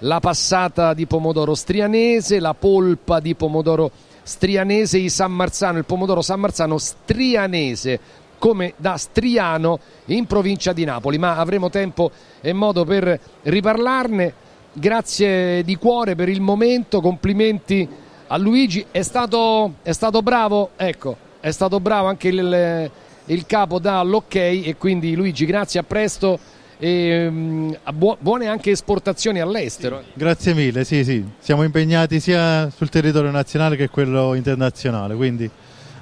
[0.00, 3.90] la passata di pomodoro strianese, la polpa di pomodoro
[4.22, 7.98] strianese, i San Marzano, il pomodoro San Marzano strianese
[8.46, 14.34] come da Striano in provincia di Napoli, ma avremo tempo e modo per riparlarne.
[14.72, 17.88] Grazie di cuore per il momento, complimenti
[18.28, 22.90] a Luigi, è stato, è stato bravo, ecco, è stato bravo anche il,
[23.24, 26.38] il capo dà l'ok e quindi Luigi grazie, a presto
[26.78, 27.76] e um,
[28.20, 30.04] buone anche esportazioni all'estero.
[30.14, 35.50] Grazie mille, sì sì, siamo impegnati sia sul territorio nazionale che quello internazionale, quindi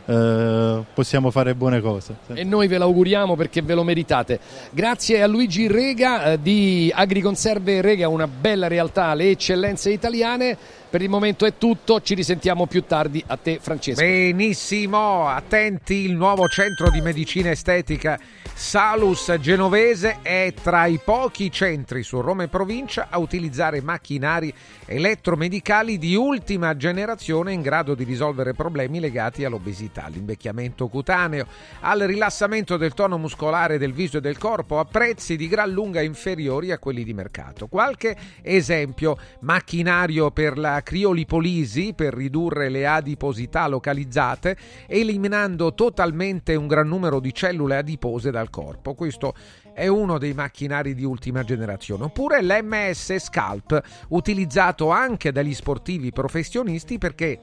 [0.06, 2.16] eh, possiamo fare buone cose.
[2.34, 4.38] E noi ve l'auguriamo perché ve lo meritate.
[4.70, 10.56] Grazie a Luigi Rega eh, di Agriconserve Rega, una bella realtà, le eccellenze italiane.
[10.94, 13.20] Per il momento è tutto, ci risentiamo più tardi.
[13.26, 14.00] A te Francesco.
[14.00, 18.16] Benissimo, attenti, il nuovo centro di medicina estetica
[18.56, 24.54] Salus Genovese è tra i pochi centri su Roma e provincia a utilizzare macchinari
[24.86, 31.46] elettromedicali di ultima generazione in grado di risolvere problemi legati all'obesità, all'invecchiamento cutaneo,
[31.80, 36.00] al rilassamento del tono muscolare del viso e del corpo a prezzi di gran lunga
[36.00, 37.66] inferiori a quelli di mercato.
[37.66, 44.56] Qualche esempio, macchinario per la criolipolisi per ridurre le adiposità localizzate,
[44.86, 48.94] eliminando totalmente un gran numero di cellule adipose dal corpo.
[48.94, 49.34] Questo
[49.72, 52.04] è uno dei macchinari di ultima generazione.
[52.04, 57.40] Oppure l'MS Scalp, utilizzato anche dagli sportivi professionisti perché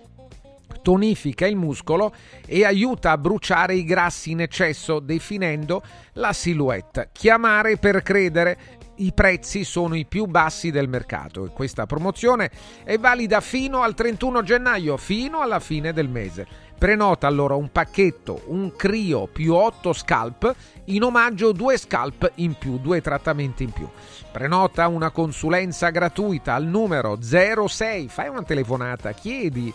[0.81, 2.13] tonifica il muscolo
[2.45, 7.09] e aiuta a bruciare i grassi in eccesso, definendo la silhouette.
[7.11, 12.51] Chiamare per credere i prezzi sono i più bassi del mercato e questa promozione
[12.83, 16.47] è valida fino al 31 gennaio, fino alla fine del mese.
[16.77, 20.55] Prenota allora un pacchetto, un Crio più 8 scalp,
[20.85, 23.87] in omaggio due scalp in più, due trattamenti in più.
[24.31, 29.73] Prenota una consulenza gratuita al numero 06, fai una telefonata, chiedi,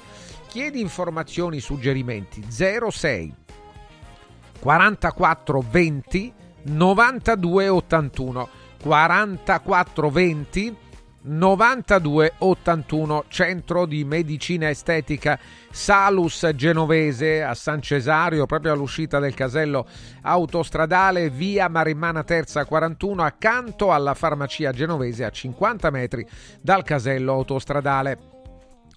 [0.48, 3.34] chiedi informazioni, suggerimenti 06
[4.58, 6.32] 44 20
[6.62, 8.48] 92 81
[8.86, 10.76] 4420
[11.22, 15.36] 92 81 Centro di Medicina Estetica
[15.68, 19.88] Salus Genovese a San Cesario proprio all'uscita del casello
[20.22, 26.24] autostradale via Marimmana Terza 41 accanto alla farmacia genovese a 50 metri
[26.60, 28.35] dal casello autostradale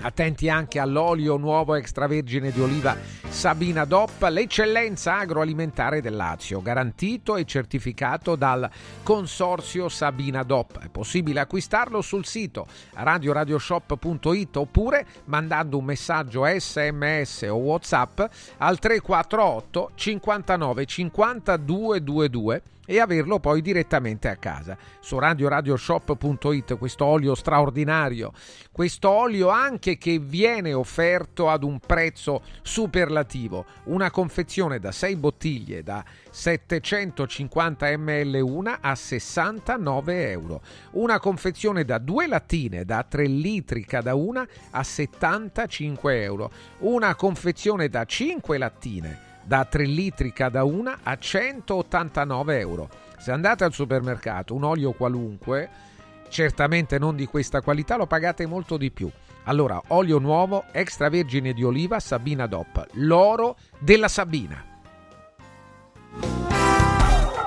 [0.02, 2.96] Attenti anche all'olio nuovo extravergine di oliva
[3.28, 8.70] Sabina DOP, l'eccellenza agroalimentare del Lazio, garantito e certificato dal
[9.04, 10.80] consorzio Sabina DOP.
[10.80, 18.22] È possibile acquistarlo sul sito radioradioshop.it oppure mandando un messaggio sms o whatsapp
[18.60, 24.76] al 348 59 50 222 e averlo poi direttamente a casa.
[25.00, 28.32] Su radioradioshop.it questo olio straordinario,
[28.72, 35.84] questo olio anche che viene offerto ad un prezzo superlativo, una confezione da 6 bottiglie
[35.84, 40.62] da 750 ml una a 69 euro,
[40.94, 47.88] una confezione da 2 lattine da 3 litri cada una a 75 euro, una confezione
[47.88, 52.88] da 5 lattine da 3 litri cada una a 189 euro.
[53.18, 55.68] Se andate al supermercato, un olio qualunque,
[56.30, 59.10] certamente non di questa qualità, lo pagate molto di più.
[59.46, 64.64] Allora, olio nuovo, extravergine di oliva, Sabina DOP, l'oro della Sabina.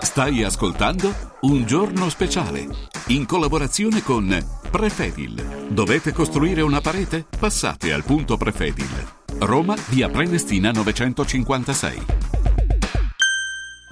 [0.01, 2.67] Stai ascoltando Un giorno speciale
[3.09, 4.37] in collaborazione con
[4.73, 5.69] Prefedil.
[5.69, 7.25] Dovete costruire una parete?
[7.39, 9.22] Passate al punto Prefedil.
[9.39, 12.23] Roma, via Prenestina 956.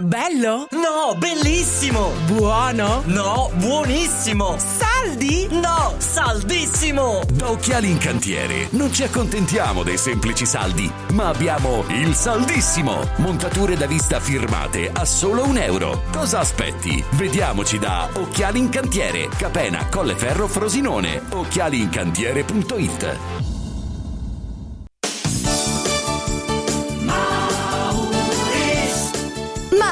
[0.00, 0.66] Bello?
[0.70, 2.12] No, bellissimo!
[2.24, 3.02] Buono?
[3.04, 4.56] No, buonissimo!
[4.56, 5.46] Saldi?
[5.50, 7.20] No, saldissimo!
[7.30, 13.06] Da Occhiali in Cantiere non ci accontentiamo dei semplici saldi, ma abbiamo il saldissimo!
[13.16, 16.04] Montature da vista firmate a solo un euro.
[16.10, 17.04] Cosa aspetti?
[17.10, 21.20] Vediamoci da Occhiali in Cantiere, Capena, Colleferro, Frosinone.
[21.28, 23.49] Occhialiincantiere.it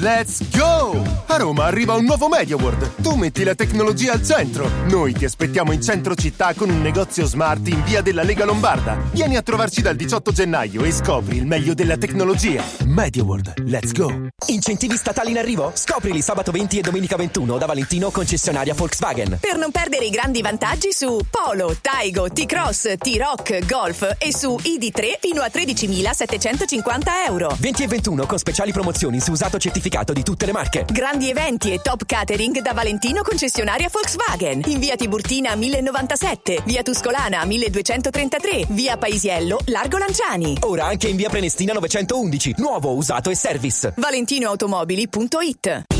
[0.00, 1.02] Let's go!
[1.26, 3.02] A Roma arriva un nuovo MediaWorld.
[3.02, 4.66] Tu metti la tecnologia al centro.
[4.88, 8.96] Noi ti aspettiamo in centro città con un negozio smart in via della Lega Lombarda.
[9.10, 12.64] Vieni a trovarci dal 18 gennaio e scopri il meglio della tecnologia.
[12.86, 14.28] MediaWorld, let's go!
[14.46, 15.70] Incentivi statali in arrivo?
[15.74, 19.36] Scoprili sabato 20 e domenica 21 da Valentino concessionaria Volkswagen.
[19.38, 25.18] Per non perdere i grandi vantaggi su Polo, Taigo, T-Cross, T-Rock, Golf e su ID3
[25.20, 27.54] fino a 13.750 euro.
[27.58, 30.86] 20 e 21 con speciali promozioni su usato certificato di tutte le marche.
[30.90, 34.62] Grandi eventi e top catering da Valentino concessionaria Volkswagen.
[34.66, 40.56] In via Tiburtina 1097, via Tuscolana 1233, via Paisiello, Largo Lanciani.
[40.60, 43.92] Ora anche in via Prenestina 911, nuovo, usato e service.
[43.96, 45.99] ValentinoAutomobili.it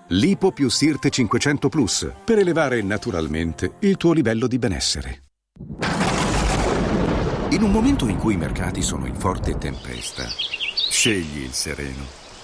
[0.13, 5.23] Lipo più Sirte 500 Plus per elevare naturalmente il tuo livello di benessere.
[7.51, 10.25] In un momento in cui i mercati sono in forte tempesta,
[10.89, 12.20] scegli il sereno.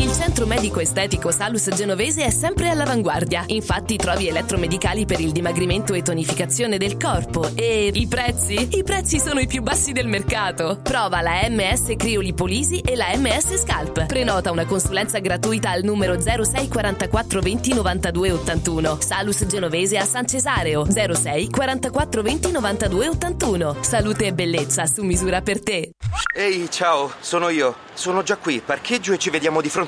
[0.00, 3.42] Il centro medico estetico Salus Genovese è sempre all'avanguardia.
[3.48, 7.50] Infatti trovi elettromedicali per il dimagrimento e tonificazione del corpo.
[7.56, 8.76] E i prezzi?
[8.78, 10.78] I prezzi sono i più bassi del mercato.
[10.84, 14.06] Prova la MS Criolipolisi e la MS Scalp.
[14.06, 19.00] Prenota una consulenza gratuita al numero 06 44 20 92 81.
[19.00, 23.76] Salus Genovese a San Cesareo 06 44 20 92 81.
[23.80, 25.90] Salute e bellezza su misura per te.
[26.32, 27.86] Ehi, ciao, sono io.
[27.94, 29.87] Sono già qui, parcheggio e ci vediamo di fronte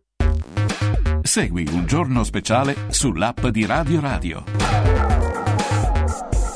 [1.31, 4.43] Segui un giorno speciale sull'app di Radio Radio.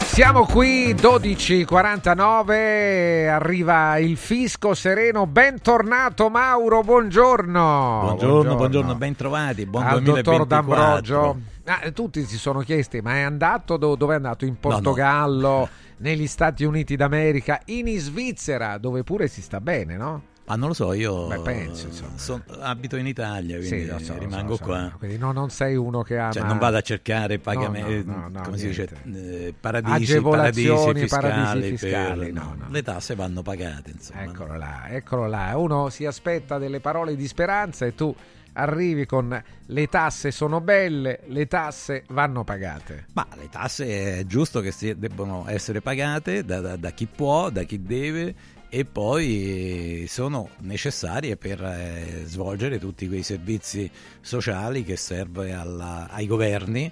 [0.01, 7.99] Siamo qui 12.49, arriva il fisco sereno, bentornato Mauro, buongiorno.
[8.01, 10.43] Buongiorno, buongiorno, ben trovati, buon Al 2024.
[10.43, 11.37] dottor D'Ambrogio.
[11.63, 14.43] Ah, tutti si sono chiesti, ma è andato do- dove è andato?
[14.43, 15.69] In Portogallo,
[15.99, 20.33] negli Stati Uniti d'America, in Svizzera, dove pure si sta bene, no?
[20.47, 24.55] Ma non lo so, io Beh, penso, son- abito in Italia, quindi Sì, so, rimango
[24.57, 24.63] so.
[24.63, 24.91] qua.
[24.95, 26.31] Quindi no, non sei uno che ama...
[26.31, 30.67] Cioè, non vado a cercare pagamenti, no, no, no, come si dice, eh, paradisi, paradisi
[30.67, 32.65] fiscali, paradisi per- fiscali, no, no, no.
[32.69, 33.89] le tasse vanno pagate.
[33.89, 34.21] Insomma?
[34.21, 35.57] Eccolo là, eccolo là.
[35.57, 38.13] Uno si aspetta delle parole di speranza e tu
[38.57, 43.07] arrivi con le tasse sono belle, le tasse vanno pagate.
[43.13, 47.49] Ma le tasse è giusto che si- debbano essere pagate da, da- da chi può,
[47.49, 48.33] da chi deve
[48.69, 53.89] e poi sono necessarie per eh, svolgere tutti quei servizi
[54.21, 56.91] sociali che serve alla- ai governi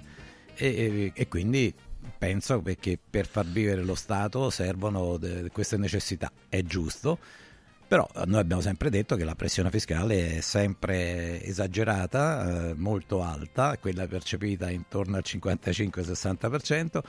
[0.54, 1.72] e, e- e quindi
[2.18, 6.30] penso perché per far vivere lo Stato servono de- queste necessità.
[6.48, 7.18] È giusto.
[7.86, 13.22] Però eh, noi abbiamo sempre detto che la pressione fiscale è sempre esagerata, eh, molto
[13.22, 17.02] alta, quella percepita intorno al 55-60%,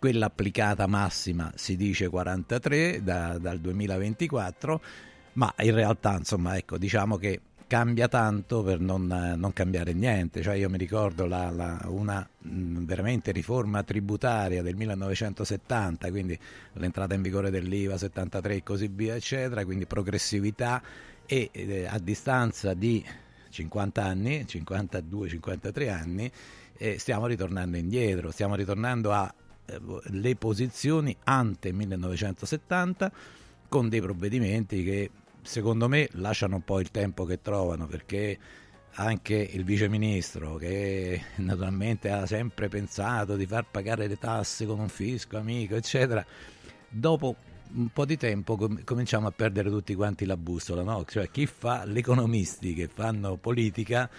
[0.00, 4.80] quella applicata massima si dice 43 da- dal 2024,
[5.34, 10.54] ma in realtà insomma ecco diciamo che cambia tanto per non, non cambiare niente, cioè
[10.54, 16.36] io mi ricordo la- la- una mh, veramente riforma tributaria del 1970, quindi
[16.72, 20.82] l'entrata in vigore dell'IVA 73 e così via eccetera, quindi progressività
[21.26, 23.04] e eh, a distanza di
[23.50, 26.32] 50 anni, 52-53 anni,
[26.76, 29.12] eh, stiamo ritornando indietro, stiamo ritornando
[30.04, 33.12] alle posizioni ante 1970
[33.68, 35.10] con dei provvedimenti che
[35.42, 38.38] secondo me lasciano un po' il tempo che trovano perché
[38.94, 44.88] anche il viceministro che naturalmente ha sempre pensato di far pagare le tasse con un
[44.88, 46.24] fisco amico eccetera
[46.88, 47.36] dopo
[47.72, 51.04] un po' di tempo com- cominciamo a perdere tutti quanti la bussola no?
[51.06, 54.10] cioè chi fa gli economisti che fanno politica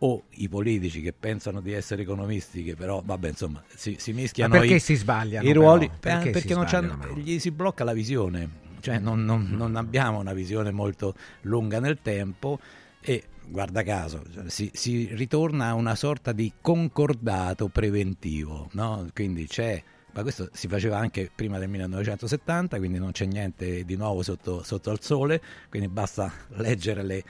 [0.00, 4.54] o i politici che pensano di essere economisti che però vabbè insomma si, si mischiano
[4.54, 6.16] Ma perché i, si sbagliano, i ruoli però?
[6.16, 10.70] Perché perché, sbagliano, gli si blocca la visione cioè non, non- non abbiamo una visione
[10.70, 12.60] molto lunga nel tempo
[13.00, 19.08] e guarda caso si, si ritorna a una sorta di concordato preventivo no?
[19.12, 23.96] quindi c'è ma questo si faceva anche prima del 1970 quindi non c'è niente di
[23.96, 27.24] nuovo sotto, sotto al sole quindi basta leggere le,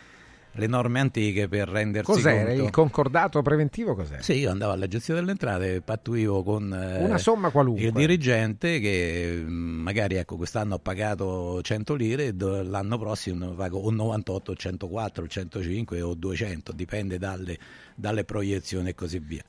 [0.58, 3.94] le norme antiche per rendersi Cos'era conto il concordato preventivo?
[3.94, 4.20] Cos'era?
[4.22, 7.84] sì, io andavo all'agenzia delle entrate, pattuivo con eh, Una somma qualunque.
[7.84, 13.78] il dirigente che mh, magari ecco, quest'anno ho pagato 100 lire e l'anno prossimo pago
[13.78, 17.56] o 98, o 104, o 105 o 200, dipende dalle,
[17.94, 19.42] dalle proiezioni e così via.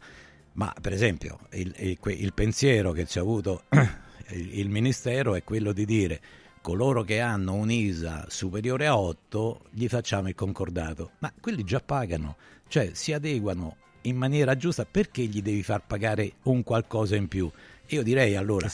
[0.54, 3.64] Ma per esempio il, il- il pensiero che ci ha avuto
[4.32, 6.20] il, il Ministero è quello di dire
[6.62, 12.36] coloro che hanno un'ISA superiore a 8 gli facciamo il concordato, ma quelli già pagano,
[12.68, 17.50] cioè si adeguano in maniera giusta perché gli devi far pagare un qualcosa in più?
[17.92, 18.70] Io direi allora,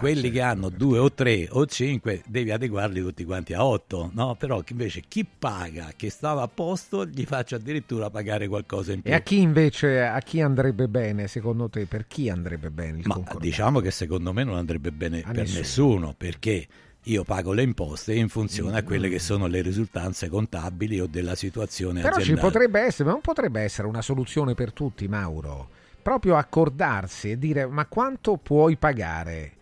[0.00, 4.34] quelli che hanno due o tre o cinque devi adeguarli tutti quanti a 8, no?
[4.34, 9.00] Però che invece chi paga, che stava a posto, gli faccio addirittura pagare qualcosa in
[9.00, 9.10] più.
[9.10, 11.86] E a chi invece, a chi andrebbe bene, secondo te?
[11.86, 13.46] Per chi andrebbe bene il Ma concordato?
[13.46, 15.58] diciamo che secondo me non andrebbe bene A per nessuno.
[15.58, 16.14] nessuno.
[16.14, 16.66] perché
[17.04, 21.34] io pago le imposte in funzione a quelle che sono le risultanze contabili o della
[21.34, 22.46] situazione Però ci aziendale.
[22.46, 25.68] potrebbe essere, ma non potrebbe essere una soluzione per tutti, Mauro.
[26.02, 29.52] Proprio accordarsi e dire ma quanto puoi pagare?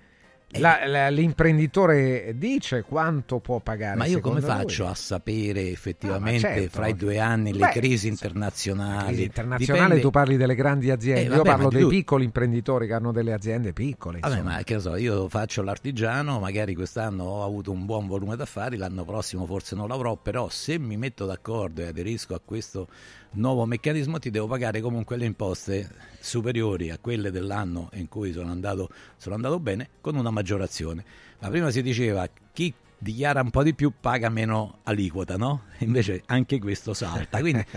[0.50, 0.60] Eh.
[0.60, 3.96] La- la- l'imprenditore dice quanto può pagare.
[3.98, 4.92] Ma io come faccio lui?
[4.92, 6.70] a sapere effettivamente Ah, ma certo.
[6.70, 9.06] fra i due anni le Beh, crisi internazionali?
[9.08, 11.84] crisi internazionale Dipende- tu parli delle grandi aziende, Eh, io vabbè, parlo ma di dei
[11.84, 14.20] lui- piccoli imprenditori che hanno delle aziende piccole.
[14.20, 18.78] Vabbè, ma che so, io faccio l'artigiano, magari quest'anno ho avuto un buon volume d'affari,
[18.78, 22.88] l'anno prossimo forse non l'avrò, però se mi metto d'accordo e aderisco a questo
[23.32, 25.88] nuovo meccanismo ti devo pagare comunque le imposte
[26.20, 31.04] superiori a quelle dell'anno in cui sono andato, sono andato bene con una maggiorazione.
[31.40, 35.64] Ma prima si diceva chi dichiara un po' di più paga meno aliquota, no?
[35.78, 37.40] Invece anche questo salta.
[37.40, 37.64] Quindi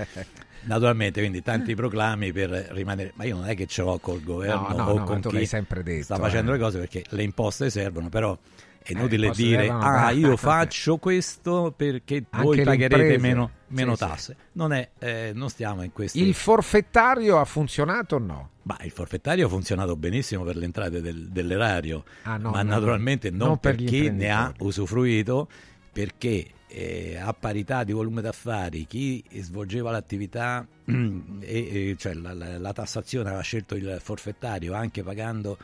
[0.64, 4.68] Naturalmente, quindi tanti proclami per rimanere, ma io non è che ce l'ho col governo
[4.70, 6.54] No, no, o no, con chi detto, sta facendo eh.
[6.54, 8.38] le cose perché le imposte servono, però
[8.84, 13.18] è Eh, inutile le imposte dire ah io faccio questo perché Anche voi pagherete imprese.
[13.18, 14.10] meno, meno Sì, sì.
[14.10, 14.36] tasse.
[14.54, 16.18] Non, è, eh, non stiamo in questo.
[16.20, 18.50] Il forfettario ha funzionato o no?
[18.64, 22.70] Ma il forfettario ha funzionato benissimo per le entrate del- dell'erario, Ah, no, ma no,
[22.70, 25.48] naturalmente non, non per per, chi ne ha usufruito,
[25.92, 32.58] perché eh, a parità di volume d'affari chi svolgeva l'attività, e, e, cioè la, la-
[32.60, 35.58] la tassazione aveva scelto il forfettario anche pagando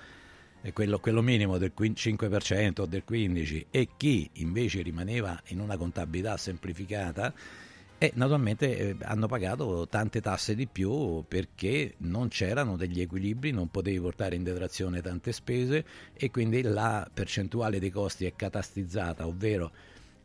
[0.63, 5.59] eh, quello, quello minimo del quin- 5% o del 15% e chi invece rimaneva in
[5.61, 7.31] una contabilità semplificata
[7.99, 13.69] e naturalmente eh, hanno pagato tante tasse di più perché non c'erano degli equilibri, non
[13.69, 15.83] potevi portare in detrazione tante spese
[16.13, 19.71] e quindi la percentuale dei costi è catastizzata, ovvero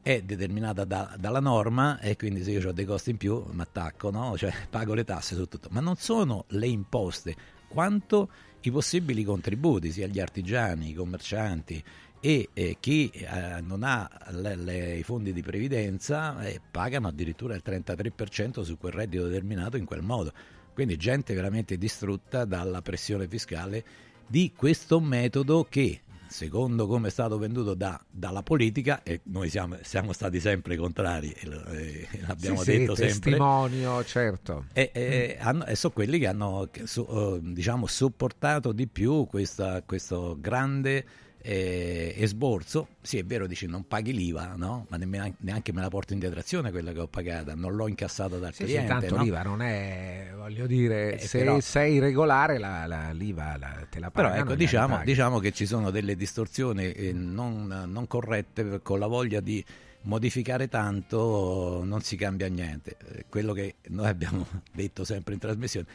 [0.03, 3.63] è determinata da- dalla norma e quindi se io ho dei costi in più mi
[3.63, 4.37] attacco, no?
[4.37, 7.35] cioè pago le tasse su tutto, ma non sono le imposte
[7.69, 8.29] quanto
[8.61, 11.83] i possibili contributi sia gli artigiani, i commercianti
[12.25, 17.57] e eh, chi eh, non ha le- le- i fondi di previdenza eh, pagano addirittura
[17.57, 20.33] il 33% su quel reddito determinato in quel modo.
[20.73, 23.85] Quindi gente veramente distrutta dalla pressione fiscale
[24.25, 29.79] di questo metodo che, secondo come è stato venduto da- dalla politica, e noi siamo,
[29.83, 34.67] siamo stati sempre contrari, e lo- e l'abbiamo Sì, sì, detto sempre, testimonio, certo.
[34.73, 40.37] e, e- hanno- e sono quelli che hanno eh, diciamo, sopportato di più questa- questo
[40.41, 41.05] grande
[41.45, 42.89] eh, esborso.
[43.01, 44.87] Sì, è vero, dici non paghi l'IVA, no?
[44.89, 48.37] ma nemmeno- neanche me la porto in detrazione quella che ho pagata, non l'ho incassata
[48.39, 48.89] dal Sì, sì, cliente.
[48.89, 49.23] tanto no?
[49.23, 53.99] l'IVA non è, voglio dire, Eh, se però- sei regolare la, la- l'IVA la- te
[53.99, 54.45] la Però pagano.
[54.51, 59.41] ecco, diciamo, diciamo che ci sono delle distorsioni eh, non, non corrette con la voglia
[59.41, 59.65] di
[60.05, 62.97] modificare tanto non si cambia niente.
[63.13, 65.87] Eh, Quello che noi abbiamo detto sempre in trasmissione,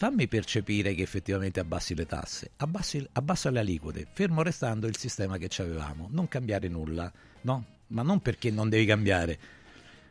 [0.00, 5.36] fammi percepire che effettivamente abbassi le tasse, abbassi, abbassa le aliquote, fermo restando il sistema
[5.36, 7.12] che avevamo, non cambiare nulla,
[7.42, 7.64] no?
[7.88, 9.38] Ma non perché non devi cambiare.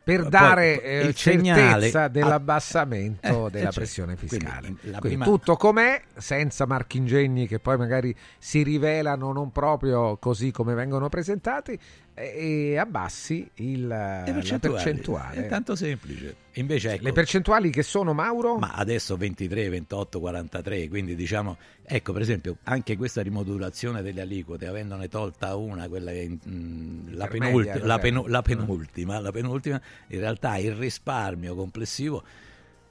[0.04, 3.80] per Poi, dare eh, il segnale certezza dell'abbassamento Eh, della eh, certo.
[3.80, 4.66] pressione Quindi, fiscale.
[4.68, 10.18] in- la Quindi prima- tutto com'è, senza marchingegni che poi magari si rivelano non proprio
[10.18, 11.76] così come vengono presentati,
[12.20, 14.74] e, abbassi il- la percentuali.
[14.82, 15.44] percentuale.
[15.44, 16.36] È tanto semplice.
[16.54, 18.56] Invece, ecco, Le percentuali che sono, Mauro?
[18.58, 24.66] Ma adesso 23, 28, 43, quindi diciamo, ecco per esempio anche questa rimodulazione delle aliquote,
[24.66, 30.18] avendone tolta una, quella che mm, la, penulti- la, penu- la penultima, la penultima, in
[30.18, 32.22] realtà il risparmio complessivo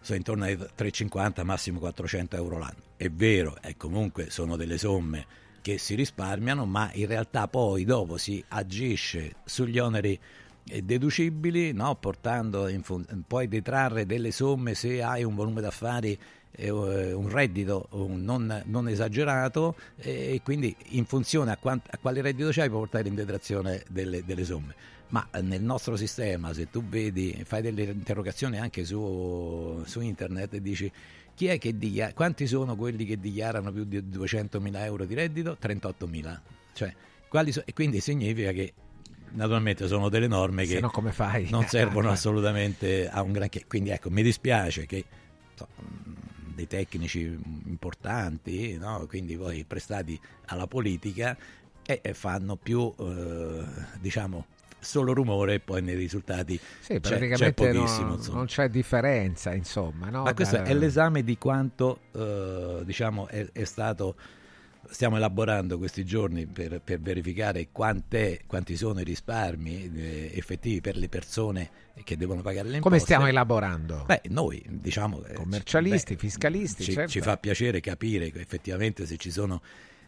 [0.01, 2.81] sono intorno ai 350, massimo 400 euro l'anno.
[2.95, 5.25] È vero, e comunque sono delle somme
[5.61, 10.19] che si risparmiano, ma in realtà poi dopo si agisce sugli oneri
[10.67, 11.95] eh, deducibili, no?
[11.95, 16.17] portando fun- puoi detrarre delle somme se hai un volume d'affari
[16.51, 22.21] eh, eh, un reddito non, non esagerato e quindi in funzione a, quant- a quale
[22.21, 24.75] reddito c'hai puoi portare in detrazione delle, delle somme
[25.09, 30.55] ma eh, nel nostro sistema se tu vedi fai delle interrogazioni anche su, su internet
[30.55, 30.91] e dici
[31.39, 35.55] chi è che dichiara, quanti sono quelli che dichiarano più di 200.000 euro di reddito?
[35.57, 36.39] 38.000
[36.73, 36.93] cioè,
[37.29, 38.73] quali so- e quindi significa che
[39.29, 41.47] naturalmente sono delle norme che no come fai?
[41.49, 43.63] non servono assolutamente a un granché.
[43.67, 45.05] Quindi ecco, mi dispiace che
[45.55, 45.65] so,
[46.55, 49.05] dei tecnici importanti, no?
[49.07, 51.37] quindi poi prestati alla politica,
[51.85, 53.63] e, e fanno più, eh,
[54.01, 54.45] diciamo,
[54.79, 58.07] solo rumore e poi nei risultati Sì, c'è, c'è pochissimo.
[58.07, 58.37] no- insomma.
[58.37, 60.09] non c'è differenza, insomma.
[60.09, 60.23] No?
[60.23, 64.15] Ma questo Da- è l'esame di quanto eh, diciamo, è, è stato.
[64.91, 70.97] Stiamo elaborando questi giorni per, per verificare quant'è, quanti sono i risparmi eh, effettivi per
[70.97, 71.69] le persone
[72.03, 72.87] che devono pagare le imposte.
[72.89, 74.05] Come stiamo elaborando?
[74.07, 75.23] Beh, noi diciamo.
[75.25, 77.11] eh, Commercialisti, beh, fiscalisti, ci, certo.
[77.11, 79.61] ci fa piacere capire effettivamente se ci sono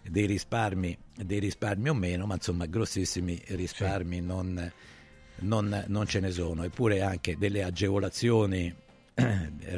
[0.09, 4.71] dei risparmi, dei risparmi o meno, ma insomma grossissimi risparmi non,
[5.39, 6.63] non- non ce ne sono.
[6.63, 8.73] Eppure anche delle agevolazioni,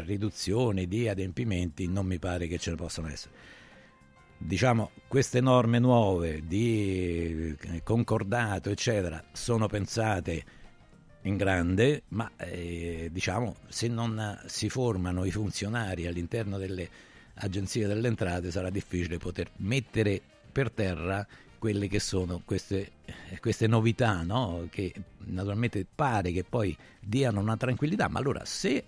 [0.06, 3.34] riduzioni di adempimenti non mi pare che ce ne possano essere.
[4.38, 10.44] Diciamo, queste norme nuove di eh, concordato, eccetera, sono pensate
[11.22, 16.90] in grande, ma eh, diciamo, se non si formano i funzionari all'interno delle
[17.36, 21.26] agenzie delle entrate sarà difficile poter mettere per terra
[21.58, 22.92] quelle che sono queste,
[23.40, 24.68] queste novità, no?
[24.70, 28.84] che naturalmente pare che poi diano una tranquillità, ma allora se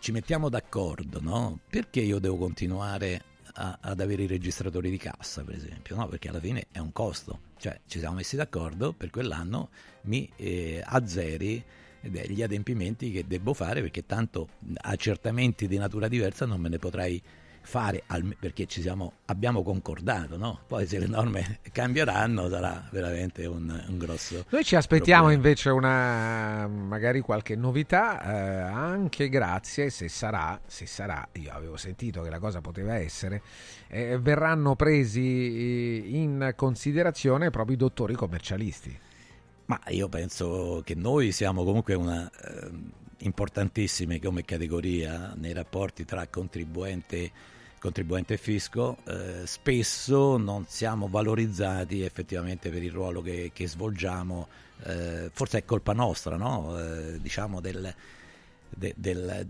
[0.00, 1.60] ci mettiamo d'accordo, no?
[1.70, 3.22] perché io devo continuare
[3.54, 5.94] a- ad avere i registratori di cassa, per esempio?
[5.94, 6.08] No?
[6.08, 9.68] Perché alla fine è un costo, cioè ci siamo messi d'accordo per quell'anno
[10.02, 11.62] mi eh, azzeri
[12.00, 17.22] degli adempimenti che devo fare perché tanto accertamenti di natura diversa non me ne potrai
[18.06, 20.60] al- perché ci siamo, abbiamo concordato, no?
[20.66, 25.48] Poi se le norme cambieranno sarà veramente un, un grosso Noi ci aspettiamo problema.
[25.48, 32.22] invece una magari qualche novità, eh, anche grazie, se sarà, se sarà, io avevo sentito
[32.22, 33.42] che la cosa poteva essere,
[33.88, 38.98] eh, verranno presi in considerazione proprio i dottori commercialisti.
[39.66, 42.70] Ma io penso che noi siamo comunque una eh,
[43.18, 47.30] importantissime come categoria nei rapporti tra contribuente,
[47.82, 48.96] contribuente fisco.
[49.08, 54.46] eh, spesso non siamo valorizzati effettivamente per il ruolo che, che svolgiamo.
[54.84, 56.78] eh, forse è colpa nostra, no?
[56.78, 57.92] Eh, diciamo del,
[58.68, 59.46] de- del,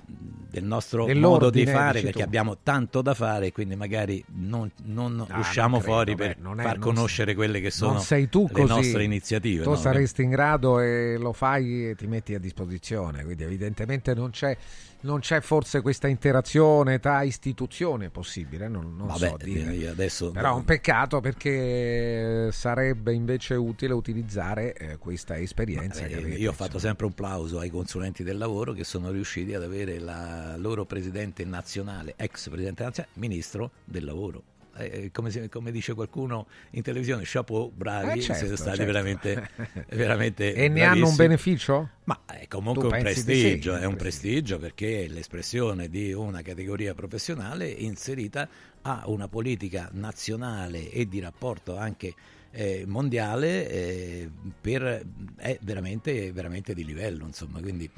[0.51, 2.07] del nostro modo di fare tu.
[2.07, 6.15] perché abbiamo tanto da fare e quindi magari non, non Ah, usciamo non credo, fuori
[6.15, 8.67] beh, per non è- far conoscere quelle che sono tu le così.
[8.73, 9.63] nostre iniziative.
[9.63, 9.77] Tu no?
[9.77, 14.57] saresti in grado e lo fai e ti metti a disposizione, quindi evidentemente non c'è,
[15.03, 19.89] non c'è forse questa interazione tra istituzioni, possibile, non, non Vabbè, so dire.
[19.89, 26.05] adesso Però è un peccato perché sarebbe invece utile utilizzare eh, questa esperienza.
[26.05, 29.11] che Eh, avete, io ho fatto sempre un plauso ai consulenti del lavoro che sono
[29.11, 34.43] riusciti ad avere la loro presidente nazionale, ex presidente nazionale, ministro del lavoro.
[34.77, 38.93] Eh, come, si- come dice qualcuno in televisione, chapeau, bravi, Eh, certo, siete stati certo.
[38.93, 39.43] veramente,
[39.91, 41.91] veramente E ne hanno un beneficio?
[42.05, 43.83] Ma è comunque un prestigio, sì?
[43.83, 48.49] è un prestigio perché è l'espressione di una categoria professionale inserita
[48.83, 52.15] a una politica nazionale e di rapporto anche
[52.51, 54.31] eh, mondiale eh,
[54.61, 55.05] per,
[55.37, 57.89] è veramente, veramente di livello, insomma, quindi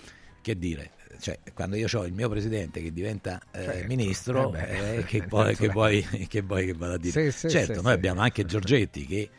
[0.45, 0.91] che dire,
[1.21, 5.05] cioè, quando io ho il mio presidente che diventa eh, Certo, ministro, eh beh, eh,
[5.05, 7.31] che, poi, che, poi, che poi che vada a dire?
[7.31, 9.31] Sì, sì, certo, sì, noi abbiamo anche Giorgetti che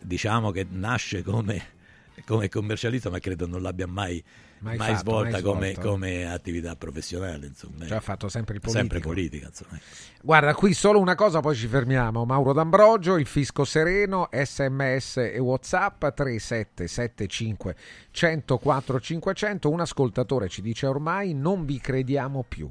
[0.00, 1.62] diciamo che nasce come,
[2.24, 4.24] come commercialista, ma credo non l'abbia mai,
[4.64, 7.46] Mai mai, fatto, svolta mai come, come attività professionale.
[7.46, 9.78] Insomma, Cioè, ha fatto sempre il Sempre politica, insomma.
[10.22, 12.24] Guarda, qui solo una cosa, poi ci fermiamo.
[12.24, 17.76] Mauro D'Ambrogio, il fisco sereno, sms e whatsapp 3775
[18.10, 19.70] 104 500.
[19.70, 22.70] Un ascoltatore ci dice ormai non vi crediamo più.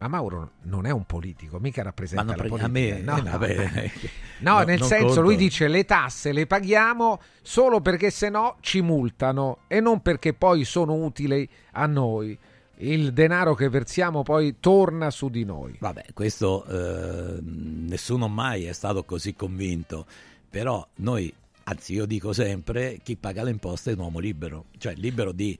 [0.00, 2.68] Ma Mauro non è un politico, mica rappresenta la pre- a politica.
[2.68, 3.90] me- no, eh, vabbè,
[4.40, 5.20] No, no, nel senso, conto.
[5.22, 10.34] lui dice le tasse le paghiamo solo perché se no ci multano e non perché
[10.34, 12.38] poi sono utili a noi.
[12.80, 15.74] Il denaro che versiamo poi torna su di noi.
[15.80, 20.06] Vabbè, questo eh, nessuno mai è stato così convinto,
[20.48, 21.34] però noi,
[21.64, 25.58] anzi io dico sempre, chi paga le imposte è un uomo libero, cioè libero di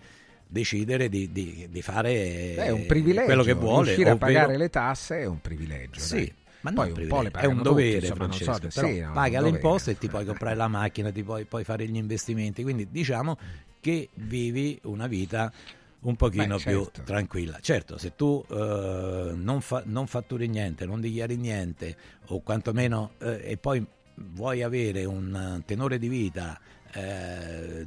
[0.48, 2.12] decidere di, di- di fare
[2.56, 3.26] Beh, è un privilegio.
[3.26, 3.84] quello che vuole.
[3.84, 6.00] Riuscire a ovvero- pagare le tasse è un privilegio.
[6.00, 6.34] Sì, dai.
[6.62, 9.12] ma poi un po' le è un tutti, dovere, insomma, non so, Francesco, sì, no,
[9.12, 12.62] paga le imposte e ti puoi comprare la macchina, ti puoi, puoi fare gli investimenti,
[12.62, 13.36] quindi diciamo
[13.80, 15.52] che vivi una vita
[16.00, 17.02] un pochino Beh, più certo.
[17.02, 17.58] tranquilla.
[17.60, 21.96] Certo, se tu eh, non, fa- non fatturi niente, non dichiari niente,
[22.28, 23.84] o quantomeno eh, e poi
[24.14, 26.58] vuoi avere un tenore di vita
[26.92, 27.86] eh,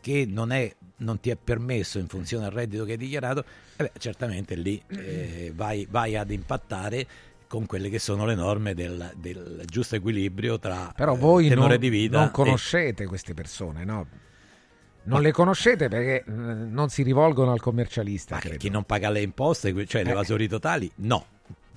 [0.00, 3.44] che non, è, non ti è permesso in funzione al reddito che hai dichiarato,
[3.76, 7.06] eh beh, certamente lì eh, vai, vai ad impattare
[7.46, 11.72] con quelle che sono le norme del, del giusto equilibrio tra Però eh, voi tenore
[11.72, 14.06] non, di vita non e- conoscete queste persone, no?
[15.04, 18.40] Non le conoscete perché eh, non si rivolgono al commercialista.
[18.42, 20.12] Ma chi non paga le imposte, cioè le Eh.
[20.12, 21.26] evasori totali, no.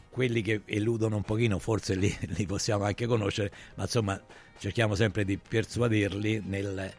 [0.09, 4.21] Quelli che eludono un pochino forse li, li possiamo anche conoscere, ma insomma
[4.59, 6.93] cerchiamo sempre di persuaderli nel,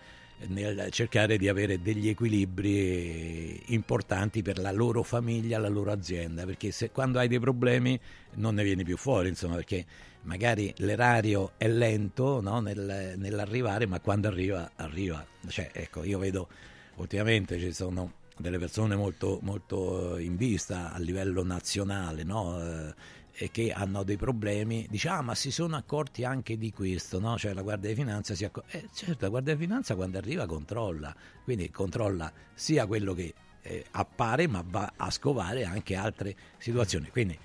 [0.48, 6.70] nel cercare di avere degli equilibri importanti per la loro famiglia, la loro azienda, perché
[6.70, 7.98] se quando hai dei problemi
[8.34, 9.84] non ne vieni più fuori, insomma, perché
[10.22, 15.24] magari l'erario è lento no, nel- nell'arrivare, ma quando arriva, arriva.
[15.48, 16.48] Cioè, ecco, io vedo
[16.96, 22.94] ultimamente ci sono delle persone molto, molto eh, in vista a livello nazionale, no?
[23.36, 27.36] Che hanno dei problemi, dice ah ma si sono accorti anche di questo, no?
[27.36, 30.46] cioè la Guardia di Finanza si accorge, eh, certo la Guardia di Finanza quando arriva
[30.46, 31.14] controlla,
[31.44, 37.38] quindi controlla sia quello che eh, appare ma va a scovare anche altre situazioni, quindi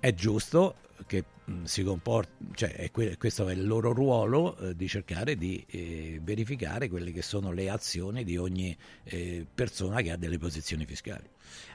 [0.00, 0.76] è giusto
[1.06, 5.36] che mh, si comporti, cioè è que- questo è il loro ruolo eh, di cercare
[5.36, 10.38] di eh, verificare quelle che sono le azioni di ogni eh, persona che ha delle
[10.38, 11.28] posizioni fiscali.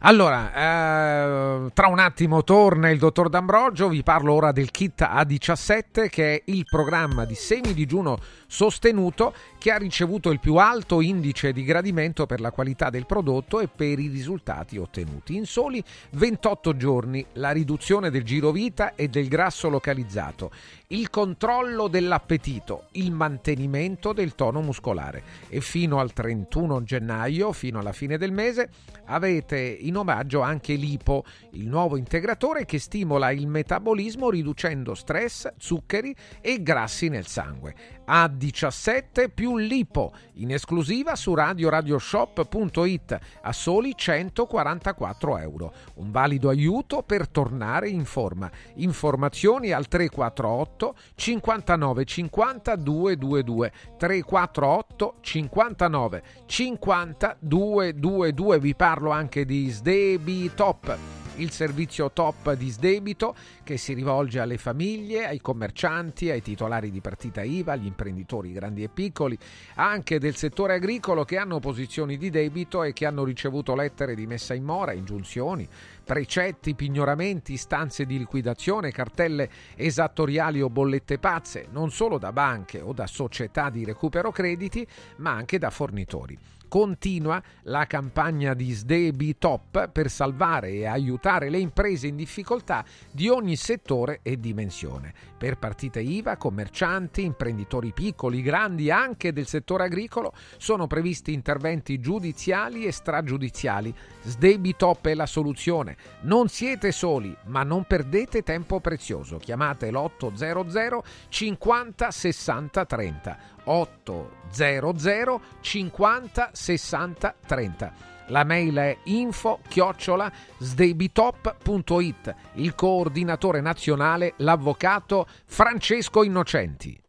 [0.05, 6.09] Allora, eh, tra un attimo torna il dottor D'Ambrogio, vi parlo ora del kit A17
[6.09, 11.63] che è il programma di semi-digiuno sostenuto che ha ricevuto il più alto indice di
[11.63, 15.35] gradimento per la qualità del prodotto e per i risultati ottenuti.
[15.35, 15.81] In soli
[16.11, 20.51] 28 giorni la riduzione del girovita e del grasso localizzato,
[20.93, 27.93] il controllo dell'appetito, il mantenimento del tono muscolare e fino al 31 gennaio, fino alla
[27.93, 28.69] fine del mese,
[29.05, 36.15] avete in omaggio anche l'IPO, il nuovo integratore che stimola il metabolismo riducendo stress, zuccheri
[36.41, 37.73] e grassi nel sangue.
[38.07, 45.73] A17 più l'IPO, in esclusiva su radioradioshop.it a soli 144 euro.
[45.95, 48.51] Un valido aiuto per tornare in forma.
[48.75, 60.51] Informazioni al 348 59 50 222 348 59 50 222 vi parlo anche di Sdebi
[60.53, 66.91] Top il servizio top di sdebito che si rivolge alle famiglie, ai commercianti, ai titolari
[66.91, 69.37] di partita IVA, agli imprenditori grandi e piccoli,
[69.75, 74.27] anche del settore agricolo che hanno posizioni di debito e che hanno ricevuto lettere di
[74.27, 75.67] messa in mora, ingiunzioni,
[76.03, 82.93] precetti, pignoramenti, istanze di liquidazione, cartelle esattoriali o bollette pazze, non solo da banche o
[82.93, 84.85] da società di recupero crediti,
[85.17, 86.37] ma anche da fornitori
[86.73, 93.29] continua la campagna di Sdebi Top per salvare e aiutare le imprese in difficoltà di
[93.29, 95.13] ogni settore e dimensione.
[95.37, 102.85] Per partite IVA, commercianti, imprenditori piccoli, grandi, anche del settore agricolo, sono previsti interventi giudiziali
[102.85, 103.93] e stragiudiziali.
[104.23, 105.95] Sdebi Top è la soluzione.
[106.21, 109.37] Non siete soli, ma non perdete tempo prezioso.
[109.37, 113.37] Chiamate l'800 50 60 30.
[113.63, 117.93] 800 50 60 30.
[118.27, 122.35] La mail è info chiocciola sdebitop.it.
[122.53, 126.99] Il coordinatore nazionale, l'avvocato Francesco Innocenti.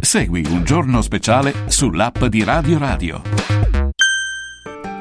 [0.00, 3.89] Segui un giorno speciale sull'app di Radio Radio.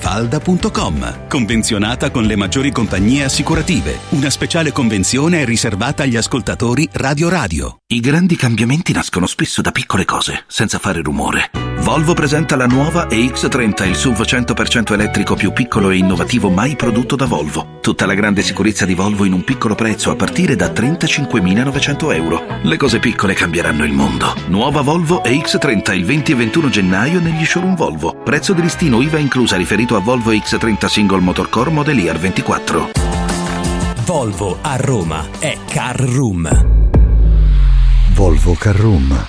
[0.00, 1.28] falda.com.
[1.28, 3.98] Convenzionata con le maggiori compagnie assicurative.
[4.10, 7.76] Una speciale convenzione è riservata agli ascoltatori Radio Radio.
[7.86, 11.50] I grandi cambiamenti nascono spesso da piccole cose, senza fare rumore.
[11.80, 17.16] Volvo presenta la nuova EX30, il SUV 100% elettrico più piccolo e innovativo mai prodotto
[17.16, 17.78] da Volvo.
[17.80, 22.44] Tutta la grande sicurezza di Volvo in un piccolo prezzo a partire da 35.900 euro.
[22.62, 24.34] Le cose piccole cambieranno il mondo.
[24.48, 28.14] Nuova Volvo EX30 il 20 e 21 gennaio negli showroom Volvo.
[28.22, 32.90] Prezzo di listino IVA inclusa riferito a Volvo X30 Single Motor Core Model Year 24.
[34.04, 36.48] Volvo a Roma è Car Room.
[38.14, 39.28] Volvo Car Room.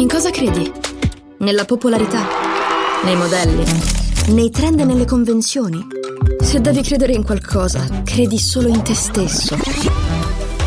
[0.00, 0.72] In cosa credi?
[1.40, 2.26] Nella popolarità?
[3.04, 3.62] Nei modelli?
[4.28, 5.86] Nei trend e nelle convenzioni?
[6.42, 9.58] Se devi credere in qualcosa, credi solo in te stesso.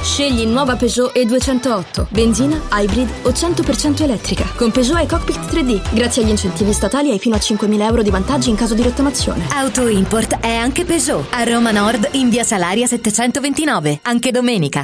[0.03, 4.45] Scegli nuova Peugeot E208, benzina, hybrid o 100% elettrica.
[4.55, 8.11] Con Peugeot e Cockpit 3D, grazie agli incentivi statali hai fino a 5.000 euro di
[8.11, 9.47] vantaggi in caso di rottamazione.
[9.49, 11.33] Auto Import è anche Peugeot.
[11.33, 14.83] A Roma Nord in via Salaria 729, anche domenica.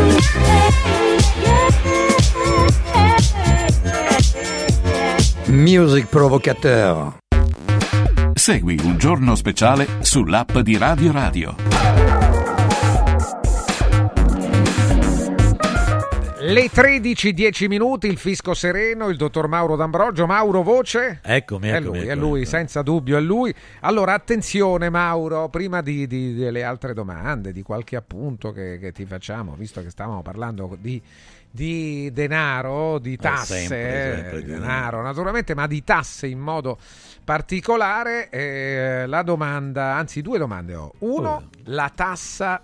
[5.51, 7.17] Music Provocateur.
[8.33, 11.55] Segui un giorno speciale sull'app di Radio Radio.
[16.43, 20.25] Le 13, 10 minuti, il fisco sereno, il dottor Mauro D'Ambrogio.
[20.25, 21.19] Mauro, voce?
[21.21, 22.19] Eccomi, È eccomi, lui, è eccomi.
[22.27, 23.53] lui, senza dubbio, è lui.
[23.81, 29.05] Allora, attenzione Mauro, prima di, di- delle altre domande, di qualche appunto che, che ti
[29.05, 30.99] facciamo, visto che stavamo parlando di,
[31.51, 36.77] di denaro, di tasse, sempre, sempre eh, di denaro naturalmente, ma di tasse in modo
[37.23, 40.93] particolare, eh, la domanda, anzi due domande ho.
[40.99, 42.61] Uno, la tassa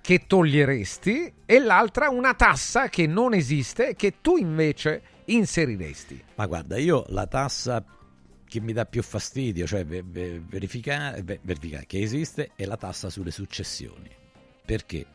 [0.00, 6.22] che toglieresti e l'altra una tassa che non esiste che tu invece inseriresti.
[6.36, 7.84] Ma guarda, io la tassa
[8.46, 12.76] che mi dà più fastidio, cioè ve- ve- verificare, ve- verificare che esiste, è la
[12.76, 14.08] tassa sulle successioni.
[14.64, 15.06] Perché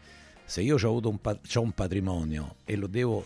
[0.51, 3.25] se io ho avuto un, c'ho un patrimonio e lo devo,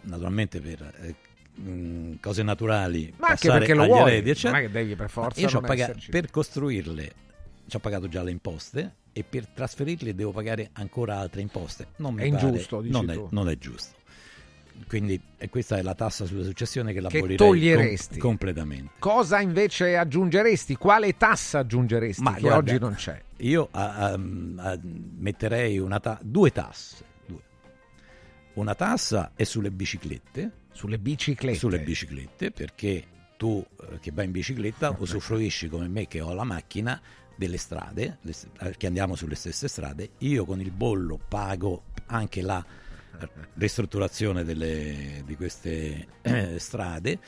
[0.00, 4.66] naturalmente per eh, mh, cose naturali, Ma anche perché lo vuoi, eredi, eccetera, non è
[4.66, 7.12] che devi per forza io pagato- per costruirle
[7.66, 11.88] ci ho pagato già le imposte e per trasferirle devo pagare ancora altre imposte.
[11.96, 13.94] Non È pare- ingiusto, dici non, è, non è giusto.
[14.86, 18.18] Quindi e questa è la tassa sulle successioni che Che l'abolirei toglieresti.
[18.18, 18.92] com- completamente.
[18.98, 20.76] Cosa invece aggiungeresti?
[20.76, 23.20] Quale tassa aggiungeresti Ma che guarda, oggi non c'è?
[23.38, 27.04] Io a- a- metterei una ta- due tasse.
[27.26, 27.40] due.
[28.54, 30.50] Una tassa è sulle biciclette.
[30.72, 31.58] Sulle biciclette?
[31.58, 33.04] Sulle biciclette, perché
[33.36, 37.00] tu eh, che vai in bicicletta usufruisci come me che ho la macchina
[37.36, 40.10] delle strade, le eh, che andiamo sulle stesse strade.
[40.18, 42.64] Io con il bollo pago anche la
[43.54, 47.18] ristrutturazione delle- di queste eh, strade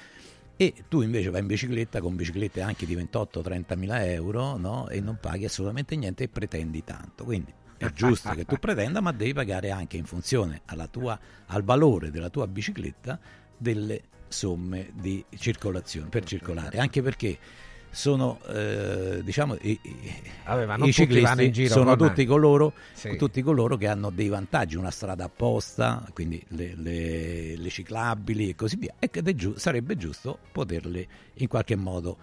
[0.56, 4.88] e tu invece vai in bicicletta con biciclette anche di 28-30 mila euro no?
[4.88, 7.24] e non paghi assolutamente niente e pretendi tanto.
[7.24, 11.62] Quindi è giusto che tu pretenda, ma devi pagare anche in funzione alla tua- al
[11.62, 13.18] valore della tua bicicletta
[13.56, 16.78] delle somme di circolazione per circolare.
[16.78, 17.38] Anche perché
[17.96, 19.80] sono eh, diciamo i,
[20.44, 23.16] Vabbè, i ciclisti giro sono tutti coloro, Sì.
[23.16, 28.54] tutti coloro che hanno dei vantaggi, una strada apposta, quindi le, le- le ciclabili e
[28.54, 32.18] così via, e che giu- sarebbe giusto poterle in qualche modo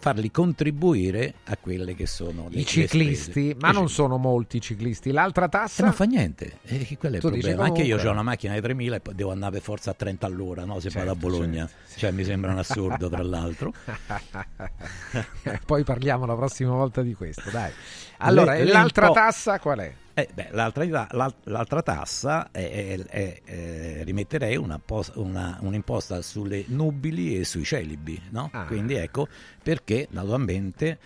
[0.00, 4.60] farli contribuire a quelle che sono le I ciclisti, le ma non sono molti i
[4.60, 5.10] ciclisti.
[5.10, 5.82] L'altra tassa?
[5.82, 7.64] e non fa niente, e quello è il Tu dici problema.
[7.64, 10.64] Anche io ho una macchina di 3000 e devo andare per forza a 30 all'ora,
[10.64, 10.78] no?
[10.80, 11.66] se vado a Certo, Bologna.
[11.66, 11.98] certo.
[11.98, 13.72] Cioè, mi sembra un assurdo, tra l'altro.
[15.66, 17.72] Poi parliamo la prossima volta di questo, dai.
[18.18, 19.92] Allora, Le- l'altra tassa qual è?
[20.18, 22.68] Eh, beh, l'altra, l'al- l'altra tassa è,
[23.08, 24.80] è- è- rimetterei una
[25.14, 28.50] una- un'imposta sulle nubili e sui celibi, no?
[28.52, 28.64] Ah.
[28.64, 29.28] Quindi ecco
[29.62, 30.98] perché naturalmente?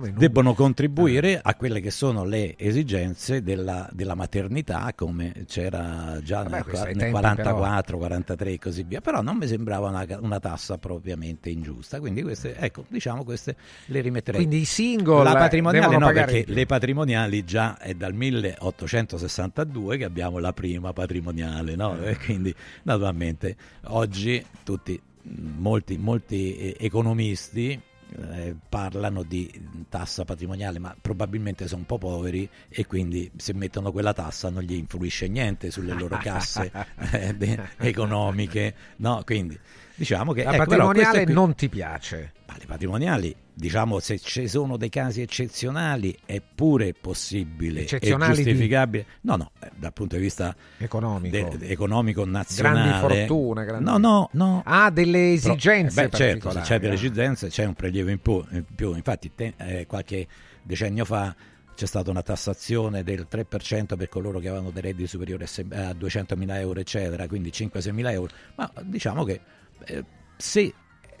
[0.00, 6.64] Debbono contribuire a quelle che sono le esigenze della, della maternità come c'era già Vabbè,
[6.64, 10.78] nel, nel tempi 44, 43 e così via, però non mi sembrava una, una tassa
[10.78, 13.56] propriamente ingiusta, quindi queste, ecco, diciamo queste
[13.86, 14.40] le rimetterei.
[14.40, 20.04] Quindi i single La patrimoniale devono no, perché le patrimoniali già è dal 1862 che
[20.04, 22.00] abbiamo la prima patrimoniale, no?
[22.02, 22.16] Eh.
[22.16, 23.56] Quindi naturalmente
[23.88, 27.80] oggi tutti, molti, molti eh, economisti
[28.16, 29.50] eh, parlano di
[29.88, 34.62] tassa patrimoniale, ma probabilmente sono un po' poveri e quindi se mettono quella tassa non
[34.62, 36.70] gli influisce niente sulle loro casse
[37.12, 39.22] eh, de- economiche, no?
[39.24, 39.58] Quindi
[39.94, 42.32] diciamo che La ecco, patrimoniale qui- non ti piace.
[42.58, 49.06] Le patrimoniali, diciamo, se ci sono dei casi eccezionali è pure possibile e di- giustificabile.
[49.22, 51.56] No, no, eh, dal punto di vista Economico.
[51.56, 52.88] de- economico nazionale.
[52.88, 54.62] Grandi fortune, grandi- No, no, no.
[54.64, 56.96] Ah, delle esigenze Però, eh, beh, certo, se c'è delle ah.
[56.96, 58.44] esigenze c'è un prelievo in più.
[58.50, 58.94] in più.
[58.94, 60.26] Infatti, te- eh, qualche
[60.62, 61.34] decennio fa
[61.74, 65.66] c'è stata una tassazione del 3% per coloro che avevano dei redditi superiori a se-
[65.72, 68.32] a 200.000 euro, eccetera, quindi 5-6 mila euro.
[68.54, 69.40] Ma diciamo che
[69.86, 70.04] eh,
[70.36, 70.72] se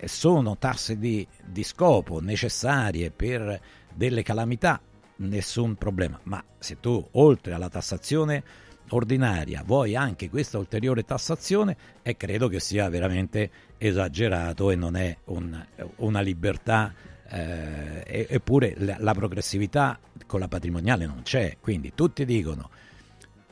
[0.08, 3.60] sono tasse di, di scopo necessarie per
[3.92, 4.80] delle calamità,
[5.16, 6.18] nessun problema.
[6.24, 8.42] Ma se tu oltre alla tassazione
[8.90, 15.16] ordinaria vuoi anche questa ulteriore tassazione, e credo che sia veramente esagerato e non è
[15.26, 15.64] un-
[15.96, 16.92] una libertà.
[17.26, 22.70] eh, eppure la, la progressività con la patrimoniale non c'è, quindi tutti dicono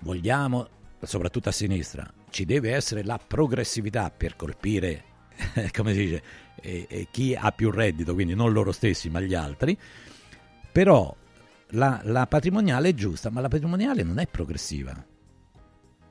[0.01, 0.69] vogliamo,
[1.03, 5.05] soprattutto a sinistra, ci deve essere la progressività per colpire,
[5.73, 6.23] come si dice,
[6.61, 9.77] eh, eh, chi ha più reddito, quindi non loro stessi ma gli altri,
[10.71, 11.15] però
[11.71, 15.12] la, la patrimoniale è giusta, ma la patrimoniale non è progressiva.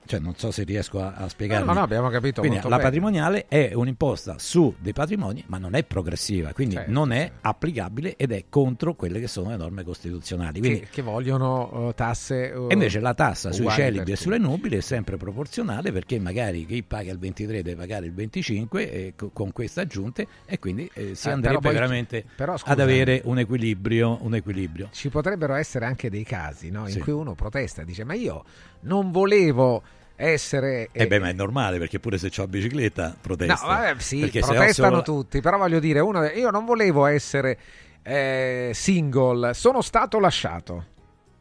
[0.04, 1.66] Cioè, non so se riesco a, a spiegarmi.
[1.68, 2.82] No, no, abbiamo capito Quindi la bene.
[2.82, 8.16] patrimoniale è un'imposta su dei patrimoni, ma non è progressiva, quindi Certo, non è applicabile
[8.18, 10.60] ed è contro quelle che sono le norme costituzionali.
[10.60, 12.52] Quindi Che, che vogliono eh, tasse.
[12.52, 16.66] eh, e invece la tassa sui celibi e sulle nubili è sempre proporzionale perché magari
[16.66, 20.90] chi paga il 23 deve pagare il 25 e co- con queste aggiunte e quindi
[20.94, 24.90] eh, si Eh, andrebbe però poi- veramente però, ad scusa, avere un equilibrio, un equilibrio.
[24.92, 27.00] Ci potrebbero essere anche dei casi no, in Sì.
[27.00, 28.44] cui uno protesta e dice: Ma io
[28.82, 29.82] non volevo
[30.16, 30.90] essere.
[30.92, 33.54] E beh, ma è normale perché pure se ho bicicletta protesta.
[33.62, 37.58] No, vabbè, sì, protestano solo- tutti, però voglio dire, uno, io non volevo essere
[38.04, 40.86] eh, single, sono stato lasciato.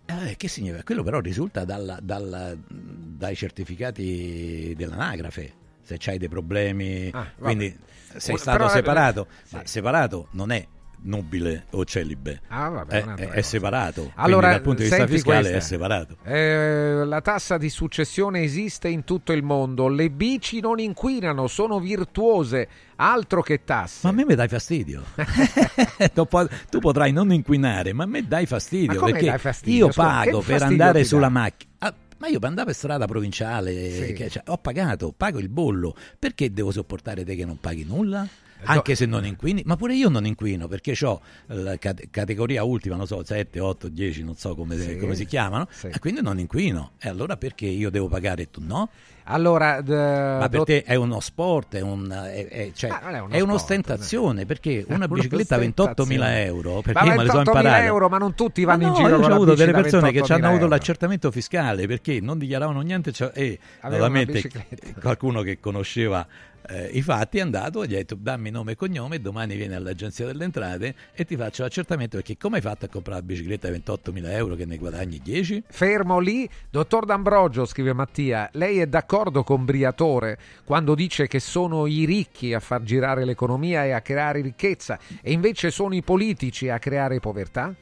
[0.06, 0.82] Eh, che significa?
[0.82, 5.52] Quello però risulta dalla- dalla- dai certificati dell'anagrafe.
[5.82, 7.76] Se c'hai dei problemi, Ah, quindi
[8.16, 9.54] sei stato però- separato, sì.
[9.56, 10.66] ma separato non è
[11.02, 14.12] nubile o celibe, Ah, vabbè, è, un'altra è- è separato.
[14.16, 15.56] Allora, dal punto di vista fiscale questa.
[15.56, 16.16] è separato.
[16.24, 21.78] Eh, la tassa di successione esiste in tutto il mondo, le bici non inquinano, sono
[21.80, 24.00] virtuose, altro che tasse.
[24.02, 25.02] Ma a me mi dai fastidio.
[26.14, 29.86] tu, po- tu potrai non inquinare, ma a me dai fastidio perché dai fastidio?
[29.86, 31.70] io pago per andare sulla macchina.
[31.78, 34.12] Ah, ma io per andare per strada provinciale, Sì.
[34.12, 35.94] che- cioè, ho pagato, pago il bollo.
[36.18, 38.26] Perché devo sopportare te che non paghi nulla?
[38.60, 42.62] Eh, Anche se non inquini, ma pure io non inquino perché ho la cate- categoria
[42.62, 44.96] ultima, non so, 7, 8, 10, non so come, Sì.
[44.98, 45.86] come si chiamano, Sì.
[45.88, 46.92] e quindi non inquino.
[47.00, 48.88] E allora perché io devo pagare e tu no?
[49.24, 53.18] Allora, d- Ma per te è uno sport, è, un, è, è- cioè, non è
[53.20, 56.44] uno è un'ostentazione perché una bicicletta a 28.000 ostentazione.
[56.44, 57.84] euro, perché Ma io me le sono 28.000 imparate.
[57.84, 60.32] euro, ma non tutti vanno in no, giro io ho avuto delle persone che ci
[60.32, 60.68] 28.000 hanno avuto euro.
[60.74, 65.00] l'accertamento fiscale perché non dichiaravano niente cioè- e naturalmente bicicletta.
[65.00, 66.26] qualcuno che conosceva
[66.68, 70.26] eh, i fatti è andato gli ha detto dammi nome e cognome domani vieni all'agenzia
[70.26, 73.70] delle entrate e ti faccio l'accertamento perché come hai fatto a comprare la bicicletta a
[73.70, 75.64] 28.000 euro che ne guadagni 10?
[75.68, 81.86] Fermo lì, dottor D'Ambrogio, scrive Mattia, lei è d'accordo con Briatore quando dice che sono
[81.86, 86.68] i ricchi a far girare l'economia e a creare ricchezza e invece sono i politici
[86.68, 87.74] a creare povertà?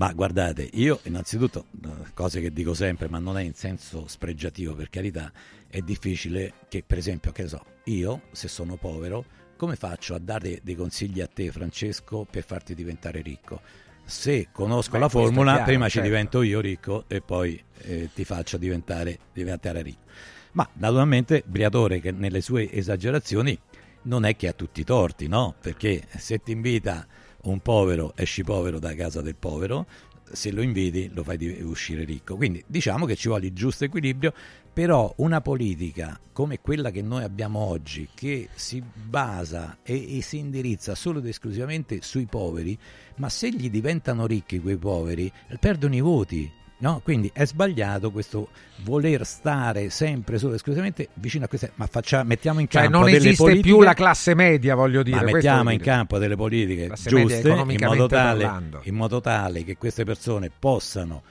[0.00, 4.74] Ma guardate, io innanzitutto, eh, cose che dico sempre, ma non è in senso spregiativo
[4.74, 5.30] per carità,
[5.68, 9.26] è difficile che per esempio, che so, io se sono povero,
[9.58, 13.60] come faccio a dare dei consigli a te Francesco per farti diventare ricco?
[14.02, 15.98] Se conosco Beh, la formula, chiaro, prima certo.
[15.98, 20.08] ci divento io ricco e poi eh, ti faccio diventare, diventare ricco.
[20.52, 23.58] Ma naturalmente Briatore che nelle sue esagerazioni
[24.04, 25.54] non è che ha tutti i torti, no?
[25.60, 27.06] Perché se ti invita
[27.42, 29.86] un povero, esci povero da casa del povero,
[30.32, 32.36] se lo inviti lo fai uscire ricco.
[32.36, 34.32] Quindi diciamo che ci vuole il giusto equilibrio,
[34.72, 40.38] però una politica come quella che noi abbiamo oggi, che si basa e, e si
[40.38, 42.78] indirizza solo ed esclusivamente sui poveri,
[43.16, 46.50] ma se gli diventano ricchi quei poveri, perdono i voti.
[46.80, 47.00] No?
[47.02, 48.48] Quindi è sbagliato questo
[48.84, 51.72] voler stare sempre solo esclusivamente vicino a queste.
[51.74, 55.02] Ma faccia- mettiamo in Cioè campo non delle esiste politiche, più la classe media, voglio
[55.02, 55.16] dire.
[55.16, 55.90] ma mettiamo in dire.
[55.90, 58.50] campo delle politiche Classe giuste in modo, tale,
[58.82, 61.22] in modo tale che queste persone possano,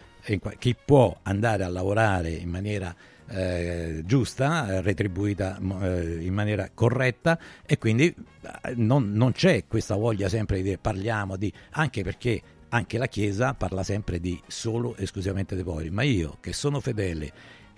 [0.60, 2.96] chi può andare a lavorare in maniera
[3.30, 9.96] eh, giusta, eh, retribuita eh, in maniera corretta e quindi eh, non, non c'è questa
[9.96, 14.96] voglia sempre di dire parliamo di anche perché anche la Chiesa parla sempre di solo
[14.96, 17.32] e esclusivamente dei poveri, ma io che sono fedele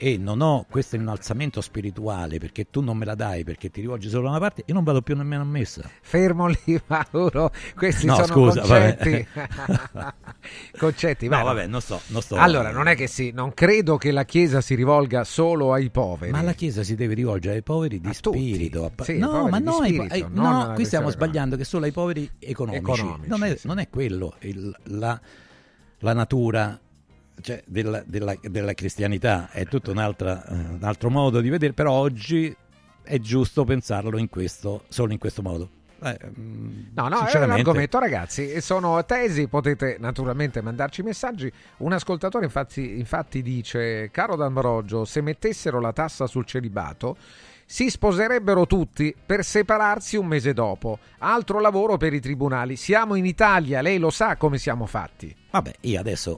[0.03, 4.09] e non ho questo innalzamento spirituale perché tu non me la dai perché ti rivolgi
[4.09, 5.87] solo da una parte, io non vado più nemmeno a messa.
[6.01, 7.51] Fermo lì, Mauro.
[7.75, 9.27] Questi No, sono scusa, concetti.
[10.77, 14.11] concetti, No, vabbè, non sto, non sto- Allora, non è che sì, non credo che
[14.11, 16.31] la Chiesa si rivolga solo ai poveri.
[16.31, 18.85] Ma la Chiesa si deve rivolgere ai poveri di spirito.
[18.97, 21.91] a Sì, no, ma no, spirito, ai- no, a qui stiamo sbagliando che solo ai
[21.91, 22.81] poveri economici.
[22.81, 23.67] Economici, non, è, sì.
[23.67, 25.19] non è quello il- la,
[25.99, 26.79] la natura
[27.41, 32.55] cioè, della, della- della cristianità, è tutto un altro modo di vedere, però oggi
[33.03, 35.69] è giusto pensarlo in questo, solo in questo modo.
[36.03, 38.59] Eh, mm, No, no, è un argomento, ragazzi.
[38.61, 41.51] Sono tesi, potete naturalmente mandarci messaggi.
[41.77, 47.17] Un ascoltatore, infatti, infatti dice: Caro D'Ambrogio, se mettessero la tassa sul celibato.
[47.71, 50.99] Si sposerebbero tutti per separarsi un mese dopo.
[51.19, 52.75] Altro lavoro per i tribunali.
[52.75, 55.33] Siamo in Italia, lei lo sa come siamo fatti.
[55.51, 56.37] Vabbè, io adesso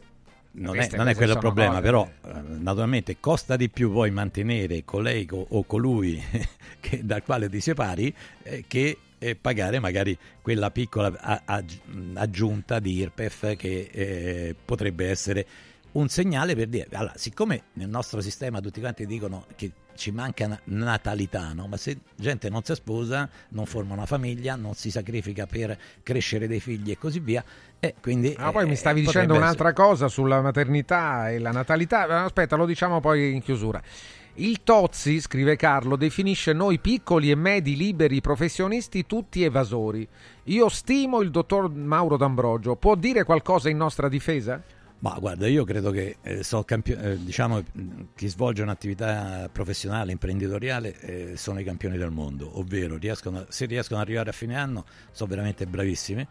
[0.56, 4.12] non è, non è quello il problema, cose- però eh, naturalmente costa di più poi
[4.12, 6.22] mantenere colei co- o colui
[6.80, 8.14] che- dal quale ti separi
[8.44, 11.64] eh, che eh, pagare magari quella piccola a-
[12.16, 15.46] aggiunta di IRPEF che eh, potrebbe essere
[15.94, 20.48] un segnale per dire, allora, siccome nel nostro sistema tutti quanti dicono che ci manca
[20.48, 21.68] na- natalità, no?
[21.68, 26.48] ma se gente non si sposa, non forma una famiglia, non si sacrifica per crescere
[26.48, 27.44] dei figli e così via,
[27.84, 28.34] e quindi...
[28.38, 32.08] Ah, poi eh, mi stavi potrebbe dicendo essere- un'altra cosa sulla maternità e la natalità.
[32.08, 33.82] Eh, Aspetta, lo diciamo poi in chiusura.
[34.36, 40.08] Il Tozzi, scrive Carlo, definisce noi piccoli e medi liberi professionisti tutti evasori.
[40.46, 42.78] Io stimo il dottor Mauro D'Ambrogio.
[42.78, 44.62] Può dire qualcosa in nostra difesa?
[45.00, 47.62] Ma guarda, io credo che eh, so campio- eh, diciamo,
[48.16, 54.00] chi svolge un'attività professionale, imprenditoriale, eh, sono i campioni del mondo, ovvero riescono, se riescono
[54.00, 56.26] ad arrivare a fine anno sono veramente bravissimi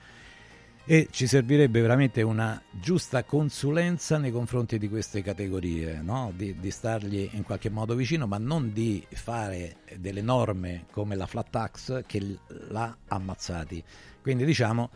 [0.84, 6.32] e ci servirebbe veramente una giusta consulenza nei confronti di queste categorie, no?
[6.34, 11.26] di, di stargli in qualche modo vicino, ma non di fare delle norme come la
[11.26, 12.38] flat tax che
[12.68, 13.82] l'ha ammazzati.
[14.20, 14.90] Quindi diciamo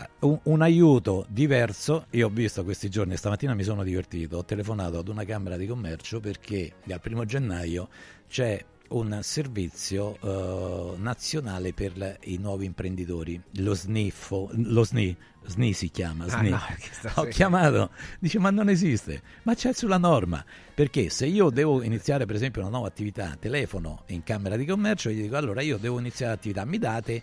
[0.00, 2.06] eh, un, un aiuto diverso.
[2.10, 5.66] Io ho visto questi giorni, stamattina mi sono divertito, ho telefonato ad una camera di
[5.66, 7.88] commercio perché dal primo gennaio
[8.28, 15.16] c'è un servizio eh, nazionale per la- i nuovi imprenditori, lo SNIFO, lo SNI,
[15.46, 16.48] SNI si chiama, Ah, SNI.
[16.50, 17.90] no, che sta- ho chiamato,
[18.20, 20.44] dice ma non esiste, ma c'è sulla norma,
[20.74, 25.08] perché se io devo iniziare per esempio una nuova attività, telefono in camera di commercio
[25.08, 27.22] e gli dico allora io devo iniziare l'attività, mi date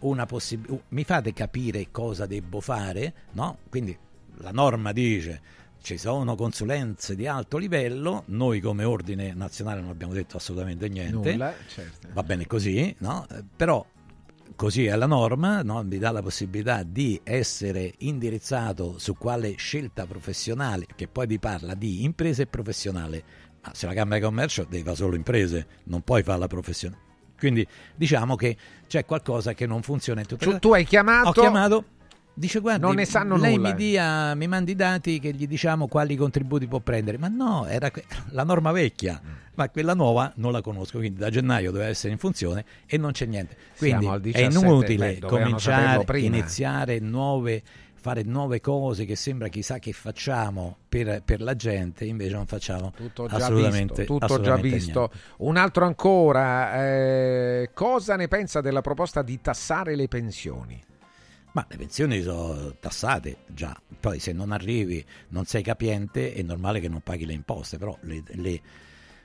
[0.00, 3.58] una possibilità, mi fate capire cosa devo fare, no?
[3.70, 3.96] Quindi
[4.38, 5.40] la norma dice
[5.84, 11.32] ci sono consulenze di alto livello, noi come ordine nazionale non abbiamo detto assolutamente niente,
[11.32, 12.08] Nulla, certo.
[12.10, 13.26] va bene così, no?
[13.54, 13.84] Però
[14.56, 15.82] così è la norma, no?
[15.82, 21.74] mi dà la possibilità di essere indirizzato su quale scelta professionale, che poi vi parla
[21.74, 23.24] di imprese e professionale,
[23.60, 27.02] ma se la Camera di Commercio devi fare solo imprese, non puoi fare la professionale.
[27.36, 28.56] Quindi diciamo che
[28.86, 31.28] c'è qualcosa che non funziona in tutte Tu, le tu hai chiamato.
[31.28, 31.84] Ho chiamato,
[32.34, 33.68] dice guarda, Non ne sanno lei nulla.
[33.70, 37.18] mi, dia, mi mandi i dati che gli diciamo quali contributi può prendere.
[37.18, 37.90] Ma no, era
[38.30, 39.32] la norma vecchia, Mm.
[39.54, 43.12] ma quella nuova non la conosco, quindi da gennaio deve essere in funzione e non
[43.12, 43.56] c'è niente.
[43.78, 47.62] Quindi è 17, inutile beh, cominciare, iniziare nuove
[48.04, 52.92] fare nuove cose che sembra chissà che facciamo per, per la gente, invece non facciamo
[52.94, 54.98] Tutto già assolutamente, visto, tutto già assolutamente visto.
[55.10, 55.18] niente.
[55.38, 60.78] Un altro ancora, eh, cosa ne pensa della proposta di tassare le pensioni?
[61.54, 66.80] Ma le pensioni sono tassate già, poi se non arrivi, non sei capiente, è normale
[66.80, 68.60] che non paghi le imposte, però le, le-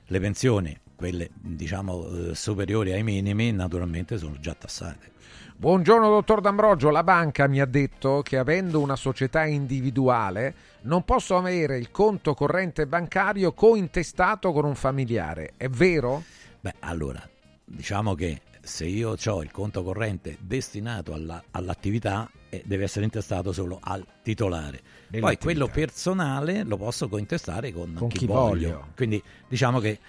[0.06, 5.12] le pensioni, quelle diciamo eh, superiori ai minimi, naturalmente sono già tassate.
[5.56, 11.36] Buongiorno dottor D'Ambrogio, la banca mi ha detto che avendo una società individuale non posso
[11.36, 16.24] avere il conto corrente bancario cointestato con un familiare, è vero?
[16.60, 17.28] Beh, allora,
[17.66, 23.52] diciamo che se io ho il conto corrente destinato alla- all'attività, eh, deve essere intestato
[23.52, 24.82] solo al titolare.
[25.20, 28.70] Poi quello personale lo posso cointestare con, Con chi, chi voglio.
[28.70, 28.88] voglio.
[28.96, 30.00] Quindi diciamo che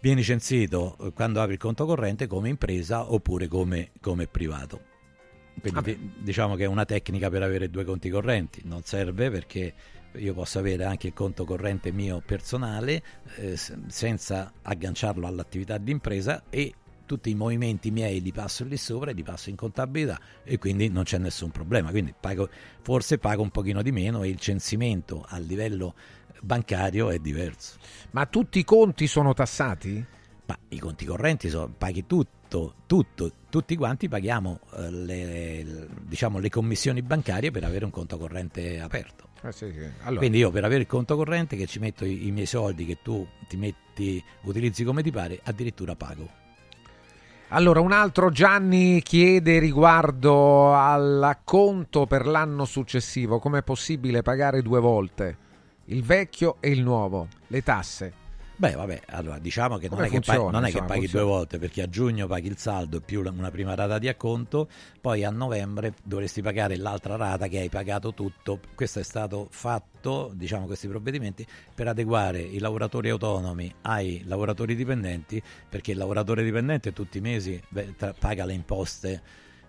[0.00, 4.90] vieni censito eh, quando apri il conto corrente come impresa oppure come, come privato.
[5.60, 9.72] Quindi di- diciamo che è una tecnica per avere due conti correnti, non serve perché
[10.16, 13.02] io posso avere anche il conto corrente mio personale
[13.36, 16.72] eh, senza agganciarlo all'attività di impresa e
[17.12, 20.88] tutti i movimenti miei li passo lì sopra e li passo in contabilità e quindi
[20.88, 21.90] non c'è nessun problema.
[21.90, 22.48] Quindi pago,
[22.80, 25.94] forse pago un pochino di meno e il censimento a livello
[26.40, 27.76] bancario è diverso.
[28.12, 30.02] Ma tutti i conti sono tassati?
[30.46, 36.48] Ma i conti correnti sono, paghi tutto, tutto, tutti quanti paghiamo eh, le, diciamo, le
[36.48, 39.28] commissioni bancarie per avere un conto corrente aperto.
[39.42, 39.86] Eh sì, sì.
[40.00, 42.86] Allora, Quindi io per avere il conto corrente che ci metto i, i miei soldi
[42.86, 46.40] che tu ti metti, utilizzi come ti pare, addirittura pago.
[47.54, 55.36] Allora, un altro Gianni chiede riguardo all'acconto per l'anno successivo, com'è possibile pagare due volte?
[55.86, 58.21] Il vecchio e il nuovo, le tasse?
[58.62, 61.00] Beh, vabbè, allora diciamo che non Come è che, pa- funziona, non è che paghi
[61.00, 61.24] funziona.
[61.24, 64.68] due volte perché a giugno paghi il saldo più una prima rata di acconto,
[65.00, 68.60] poi a novembre dovresti pagare l'altra rata che hai pagato tutto.
[68.76, 71.44] Questo è stato fatto, diciamo, questi provvedimenti
[71.74, 77.60] per adeguare i lavoratori autonomi ai lavoratori dipendenti, perché il lavoratore dipendente tutti i mesi
[77.68, 79.22] beh, tra- paga le imposte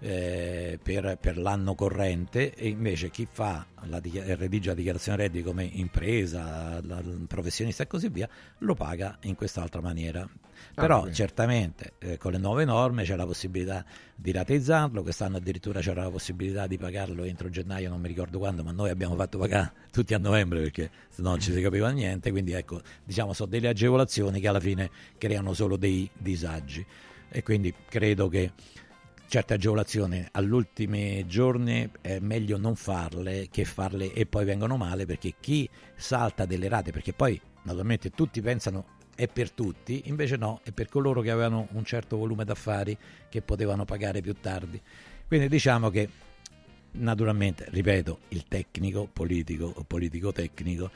[0.03, 5.43] eh, per, per l'anno corrente e invece chi fa la dichi- redige la dichiarazione redditi
[5.43, 8.27] come impresa, la, professionista e così via,
[8.59, 10.27] lo paga in quest'altra maniera.
[10.75, 15.80] Però Ah, certamente eh, con le nuove norme c'è la possibilità di rateizzarlo, quest'anno addirittura
[15.80, 19.38] c'era la possibilità di pagarlo entro gennaio, non mi ricordo quando, ma noi abbiamo fatto
[19.38, 23.31] pagare tutti a novembre perché se no non ci si capiva niente, quindi ecco, diciamo
[23.31, 26.85] sono delle agevolazioni che alla fine creano solo dei disagi.
[27.35, 28.51] E quindi credo che
[29.34, 35.34] certe agevolazioni all'ultimi giorni è meglio non farle che farle e poi vengono male perché
[35.39, 38.85] chi salta delle rate, perché poi naturalmente tutti pensano
[39.15, 42.95] è per tutti, invece no, è per coloro che avevano un certo volume d'affari
[43.27, 44.80] che potevano pagare più tardi.
[45.26, 46.07] Quindi diciamo che
[46.91, 50.91] naturalmente, ripeto, il tecnico politico o politico tecnico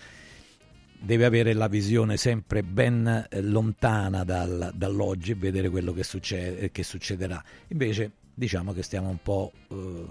[0.99, 6.69] deve avere la visione sempre ben eh, lontana dal- dall'oggi e vedere quello che, succede,
[6.69, 7.43] che succederà.
[7.69, 10.05] Invece diciamo che stiamo un po' eh,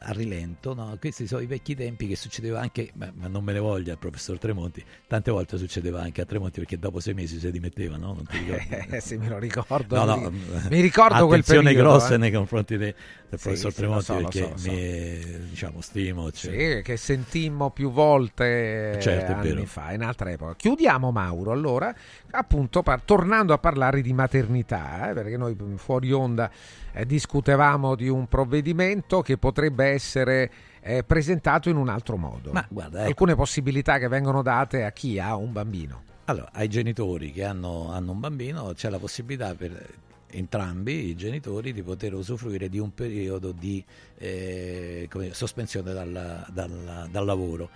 [0.00, 0.96] a rilento, no?
[0.98, 3.98] questi sono i vecchi tempi che succedeva anche, ma, ma non me ne voglia il
[3.98, 8.14] professor Tremonti, tante volte succedeva anche a Tremonti perché dopo sei mesi si dimetteva, no?
[8.14, 8.94] Non ti ricordi?
[8.96, 9.96] Eh, sì, me lo ricordo.
[9.96, 10.30] No, no, mi,
[10.70, 11.88] mi ricordo quel attenzione periodo.
[11.90, 12.18] grossa eh.
[12.18, 12.94] nei confronti de-
[13.28, 16.30] del Sì, professor sì, Tremonti so, perché so, mi diciamo stimo.
[16.32, 20.54] cioè- Sì, che sentimmo più volte eh, Certo, anni fa, in altra epoca.
[20.56, 21.94] Chiudiamo Mauro, allora,
[22.32, 26.50] appunto par- tornando a parlare di maternità, eh, perché noi mm, fuori onda
[26.92, 30.50] eh, discutevamo di un provvedimento che potrebbe essere
[30.80, 32.52] eh, presentato in un altro modo.
[32.52, 33.08] Ma guarda, ecco.
[33.08, 36.02] Alcune possibilità che vengono date a chi ha un bambino.
[36.24, 39.98] Allora, ai genitori che hanno, hanno un bambino c'è la possibilità per
[40.32, 43.84] entrambi i genitori di poter usufruire di un periodo di
[44.16, 47.68] eh, come sospensione dal, dal- dal lavoro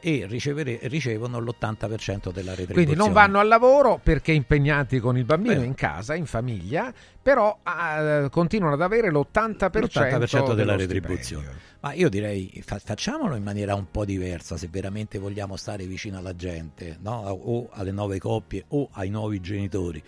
[0.00, 2.72] e ricevere- ricevono l'80% della retribuzione.
[2.72, 5.66] Quindi non vanno al lavoro perché impegnati con il bambino Beh.
[5.66, 11.44] in casa, in famiglia, però ah, continuano ad avere l'80%, l'80% della retribuzione.
[11.44, 11.76] stipendio.
[11.80, 16.18] Ma io direi fa- facciamolo in maniera un po' diversa se veramente vogliamo stare vicino
[16.18, 17.20] alla gente, no?
[17.28, 20.02] o alle nuove coppie o ai nuovi genitori.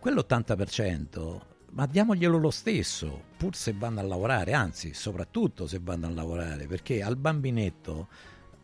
[0.00, 1.40] Quell'80%,
[1.70, 6.66] ma diamoglielo lo stesso, pur se vanno a lavorare, anzi, soprattutto se vanno a lavorare,
[6.66, 8.08] perché al bambinetto,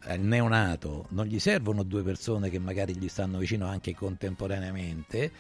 [0.09, 5.31] al neonato, non gli servono due persone che magari gli stanno vicino anche contemporaneamente,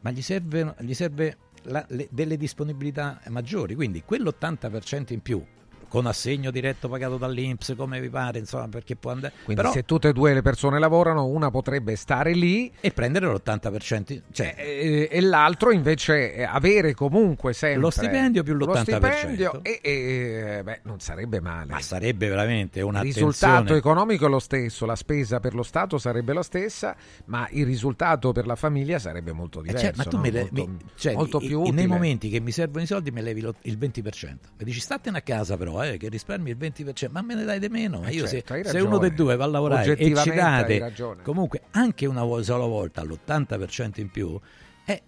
[0.00, 5.44] ma gli serve, gli serve la- le- delle disponibilità maggiori, quindi quell'80% in più
[5.92, 9.84] con assegno diretto pagato dall'Inps come vi pare, insomma, perché può andare Quindi però- se
[9.84, 15.08] tutte e due le persone lavorano, una potrebbe stare lì e prendere l'80%, cioè e,
[15.10, 18.80] e l'altro invece eh, avere comunque sempre Lo stipendio più lo l'80%.
[18.80, 21.70] stipendio e, e, beh, non sarebbe male.
[21.72, 25.98] ma sarebbe veramente Il un'attenzione risultato economico è lo stesso, la spesa per lo Stato
[25.98, 26.96] sarebbe la stessa,
[27.26, 29.84] ma il risultato per la famiglia sarebbe molto Eh, diverso.
[29.84, 30.22] cioè, ma tu no?
[30.22, 31.76] me le- molto, mi- cioè, molto i- più i- utile.
[31.76, 34.48] nei momenti che mi servono i soldi me levi lo- il 20%.
[34.56, 37.58] Mi dici statene a casa però, eh, che risparmi il 20%, ma me ne dai
[37.58, 38.04] di meno.
[38.04, 40.92] Eh, io certo, se, se uno dei due va a lavorare e ci date
[41.22, 44.38] comunque anche una sola volta all'80% in più,
[44.86, 45.02] eh,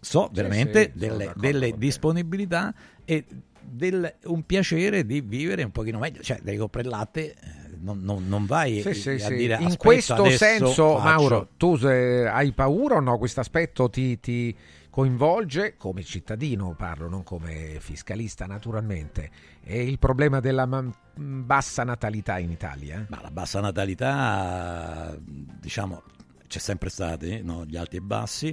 [0.00, 2.74] so veramente sì, delle, delle disponibilità
[3.04, 3.24] e
[3.60, 6.22] del, un piacere di vivere un pochino meglio.
[6.22, 7.36] Cioè, devi comprare il latte, eh,
[7.80, 9.34] non, non- non vai Sì, sì, a sì.
[9.34, 10.98] dire In "Aspetta, questo senso, faccio".
[11.02, 13.18] Mauro, tu hai paura o no?
[13.18, 14.56] Questo aspetto ti, ti
[14.98, 19.30] coinvolge come cittadino, parlo, non come fiscalista, naturalmente.
[19.62, 23.06] È il problema della ma- bassa natalità in Italia.
[23.08, 26.02] Ma la bassa natalità, diciamo,
[26.48, 27.64] c'è sempre stata, no?
[27.64, 28.52] gli alti e bassi,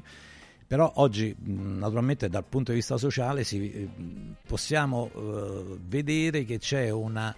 [0.67, 3.89] però oggi mh, naturalmente dal punto di vista sociale si- eh,
[4.45, 7.35] possiamo eh, vedere che c'è una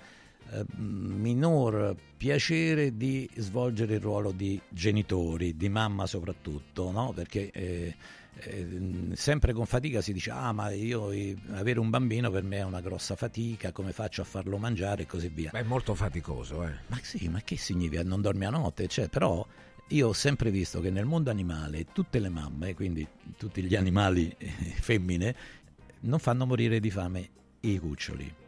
[0.50, 7.14] eh, minor piacere di svolgere il ruolo di genitori, di mamma soprattutto, no?
[7.16, 7.96] perché eh,
[8.42, 11.10] eh, sempre con fatica si dice ah ma io
[11.52, 15.06] avere un bambino per me è una grossa fatica, come faccio a farlo mangiare e
[15.06, 15.50] così via.
[15.52, 16.74] Beh, è molto faticoso, eh.
[16.88, 18.88] Ma sì, ma che significa non dormi a notte?
[18.88, 19.46] Cioè, però
[19.90, 23.08] io ho sempre visto che nel mondo animale tutte le mamme, quindi
[23.38, 25.36] tutti gli animali eh, femmine,
[26.02, 27.30] non fanno morire di fame
[27.62, 28.46] i cuccioli.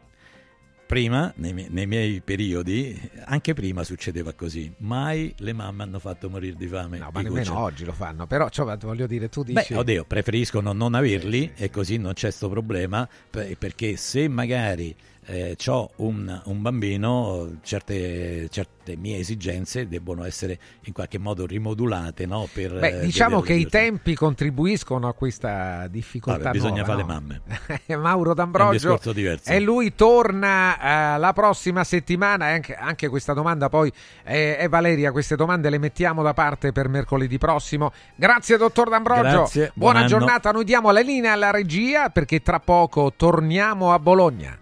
[0.90, 6.28] Prima, nei, mie- nei miei periodi, anche prima succedeva così, mai le mamme hanno fatto
[6.28, 8.26] morire di fame No, ma nemmeno oggi lo fanno.
[8.26, 9.72] Però, cioè, voglio dire, tu Beh, dici...
[9.74, 14.92] oddio, preferiscono non averli e così non c'è sto problema, per- perché se magari
[15.30, 22.26] eh, ho un, un bambino, certe, certe, mie esigenze debbono essere in qualche modo rimodulate.
[22.26, 22.48] No?
[22.52, 26.42] Per, Beh, diciamo che i tempi contribuiscono a questa difficoltà.
[26.42, 27.06] Vabbè, bisogna nuova, fare no?
[27.06, 27.42] mamme.
[27.96, 28.98] Mauro D'Ambrogio
[29.44, 33.92] e lui torna eh, la prossima settimana anche, anche questa domanda poi
[34.24, 37.92] è, è Valeria, queste domande le mettiamo da parte per mercoledì prossimo.
[38.16, 42.58] Grazie dottor D'Ambrogio, Grazie, buona buon giornata, noi diamo la linea alla regia perché tra
[42.58, 44.59] poco torniamo a Bologna.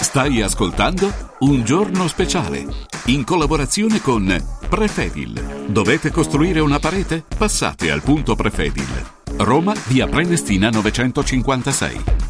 [0.00, 2.66] Stai ascoltando Un giorno speciale
[3.06, 4.34] in collaborazione con
[4.68, 5.66] Prefedil.
[5.68, 7.22] Dovete costruire una parete?
[7.36, 8.88] Passate al punto Prefedil.
[9.36, 12.29] Roma, via Prenestina 956.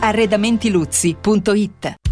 [0.00, 2.11] Arredamentiluzzi.it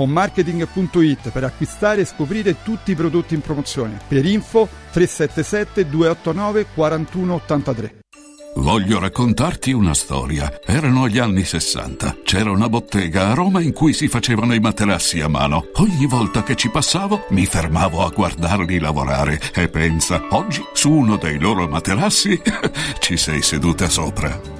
[0.00, 4.00] fonmarketing.it per acquistare e scoprire tutti i prodotti in promozione.
[4.08, 7.94] Per info 377 289 4183.
[8.56, 10.60] Voglio raccontarti una storia.
[10.64, 12.16] Erano gli anni 60.
[12.24, 15.68] C'era una bottega a Roma in cui si facevano i materassi a mano.
[15.74, 21.16] Ogni volta che ci passavo mi fermavo a guardarli lavorare e pensa, oggi su uno
[21.16, 22.40] dei loro materassi
[22.98, 24.59] ci sei seduta sopra.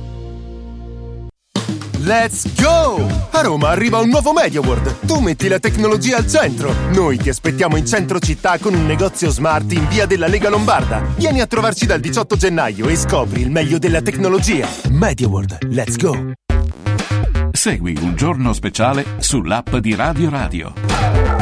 [2.03, 3.05] Let's go!
[3.29, 5.05] A Roma arriva un nuovo MediaWorld.
[5.05, 6.73] Tu metti la tecnologia al centro.
[6.93, 11.03] Noi ti aspettiamo in centro città con un negozio smart in via della Lega Lombarda.
[11.15, 14.67] Vieni a trovarci dal 18 gennaio e scopri il meglio della tecnologia.
[14.89, 16.31] MediaWorld, let's go!
[17.51, 21.40] Segui un giorno speciale sull'app di Radio Radio.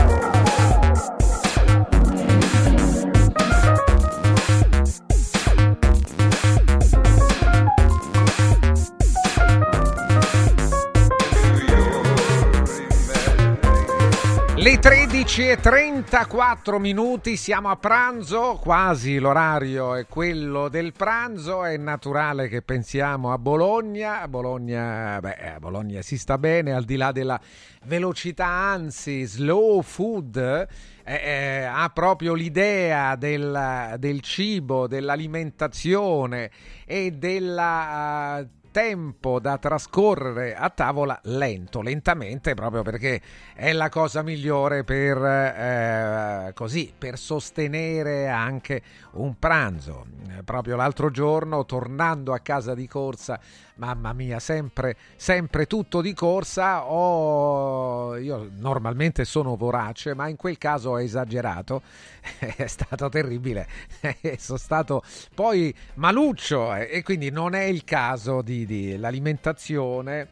[14.60, 21.78] Le 13 e 34 minuti, siamo a pranzo, quasi l'orario è quello del pranzo, è
[21.78, 26.98] naturale che pensiamo a Bologna, a Bologna, beh, a Bologna si sta bene al di
[26.98, 27.40] là della
[27.86, 30.68] velocità, anzi slow food, eh,
[31.06, 36.52] eh, ha proprio l'idea del, del cibo, dell'alimentazione
[36.86, 38.40] e della...
[38.42, 43.22] Uh, tempo da trascorrere a tavola lento, lentamente, proprio perché
[43.54, 48.82] è la cosa migliore per, eh, così, per sostenere anche
[49.14, 50.06] un pranzo.
[50.30, 53.40] Eh, proprio l'altro giorno, tornando a casa di corsa,
[53.76, 58.16] mamma mia, sempre, sempre tutto di corsa, ho...
[58.18, 61.82] io normalmente sono vorace, ma in quel caso ho esagerato,
[62.40, 63.68] è stato terribile,
[64.38, 70.28] sono stato poi maluccio eh, e quindi non è il caso di, di l'alimentazione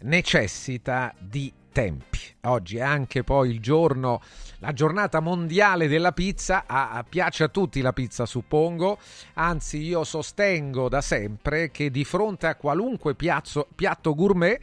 [0.00, 2.18] necessita di tempi.
[2.42, 4.20] Oggi è anche poi il giorno,
[4.58, 6.64] la giornata mondiale della pizza.
[6.66, 8.98] Ah, piace a tutti la pizza, suppongo.
[9.34, 14.60] Anzi, io sostengo da sempre che di fronte a qualunque piazzo, piatto gourmet,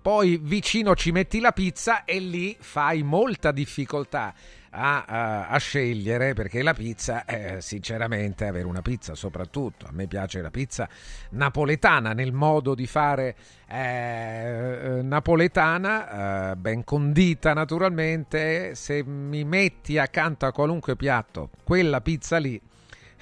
[0.00, 4.34] poi vicino ci metti la pizza e lì fai molta difficoltà
[4.74, 10.06] a, a, a, scegliere perché la pizza, eh, sinceramente, avere una pizza soprattutto, a me
[10.06, 10.88] piace la pizza
[11.30, 13.36] napoletana nel modo di fare
[13.68, 22.38] eh, napoletana, eh, ben condita naturalmente, se mi metti accanto a qualunque piatto quella pizza
[22.38, 22.60] lì,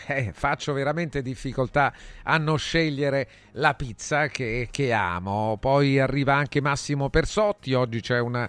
[0.07, 1.93] eh, faccio veramente difficoltà
[2.25, 5.59] a non scegliere la pizza che, che amo.
[5.61, 8.49] Poi arriva anche Massimo Persotti, oggi c'è una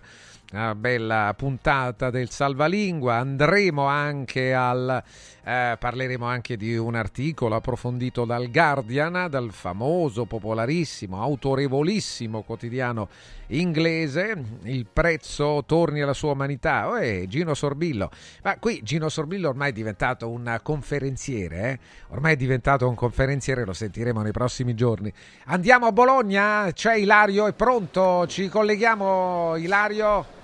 [0.54, 3.16] una bella puntata del Salvalingua.
[3.16, 5.04] Andremo anche al.
[5.46, 13.10] Eh, parleremo anche di un articolo approfondito dal Guardian, dal famoso, popolarissimo, autorevolissimo quotidiano
[13.48, 14.42] inglese.
[14.64, 16.88] Il prezzo torni alla sua umanità.
[16.88, 18.12] Oh, eh, Gino Sorbillo.
[18.44, 21.72] Ma qui Gino Sorbillo ormai è diventato un conferenziere.
[21.72, 21.80] Eh?
[22.10, 25.12] Ormai è diventato un conferenziere, lo sentiremo nei prossimi giorni.
[25.46, 26.70] Andiamo a Bologna.
[26.72, 28.28] C'è Ilario, è pronto?
[28.28, 30.42] Ci colleghiamo, Ilario.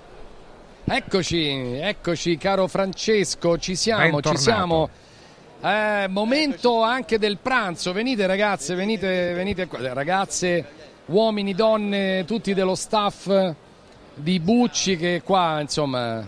[0.84, 4.36] Eccoci, eccoci caro Francesco, ci siamo, Bentornato.
[4.36, 4.88] ci siamo.
[5.62, 10.64] Eh, momento anche del pranzo, venite ragazze, venite, venite qua, ragazze,
[11.06, 13.54] uomini, donne, tutti dello staff
[14.14, 16.26] di Bucci che qua insomma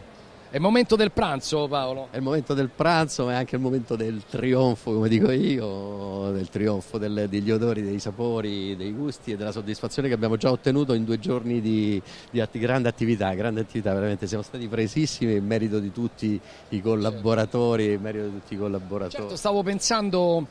[0.52, 2.08] è il momento del pranzo Paolo?
[2.10, 6.31] È il momento del pranzo ma è anche il momento del trionfo come dico io,
[6.31, 10.50] del trionfo del, degli odori, dei sapori, dei gusti e della soddisfazione che abbiamo già
[10.50, 12.00] ottenuto in due giorni di,
[12.31, 16.82] di atti, grande attività, grande attività, veramente siamo stati presissimi in merito di tutti i
[16.82, 19.22] collaboratori, in merito di tutti i collaboratori.
[19.22, 20.47] Certo, stavo pensando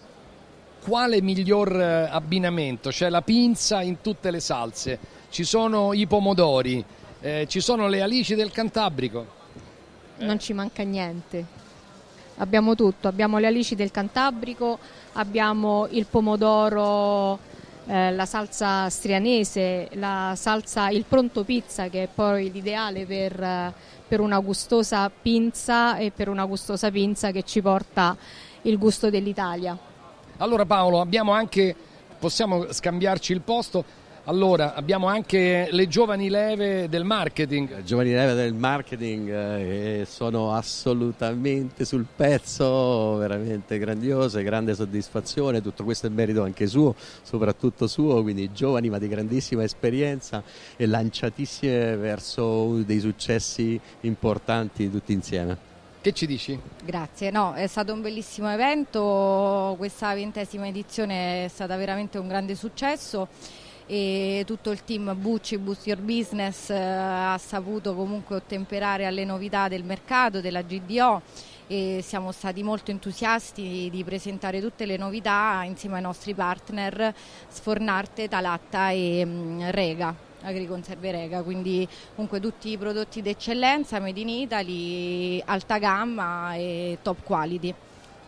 [0.83, 4.97] quale miglior eh, abbinamento, c'è la pinza in tutte le salse,
[5.29, 6.83] ci sono i pomodori,
[7.21, 9.37] eh, ci sono le alici del Cantabrico
[10.21, 11.59] non ci manca niente.
[12.37, 14.79] Abbiamo tutto, abbiamo le alici del Cantabrico,
[15.13, 17.37] abbiamo il pomodoro,
[17.85, 23.73] eh, la salsa strianese, la salsa, il pronto pizza che è poi l'ideale per, eh,
[24.07, 28.15] per una gustosa pinza e per una gustosa pinza che ci porta
[28.63, 29.77] il gusto dell'Italia.
[30.37, 31.75] Allora Paolo, abbiamo anche,
[32.17, 33.83] possiamo scambiarci il posto,
[34.25, 37.77] allora, abbiamo anche le giovani leve del marketing.
[37.77, 45.83] Le giovani leve del marketing eh, sono assolutamente sul pezzo, veramente grandiose, grande soddisfazione, tutto
[45.83, 46.93] questo è merito anche suo,
[47.23, 50.43] soprattutto suo, quindi giovani ma di grandissima esperienza
[50.75, 55.69] e lanciatissime verso dei successi importanti tutti insieme.
[55.99, 56.59] Che ci dici?
[56.83, 62.55] Grazie, no, è stato un bellissimo evento, questa ventesima edizione è stata veramente un grande
[62.55, 63.27] successo
[63.85, 69.67] e tutto il team Bucci Boost Your Business eh, ha saputo comunque ottemperare alle novità
[69.67, 71.21] del mercato, della GDO
[71.67, 77.13] e siamo stati molto entusiasti di presentare tutte le novità insieme ai nostri partner
[77.47, 80.13] Sfornarte, Talatta e mm, Rega.
[80.43, 87.23] Agriconserve Rega, quindi comunque tutti i prodotti d'eccellenza, made in Italy, alta gamma e top
[87.23, 87.73] quality.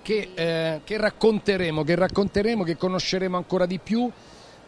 [0.02, 4.10] Che, eh, che racconteremo, che racconteremo, che conosceremo ancora di più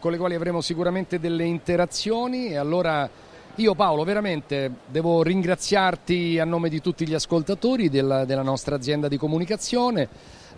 [0.06, 3.10] con le quali avremo sicuramente delle interazioni e allora
[3.56, 9.08] io Paolo veramente devo ringraziarti a nome di tutti gli ascoltatori della, della nostra azienda
[9.08, 10.08] di comunicazione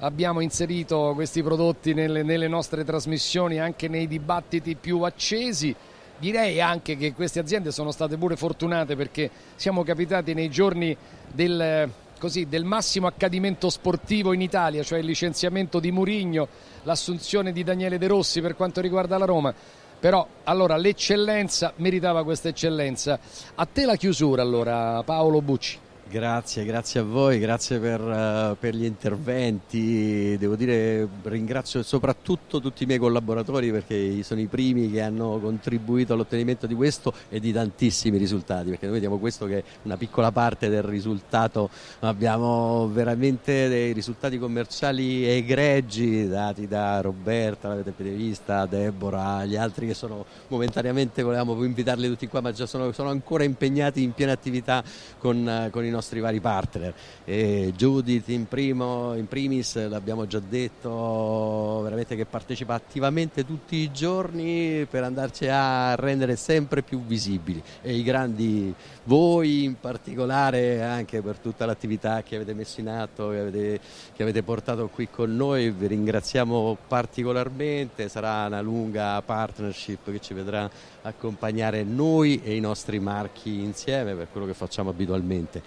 [0.00, 5.74] abbiamo inserito questi prodotti nelle, nelle, nostre trasmissioni anche nei dibattiti più accesi.
[6.18, 10.94] Direi anche che queste aziende sono state pure fortunate perché siamo capitati nei giorni
[11.32, 16.48] del, così, del massimo accadimento sportivo in Italia, cioè il licenziamento di Murigno,
[16.82, 19.54] l'assunzione di Daniele De Rossi per quanto riguarda la Roma.
[20.00, 23.18] Però allora l'eccellenza meritava questa eccellenza.
[23.54, 25.78] A te la chiusura allora Paolo Bucci.
[26.10, 30.38] Grazie, grazie a voi, grazie per, uh, per, gli interventi.
[30.38, 36.14] Devo dire ringrazio soprattutto tutti i miei collaboratori perché sono i primi che hanno contribuito
[36.14, 40.32] all'ottenimento di questo e di tantissimi risultati, perché noi vediamo questo che è una piccola
[40.32, 49.44] parte del risultato, abbiamo veramente dei risultati commerciali egregi dati da Roberta, l'avete vista, Deborah,
[49.44, 54.02] gli altri che sono momentaneamente, volevamo invitarli tutti qua, ma già sono, sono ancora impegnati
[54.02, 54.82] in piena attività
[55.18, 56.94] con, uh, con i nostri nostri vari partner.
[57.24, 63.90] E Judith in, primo, in primis, l'abbiamo già detto, veramente che partecipa attivamente tutti i
[63.90, 68.72] giorni per andarci a rendere sempre più visibili e i grandi
[69.08, 73.80] voi in particolare anche per tutta l'attività che avete messo in atto, che avete,
[74.14, 80.34] che avete portato qui con noi, vi ringraziamo particolarmente, sarà una lunga partnership che ci
[80.34, 80.70] vedrà
[81.00, 85.62] accompagnare noi e i nostri marchi insieme per quello che facciamo abitualmente.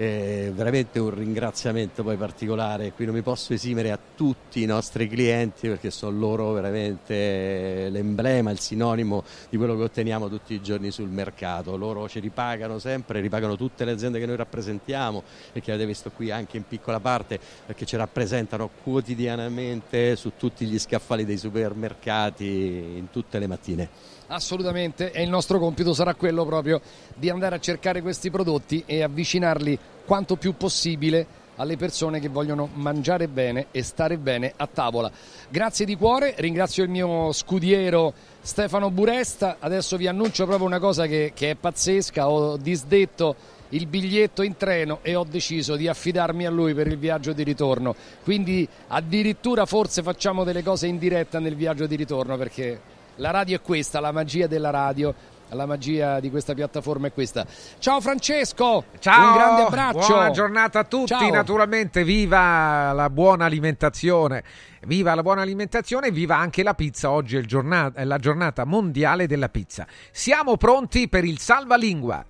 [0.00, 5.06] Eh, veramente un ringraziamento poi particolare, qui non mi posso esimere a tutti i nostri
[5.06, 10.90] clienti perché sono loro veramente l'emblema, il sinonimo di quello che otteniamo tutti i giorni
[10.90, 15.22] sul mercato, loro ci ripagano sempre, ripagano tutte le aziende che noi rappresentiamo
[15.52, 20.64] e che avete visto qui anche in piccola parte perché ci rappresentano quotidianamente su tutti
[20.64, 24.18] gli scaffali dei supermercati in tutte le mattine.
[24.32, 26.80] Assolutamente, e il nostro compito sarà quello proprio
[27.16, 31.26] di andare a cercare questi prodotti e avvicinarli quanto più possibile
[31.56, 35.10] alle persone che vogliono mangiare bene e stare bene a tavola.
[35.48, 41.06] Grazie di cuore, ringrazio il mio scudiero Stefano Buresta, adesso vi annuncio proprio una cosa
[41.06, 43.34] che, che è pazzesca, ho disdetto
[43.70, 47.42] il biglietto in treno e ho deciso di affidarmi a lui per il viaggio di
[47.42, 53.30] ritorno, quindi addirittura forse facciamo delle cose in diretta nel viaggio di ritorno perché la
[53.30, 55.14] radio è questa, la magia della radio.
[55.52, 57.44] La magia di questa piattaforma è questa.
[57.80, 60.06] Ciao Francesco, Ciao, un grande abbraccio.
[60.06, 61.28] Buona giornata a tutti, Ciao.
[61.28, 64.44] naturalmente viva la buona alimentazione.
[64.86, 67.10] Viva la buona alimentazione, viva anche la pizza.
[67.10, 69.88] Oggi è, giornata, è la giornata mondiale della pizza.
[70.12, 72.24] Siamo pronti per il salvalingua.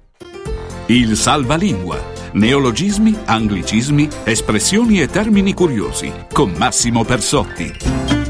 [0.86, 1.98] Il salvalingua.
[2.32, 6.10] Neologismi, anglicismi, espressioni e termini curiosi.
[6.32, 8.29] Con Massimo Persotti.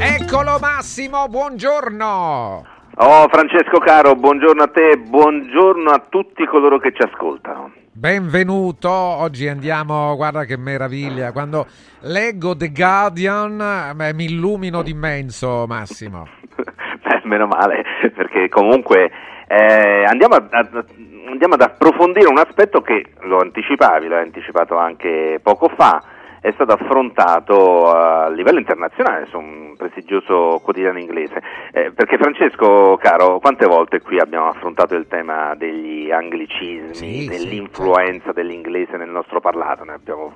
[0.00, 2.66] Eccolo Massimo, buongiorno.
[3.00, 7.72] Oh Francesco caro, buongiorno a te, buongiorno a tutti coloro che ci ascoltano.
[7.90, 11.66] Benvenuto, oggi andiamo, guarda che meraviglia, quando
[12.02, 16.28] leggo The Guardian beh, mi illumino d'immenso Massimo.
[16.54, 19.10] beh, meno male, perché comunque
[19.48, 20.84] eh, andiamo, a, a,
[21.28, 26.00] andiamo ad approfondire un aspetto che lo anticipavi, l'hai anticipato anche poco fa,
[26.40, 31.42] è stato affrontato a livello internazionale su un prestigioso quotidiano inglese.
[31.72, 38.12] Eh, perché Francesco, caro, quante volte qui abbiamo affrontato il tema degli anglicismi, sì, dell'influenza
[38.12, 38.32] sì, certo.
[38.32, 39.84] dell'inglese nel nostro parlato?
[39.84, 40.34] Ne abbiamo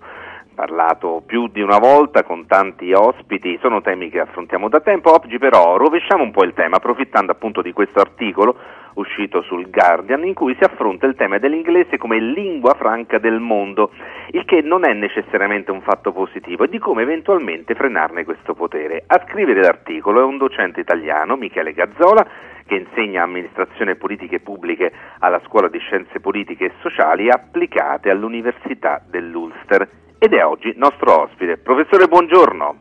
[0.55, 5.39] parlato più di una volta con tanti ospiti, sono temi che affrontiamo da tempo, oggi
[5.39, 8.57] però rovesciamo un po' il tema approfittando appunto di questo articolo
[8.95, 13.91] uscito sul Guardian in cui si affronta il tema dell'inglese come lingua franca del mondo,
[14.33, 19.05] il che non è necessariamente un fatto positivo e di come eventualmente frenarne questo potere.
[19.07, 22.27] A scrivere l'articolo è un docente italiano, Michele Gazzola,
[22.67, 29.03] che insegna amministrazione e politiche pubbliche alla Scuola di Scienze Politiche e Sociali applicate all'Università
[29.05, 31.57] dell'Ulster ed è oggi nostro ospite.
[31.57, 32.81] Professore, buongiorno.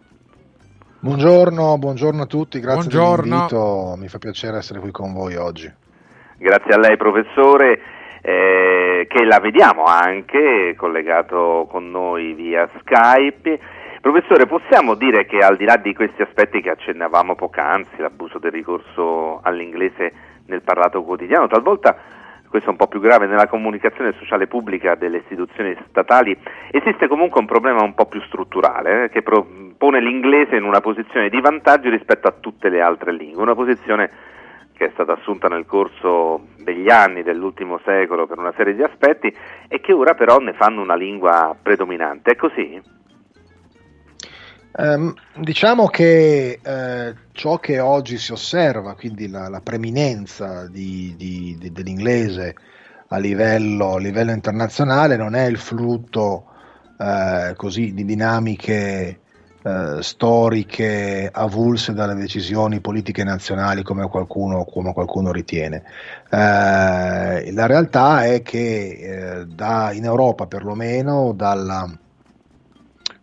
[1.00, 3.24] Buongiorno, buongiorno a tutti, grazie buongiorno.
[3.24, 5.68] dell'invito, mi fa piacere essere qui con voi oggi.
[6.38, 7.82] Grazie a lei professore,
[8.22, 13.60] eh, che la vediamo anche collegato con noi via Skype.
[14.02, 18.52] Professore, possiamo dire che al di là di questi aspetti che accennavamo poc'anzi, l'abuso del
[18.52, 20.14] ricorso all'inglese
[20.45, 22.20] nel parlato quotidiano, talvolta
[22.52, 26.38] questo è un po' più grave, nella comunicazione sociale pubblica delle istituzioni statali
[26.70, 29.48] esiste comunque un problema un po' più strutturale eh, che pro-
[29.78, 34.12] pone l'inglese in una posizione di vantaggio rispetto a tutte le altre lingue, una posizione
[34.74, 39.34] che è stata assunta nel corso degli anni dell'ultimo secolo per una serie di aspetti
[39.68, 42.32] e che ora però ne fanno una lingua predominante.
[42.32, 43.00] È così?
[44.74, 51.58] Um, diciamo che eh, ciò che oggi si osserva, quindi la, la preminenza di, di,
[51.59, 52.56] di, dell'inglese
[53.09, 56.45] a livello, a livello, internazionale, non è il frutto
[56.98, 59.19] eh, così di dinamiche
[59.64, 65.83] eh, storiche avulse dalle decisioni politiche nazionali come qualcuno, come qualcuno ritiene.
[66.30, 71.93] Eh, la realtà è che eh, da, in Europa perlomeno dalla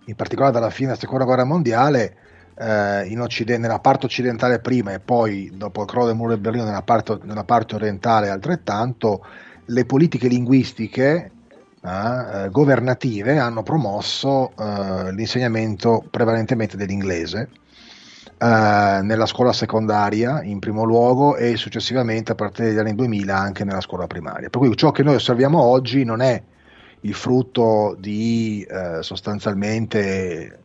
[0.08, 2.16] in particolare dalla fine della seconda guerra mondiale,
[2.58, 6.82] eh, nella parte occidentale prima e poi dopo il crollo del muro di Berlino nella
[6.82, 9.24] parte, nella parte orientale altrettanto,
[9.66, 11.30] le politiche linguistiche
[11.80, 17.48] eh, eh governative hanno promosso eh, l'insegnamento prevalentemente dell'inglese.
[18.40, 23.64] Uh, nella scuola secondaria in primo luogo e successivamente a partire dagli anni 2000 anche
[23.64, 24.48] nella scuola primaria.
[24.48, 26.40] Per cui ciò che noi osserviamo oggi non è
[27.02, 30.58] il frutto di eh, sostanzialmente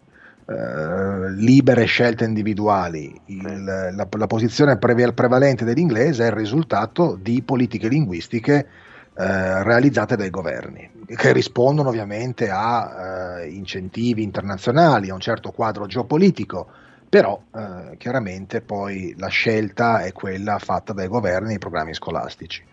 [0.45, 3.19] eh, libere scelte individuali.
[3.25, 8.67] Il, la, la, posizione prevalente dell'inglese è il risultato di politiche linguistiche
[9.15, 15.85] eh, realizzate dai governi, che rispondono ovviamente a eh, incentivi internazionali, a un certo quadro
[15.85, 16.67] geopolitico
[17.14, 22.64] però eh, chiaramente poi la scelta è quella fatta dai governi nei programmi scolastici.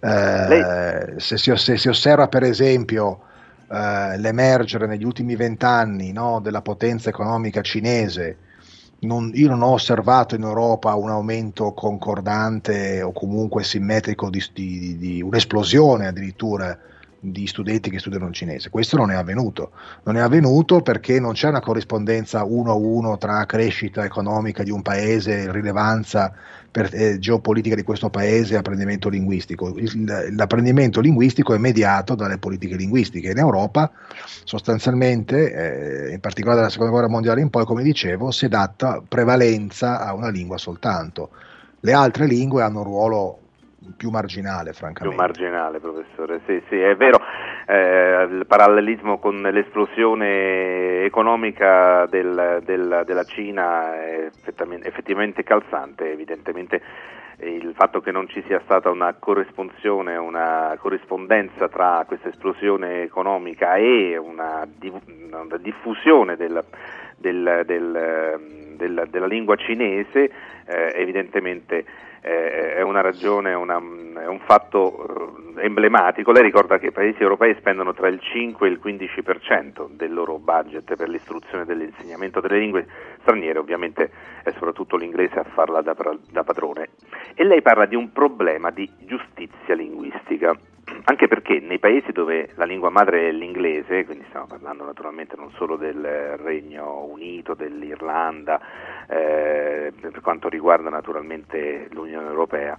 [0.00, 3.20] Eh, se, si, se, si, osserva per esempio
[3.70, 8.38] eh, l'emergere negli ultimi vent'anni no, della potenza economica cinese,
[9.00, 14.96] non, io non ho osservato in Europa un aumento concordante o comunque simmetrico di, di,
[14.96, 16.74] di un'esplosione addirittura
[17.30, 18.70] di studenti che studiano il cinese.
[18.70, 19.72] Questo non è avvenuto.
[20.04, 24.70] Non è avvenuto perché non c'è una corrispondenza uno a uno tra crescita economica di
[24.70, 26.32] un paese, rilevanza
[26.70, 29.76] per, eh, geopolitica di questo paese e apprendimento linguistico.
[29.76, 33.30] Il, l'apprendimento linguistico è mediato dalle politiche linguistiche.
[33.30, 33.90] In Europa,
[34.44, 39.02] sostanzialmente, eh, in particolare dalla seconda guerra mondiale in poi, come dicevo, si è data
[39.06, 41.30] prevalenza a una lingua soltanto.
[41.80, 43.38] Le altre lingue hanno un ruolo
[43.96, 45.16] più marginale, francamente.
[45.16, 47.18] Più marginale, professore, sì, sì, è vero.
[47.66, 54.30] Eh, il parallelismo con l'esplosione economica del, del, della Cina è
[54.82, 56.82] effettivamente calzante, evidentemente
[57.40, 63.74] il fatto che non ci sia stata una corrispondenza, una corrispondenza tra questa esplosione economica
[63.74, 66.62] e una, una diffusione del,
[67.16, 70.30] del, della lingua cinese
[70.66, 71.84] eh, evidentemente
[72.24, 76.32] è una ragione, una, è un fatto eh, emblematico.
[76.32, 80.38] Lei ricorda che i paesi europei spendono tra il 5 e il 15% del loro
[80.38, 82.86] budget per l'istruzione e dell'insegnamento delle lingue
[83.20, 84.10] straniere, ovviamente
[84.42, 85.94] è soprattutto l'inglese a farla da,
[86.30, 86.90] da padrone.
[87.34, 90.56] E lei parla di un problema di giustizia linguistica
[91.04, 95.50] anche perché nei paesi dove la lingua madre è l'inglese, quindi stiamo parlando naturalmente non
[95.52, 98.60] solo del Regno Unito, dell'Irlanda,
[99.08, 102.78] eh, per quanto riguarda naturalmente l'Unione Europea,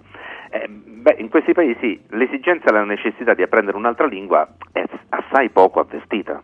[0.50, 5.50] eh, beh, in questi paesi l'esigenza e la necessità di apprendere un'altra lingua è assai
[5.50, 6.42] poco avvertita.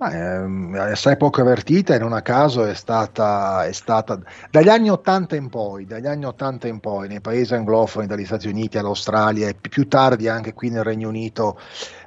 [0.00, 4.18] Ma ehm, è poco avvertita e non a caso è stata, è stata,
[4.50, 8.48] dagli anni 80 in poi, dagli anni 80 in poi, nei paesi anglofoni, dagli Stati
[8.48, 11.58] Uniti all'Australia e più tardi anche qui nel Regno Unito,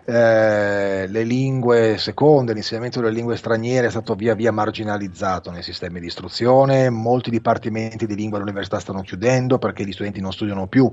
[0.05, 5.99] eh, le lingue seconde, l'insegnamento delle lingue straniere è stato via via marginalizzato nei sistemi
[5.99, 10.91] di istruzione, molti dipartimenti di lingua all'università stanno chiudendo perché gli studenti non studiano più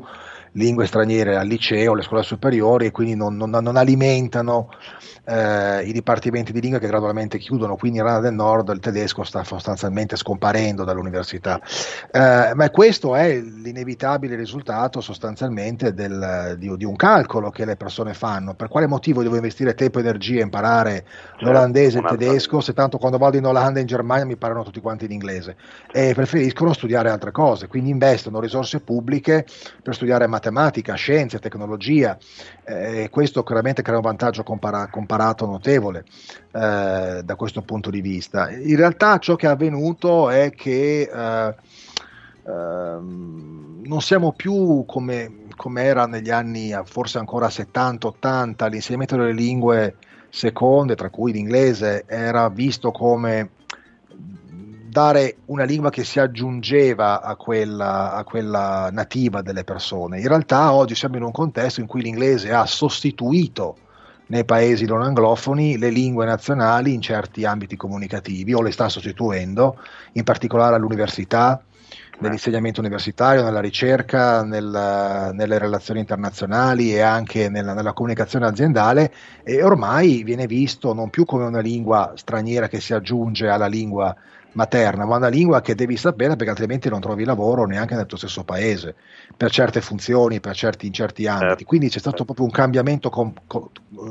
[0.53, 4.69] lingue straniere al liceo, alle scuole superiori e quindi non, non, non alimentano
[5.31, 9.23] eh, i dipartimenti di lingua che gradualmente chiudono, quindi in Irlanda del Nord il tedesco
[9.23, 11.61] sta sostanzialmente scomparendo dall'università.
[12.11, 18.15] Eh, ma questo è l'inevitabile risultato sostanzialmente del, di, di, un calcolo che le persone
[18.15, 18.55] fanno.
[18.55, 22.61] Per quale motivo devo investire tempo e energia a imparare certo, l'olandese e il tedesco
[22.61, 25.57] se tanto quando vado in Olanda e in Germania mi parlano tutti quanti l'inglese
[25.93, 29.47] e preferiscono studiare altre cose, quindi investono risorse pubbliche
[29.83, 30.40] per studiare matematica,
[30.95, 32.17] scienze, tecnologia
[32.65, 36.05] e questo chiaramente crea un vantaggio compara- comparato notevole
[36.53, 38.51] eh, da questo punto di vista.
[38.51, 41.55] In realtà ciò che è avvenuto è che eh,
[42.45, 49.97] eh, non siamo più come, come, era negli anni forse ancora 70-80, l'insegnamento delle lingue
[50.29, 53.51] seconde, tra cui l'inglese, era visto come
[54.91, 60.19] dare una lingua che si aggiungeva a quella, a quella, nativa delle persone.
[60.19, 63.77] In realtà oggi siamo in un contesto in cui l'inglese ha sostituito
[64.27, 69.79] nei paesi non anglofoni le lingue nazionali in certi ambiti comunicativi o le sta sostituendo,
[70.13, 71.63] in particolare all'università,
[72.19, 79.13] nell'insegnamento universitario, nella ricerca, nel, nelle relazioni internazionali e anche nella, nella, comunicazione aziendale
[79.43, 84.15] e ormai viene visto non più come una lingua straniera che si aggiunge alla lingua
[84.53, 88.17] materna, ma una lingua che devi sapere perché altrimenti non trovi lavoro neanche nel tuo
[88.17, 88.95] stesso paese,
[89.37, 91.49] per certe funzioni, per certi, in certi ambiti.
[91.49, 91.65] Certo.
[91.65, 93.69] Quindi c'è stato proprio un cambiamento com, com,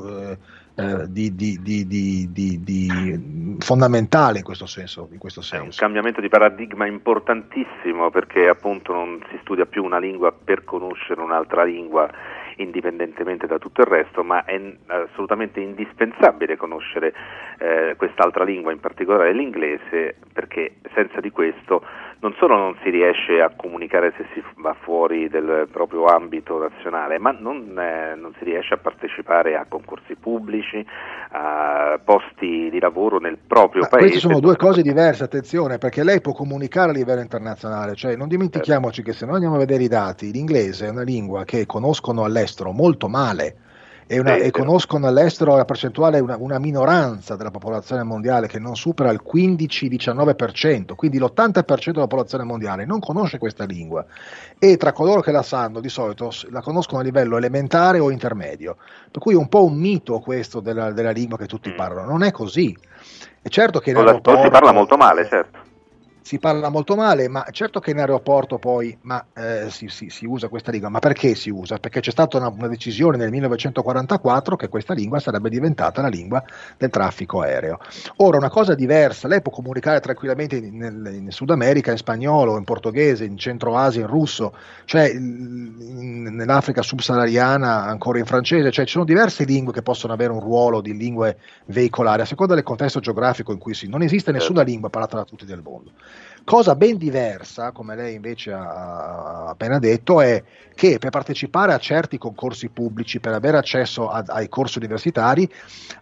[0.08, 0.38] eh,
[0.80, 5.10] eh, di, di, di, fondamentale in questo senso.
[5.12, 5.64] In questo senso.
[5.64, 10.64] È un cambiamento di paradigma importantissimo perché appunto non si studia più una lingua per
[10.64, 12.10] conoscere un'altra lingua
[12.62, 17.14] indipendentemente da tutto il resto, ma è assolutamente indispensabile conoscere
[17.60, 21.84] eh, quest'altra lingua, in particolare l'inglese, perché senza di questo
[22.22, 27.18] non solo non si riesce a comunicare se si va fuori del proprio ambito nazionale,
[27.18, 30.86] ma non, eh, non si riesce a partecipare a concorsi pubblici,
[31.32, 34.10] a posti di lavoro nel proprio ma paese.
[34.10, 38.28] Queste sono due cose diverse, attenzione, perché lei può comunicare a livello internazionale, cioè non
[38.28, 42.26] dimentichiamoci che se noi andiamo a vedere i dati, l'inglese è una lingua che conoscono
[42.26, 43.68] all'estero molto male
[44.12, 48.76] e, una, e, conoscono all'estero la percentuale una, una, minoranza della popolazione mondiale che non
[48.76, 54.04] supera il 15-19%, quindi l'80% della popolazione mondiale non conosce questa lingua.
[54.58, 58.78] E tra coloro che la sanno di solito la conoscono a livello elementare o intermedio,
[59.12, 61.76] per cui è un po' un mito questo della, della lingua che tutti mm.
[61.76, 62.76] parlano, non è così.
[63.44, 65.68] È certo che aeroporto, si parla molto male, certo
[66.30, 70.28] si parla molto male, ma certo che in aeroporto poi ma, eh, si, si, si,
[70.28, 71.78] usa questa lingua, ma perché si usa?
[71.78, 76.44] Perché c'è stata una, una, decisione nel 1944 che questa lingua sarebbe diventata la lingua
[76.78, 77.80] del traffico aereo.
[78.18, 82.58] Ora, una cosa diversa, lei può comunicare tranquillamente in, in, in Sud America in spagnolo,
[82.58, 84.54] in portoghese, in Centro Asia in russo,
[84.86, 90.32] cioè in, nell'Africa subsahariana ancora in francese, cioè ci sono diverse lingue che possono avere
[90.32, 93.88] un ruolo di lingue veicolari a seconda del contesto geografico in cui si...
[93.90, 95.94] Non esiste nessuna lingua parlata da tutti del mondo.
[96.50, 102.18] Cosa ben diversa, come lei invece ha appena detto, è che per partecipare a certi
[102.18, 105.48] concorsi pubblici, per avere accesso a, ai corsi universitari,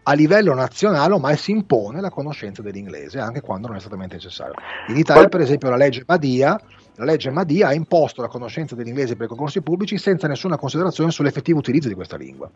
[0.04, 4.54] a livello nazionale ormai si impone la conoscenza dell'inglese, anche quando non è esattamente necessario.
[4.88, 6.58] In Italia, per esempio, la legge Madia,
[6.96, 11.12] la legge Madia ha imposto la conoscenza dell'inglese per i concorsi pubblici senza nessuna considerazione
[11.12, 12.50] sull'effettivo utilizzo di questa lingua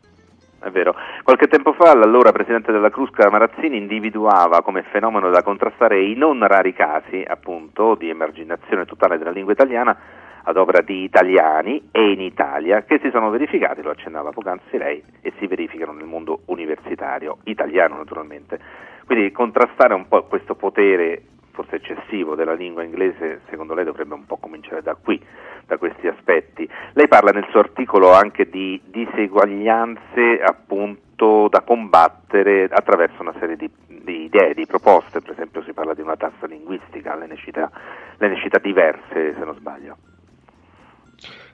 [0.62, 0.96] è vero.
[1.24, 6.46] Qualche tempo fa l'allora Presidente della Crusca Marazzini individuava come fenomeno da contrastare i non
[6.46, 9.98] rari casi, appunto, di emarginazione totale della lingua italiana
[10.44, 15.04] ad opera di italiani e in Italia che si sono verificati, lo accennava poc'anzi lei,
[15.22, 18.60] e si verificano nel mondo universitario, italiano naturalmente.
[19.06, 24.26] Quindi contrastare un po' questo potere forse eccessivo della lingua inglese, secondo lei dovrebbe un
[24.26, 25.22] po' cominciare da qui,
[25.66, 26.68] da questi aspetti.
[26.94, 33.70] Lei parla nel suo articolo anche di diseguaglianze appunto da combattere attraverso una serie di,
[33.86, 37.70] di idee, di proposte, per esempio si parla di una tassa linguistica, le necessità,
[38.18, 39.98] le necessità diverse se non sbaglio.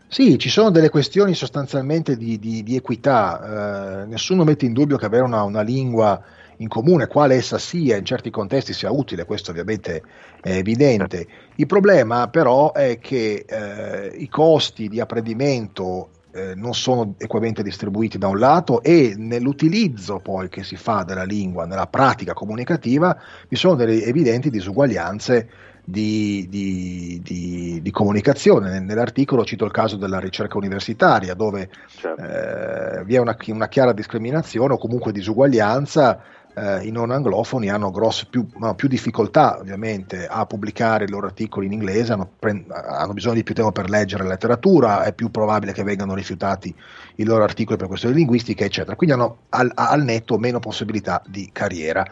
[0.10, 4.96] Sì, ci sono delle questioni sostanzialmente di, di, di equità, eh, nessuno mette in dubbio
[4.96, 6.24] che avere una, una lingua
[6.58, 10.02] in comune, quale essa sia, in certi contesti sia utile, questo ovviamente
[10.42, 11.28] è evidente.
[11.56, 18.18] Il problema però è che eh, i costi di apprendimento eh, non sono equamente distribuiti
[18.18, 23.56] da un lato e nell'utilizzo poi che si fa della lingua, nella pratica comunicativa, vi
[23.56, 25.50] sono delle evidenti disuguaglianze
[25.84, 28.80] di, di, di, di, comunicazione.
[28.82, 32.22] Nell'articolo cito il caso della ricerca universitaria, dove certo.
[32.22, 36.22] eh, vi è una, una, chiara discriminazione o comunque disuguaglianza
[36.58, 41.28] eh, i non anglofoni hanno grosse, più, no, più, difficoltà ovviamente a pubblicare i loro
[41.28, 45.14] articoli in inglese, hanno, pre- hanno, bisogno di più tempo per leggere la letteratura, è
[45.14, 46.74] più probabile che vengano rifiutati
[47.16, 48.96] i loro articoli per questioni linguistiche, eccetera.
[48.96, 52.04] Quindi hanno al, al netto meno possibilità di carriera.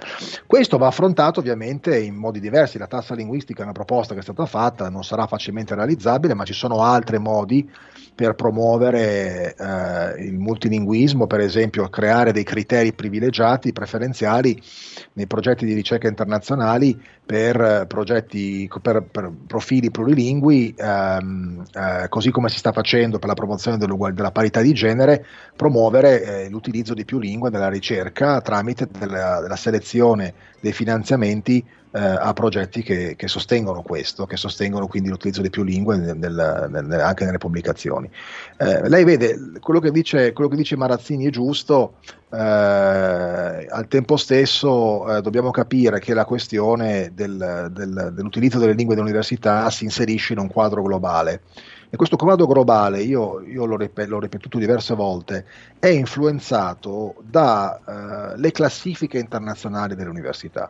[0.46, 4.24] Questo va affrontato ovviamente in modi diversi, la tassa linguistica è una proposta che è
[4.24, 7.68] stata fatta, non sarà facilmente realizzabile, ma ci sono altri modi
[8.14, 15.74] per promuovere eh, il multilinguismo, per esempio creare dei criteri privilegiati, preferenziali nei progetti di
[15.74, 22.72] ricerca internazionali per, eh, progetti, per, per profili plurilingui, ehm, eh, così come si sta
[22.72, 27.70] facendo per la promozione della parità di genere, promuovere eh, l'utilizzo di più lingue nella
[27.70, 31.64] ricerca tramite della, della selezione dei finanziamenti
[31.96, 36.18] eh, a progetti che, che, sostengono questo, che sostengono quindi l'utilizzo di più lingue nel,
[36.18, 38.10] nel, nel, anche nelle pubblicazioni.
[38.58, 42.00] Eh, lei vede, quello che dice, quello che dice Marazzini è giusto,
[42.34, 48.96] eh, al tempo stesso eh, dobbiamo capire che la questione del, del, dell'utilizzo delle lingue
[48.96, 51.44] dell'università si inserisce in un quadro globale.
[51.90, 55.46] E questo quadro globale, io, io l'ho, ripet- l'ho, ripetuto diverse volte,
[55.80, 60.70] è influenzato dalle eh, classifiche internazionali delle università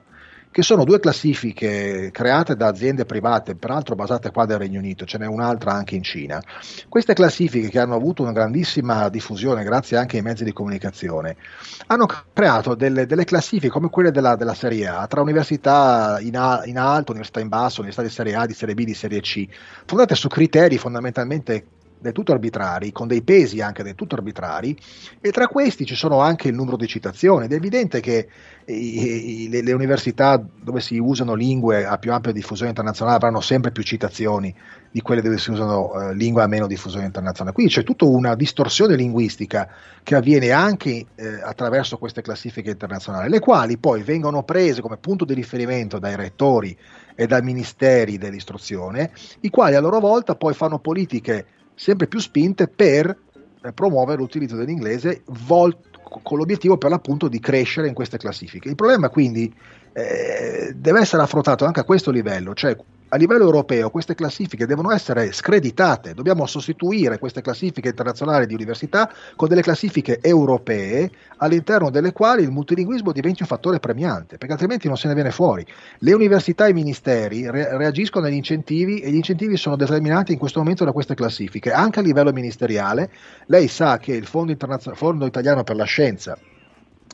[0.56, 5.18] che sono due classifiche create da aziende private, peraltro basate qua nel Regno Unito, ce
[5.18, 6.42] n'è un'altra anche in Cina.
[6.88, 11.36] Queste classifiche che hanno avuto una grandissima diffusione grazie anche ai mezzi di comunicazione,
[11.88, 16.62] hanno creato delle, delle classifiche come quelle della, della, Serie A, tra università in, a,
[16.64, 19.46] in alto, università in basso, università di Serie A, di Serie B, di Serie C,
[19.86, 21.66] fondate su criteri fondamentalmente
[22.00, 24.78] del tutto arbitrari, con dei pesi anche del tutto arbitrari,
[25.20, 27.46] e tra questi ci sono anche il numero di citazioni.
[27.46, 28.28] Ed è evidente che
[28.66, 33.42] i, i, le, le, università dove si usano lingue a più ampia diffusione internazionale avranno
[33.42, 34.54] sempre più citazioni
[34.92, 37.54] di quelle dove si usano eh, lingue a meno diffusione internazionale.
[37.54, 39.68] Quindi c'è tutta una distorsione linguistica
[40.02, 45.26] che avviene anche eh, attraverso queste classifiche internazionali, le quali poi vengono prese come punto
[45.26, 46.78] di riferimento dai rettori
[47.16, 52.68] e dai ministeri dell'istruzione, i quali a loro volta poi fanno politiche sempre più spinte
[52.68, 53.18] per
[53.74, 55.78] promuovere l'utilizzo dell'inglese vol-
[56.24, 58.70] con l'obiettivo per l'appunto di crescere in queste classifiche.
[58.70, 59.54] Il problema quindi
[59.94, 62.76] eh, deve essere affrontato anche a questo livello, cioè
[63.10, 69.12] a livello europeo queste classifiche devono essere screditate, dobbiamo sostituire queste classifiche internazionali di università
[69.36, 74.88] con delle classifiche europee all'interno delle quali il multilinguismo diventi un fattore premiante, perché altrimenti
[74.88, 75.66] non se ne viene fuori.
[76.00, 80.40] Le università e i ministeri re- reagiscono agli incentivi e gli incentivi sono determinati in
[80.40, 83.12] questo momento da queste classifiche, anche a livello ministeriale.
[83.48, 86.38] Lei sa che il Fondo, Internazio- Fondo Italiano per la Scienza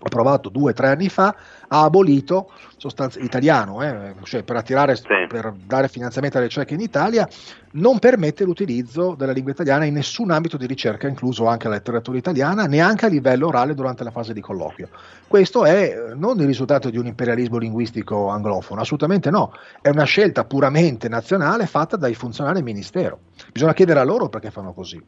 [0.04, 1.36] approvato due o tre anni fa,
[1.68, 5.04] ha abolito, sostanza, italiano, eh, cioè per, attirare, sì.
[5.28, 7.28] per dare finanziamento alle ricerche in Italia,
[7.74, 12.18] non permette l'utilizzo della lingua italiana in nessun ambito di ricerca, incluso anche la letteratura
[12.18, 14.90] italiana, neanche a livello orale durante la fase di colloquio.
[15.28, 20.04] Questo è eh, non il risultato di un imperialismo linguistico anglofono, assolutamente no, è una
[20.04, 23.20] scelta puramente nazionale fatta dai funzionari del Ministero.
[23.52, 25.02] Bisogna chiedere a loro perché fanno così.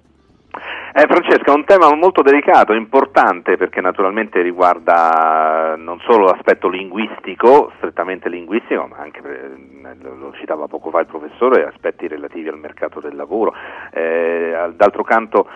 [0.95, 7.71] Eh, Francesca, è un tema molto delicato, importante perché naturalmente riguarda non solo l'aspetto linguistico,
[7.77, 12.99] strettamente linguistico, ma anche, eh, lo citava poco fa il professore, aspetti relativi al mercato
[12.99, 13.55] del lavoro.
[13.91, 15.47] Eh, d'altro canto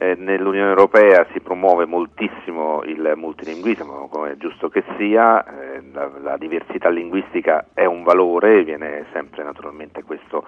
[0.00, 6.10] eh, nell'Unione Europea si promuove moltissimo il multilinguismo, come è giusto che sia, eh, la,
[6.22, 10.46] la, diversità linguistica è un valore, viene sempre naturalmente questo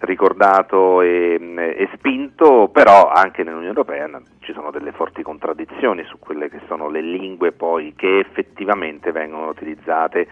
[0.00, 1.40] ricordato e,
[1.76, 6.90] e spinto, però anche nell'Unione Europea ci sono delle forti contraddizioni su quelle che sono
[6.90, 10.28] le lingue poi che effettivamente vengono utilizzate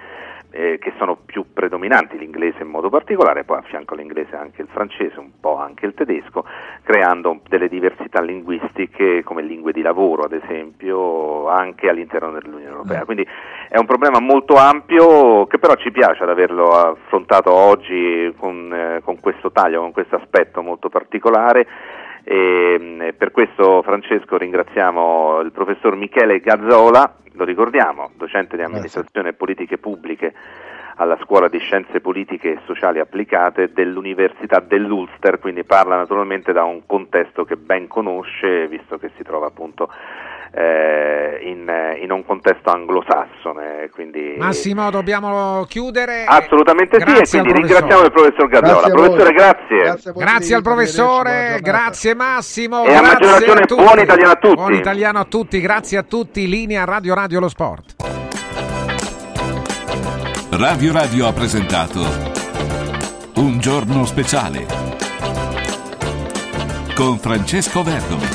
[0.50, 4.68] eh, che sono più predominanti, l'inglese in modo particolare, poi a fianco all'inglese anche il
[4.70, 6.44] francese, un po' anche il tedesco,
[6.82, 13.04] creando delle diversità linguistiche come lingue di lavoro, ad esempio, anche all'interno dell'Unione Europea.
[13.04, 13.26] Quindi
[13.68, 19.00] è un problema molto ampio che però ci piace ad averlo affrontato oggi con, eh,
[19.04, 21.66] con questo taglio, con questo aspetto molto particolare.
[22.30, 29.32] E per questo Francesco ringraziamo il professor Michele Gazzola lo ricordiamo, docente di amministrazione e
[29.32, 30.34] politiche pubbliche
[30.96, 36.84] alla Scuola di Scienze Politiche e Sociali Applicate dell'Università dell'Ulster, quindi parla naturalmente da un
[36.84, 39.88] contesto che ben conosce, visto che si trova appunto
[40.50, 41.70] eh, in,
[42.02, 43.90] in, un contesto anglosassone.
[43.92, 44.34] Quindi...
[44.38, 46.24] Massimo, dobbiamo chiudere.
[46.26, 48.88] Assolutamente grazie sì, e quindi ringraziamo il professor Gazzola.
[48.88, 49.76] Professore, grazie.
[49.78, 52.84] Grazie, grazie al professore, grazie Massimo.
[52.84, 54.54] E a maggior ragione buon italiano a tutti.
[54.54, 56.48] Buon italiano a tutti, grazie a tutti.
[56.48, 57.96] Linea Radio Radio Lo Sport.
[60.50, 62.00] Radio Radio ha presentato
[63.36, 64.66] Un giorno speciale
[66.94, 68.26] con Francesco Verdomi.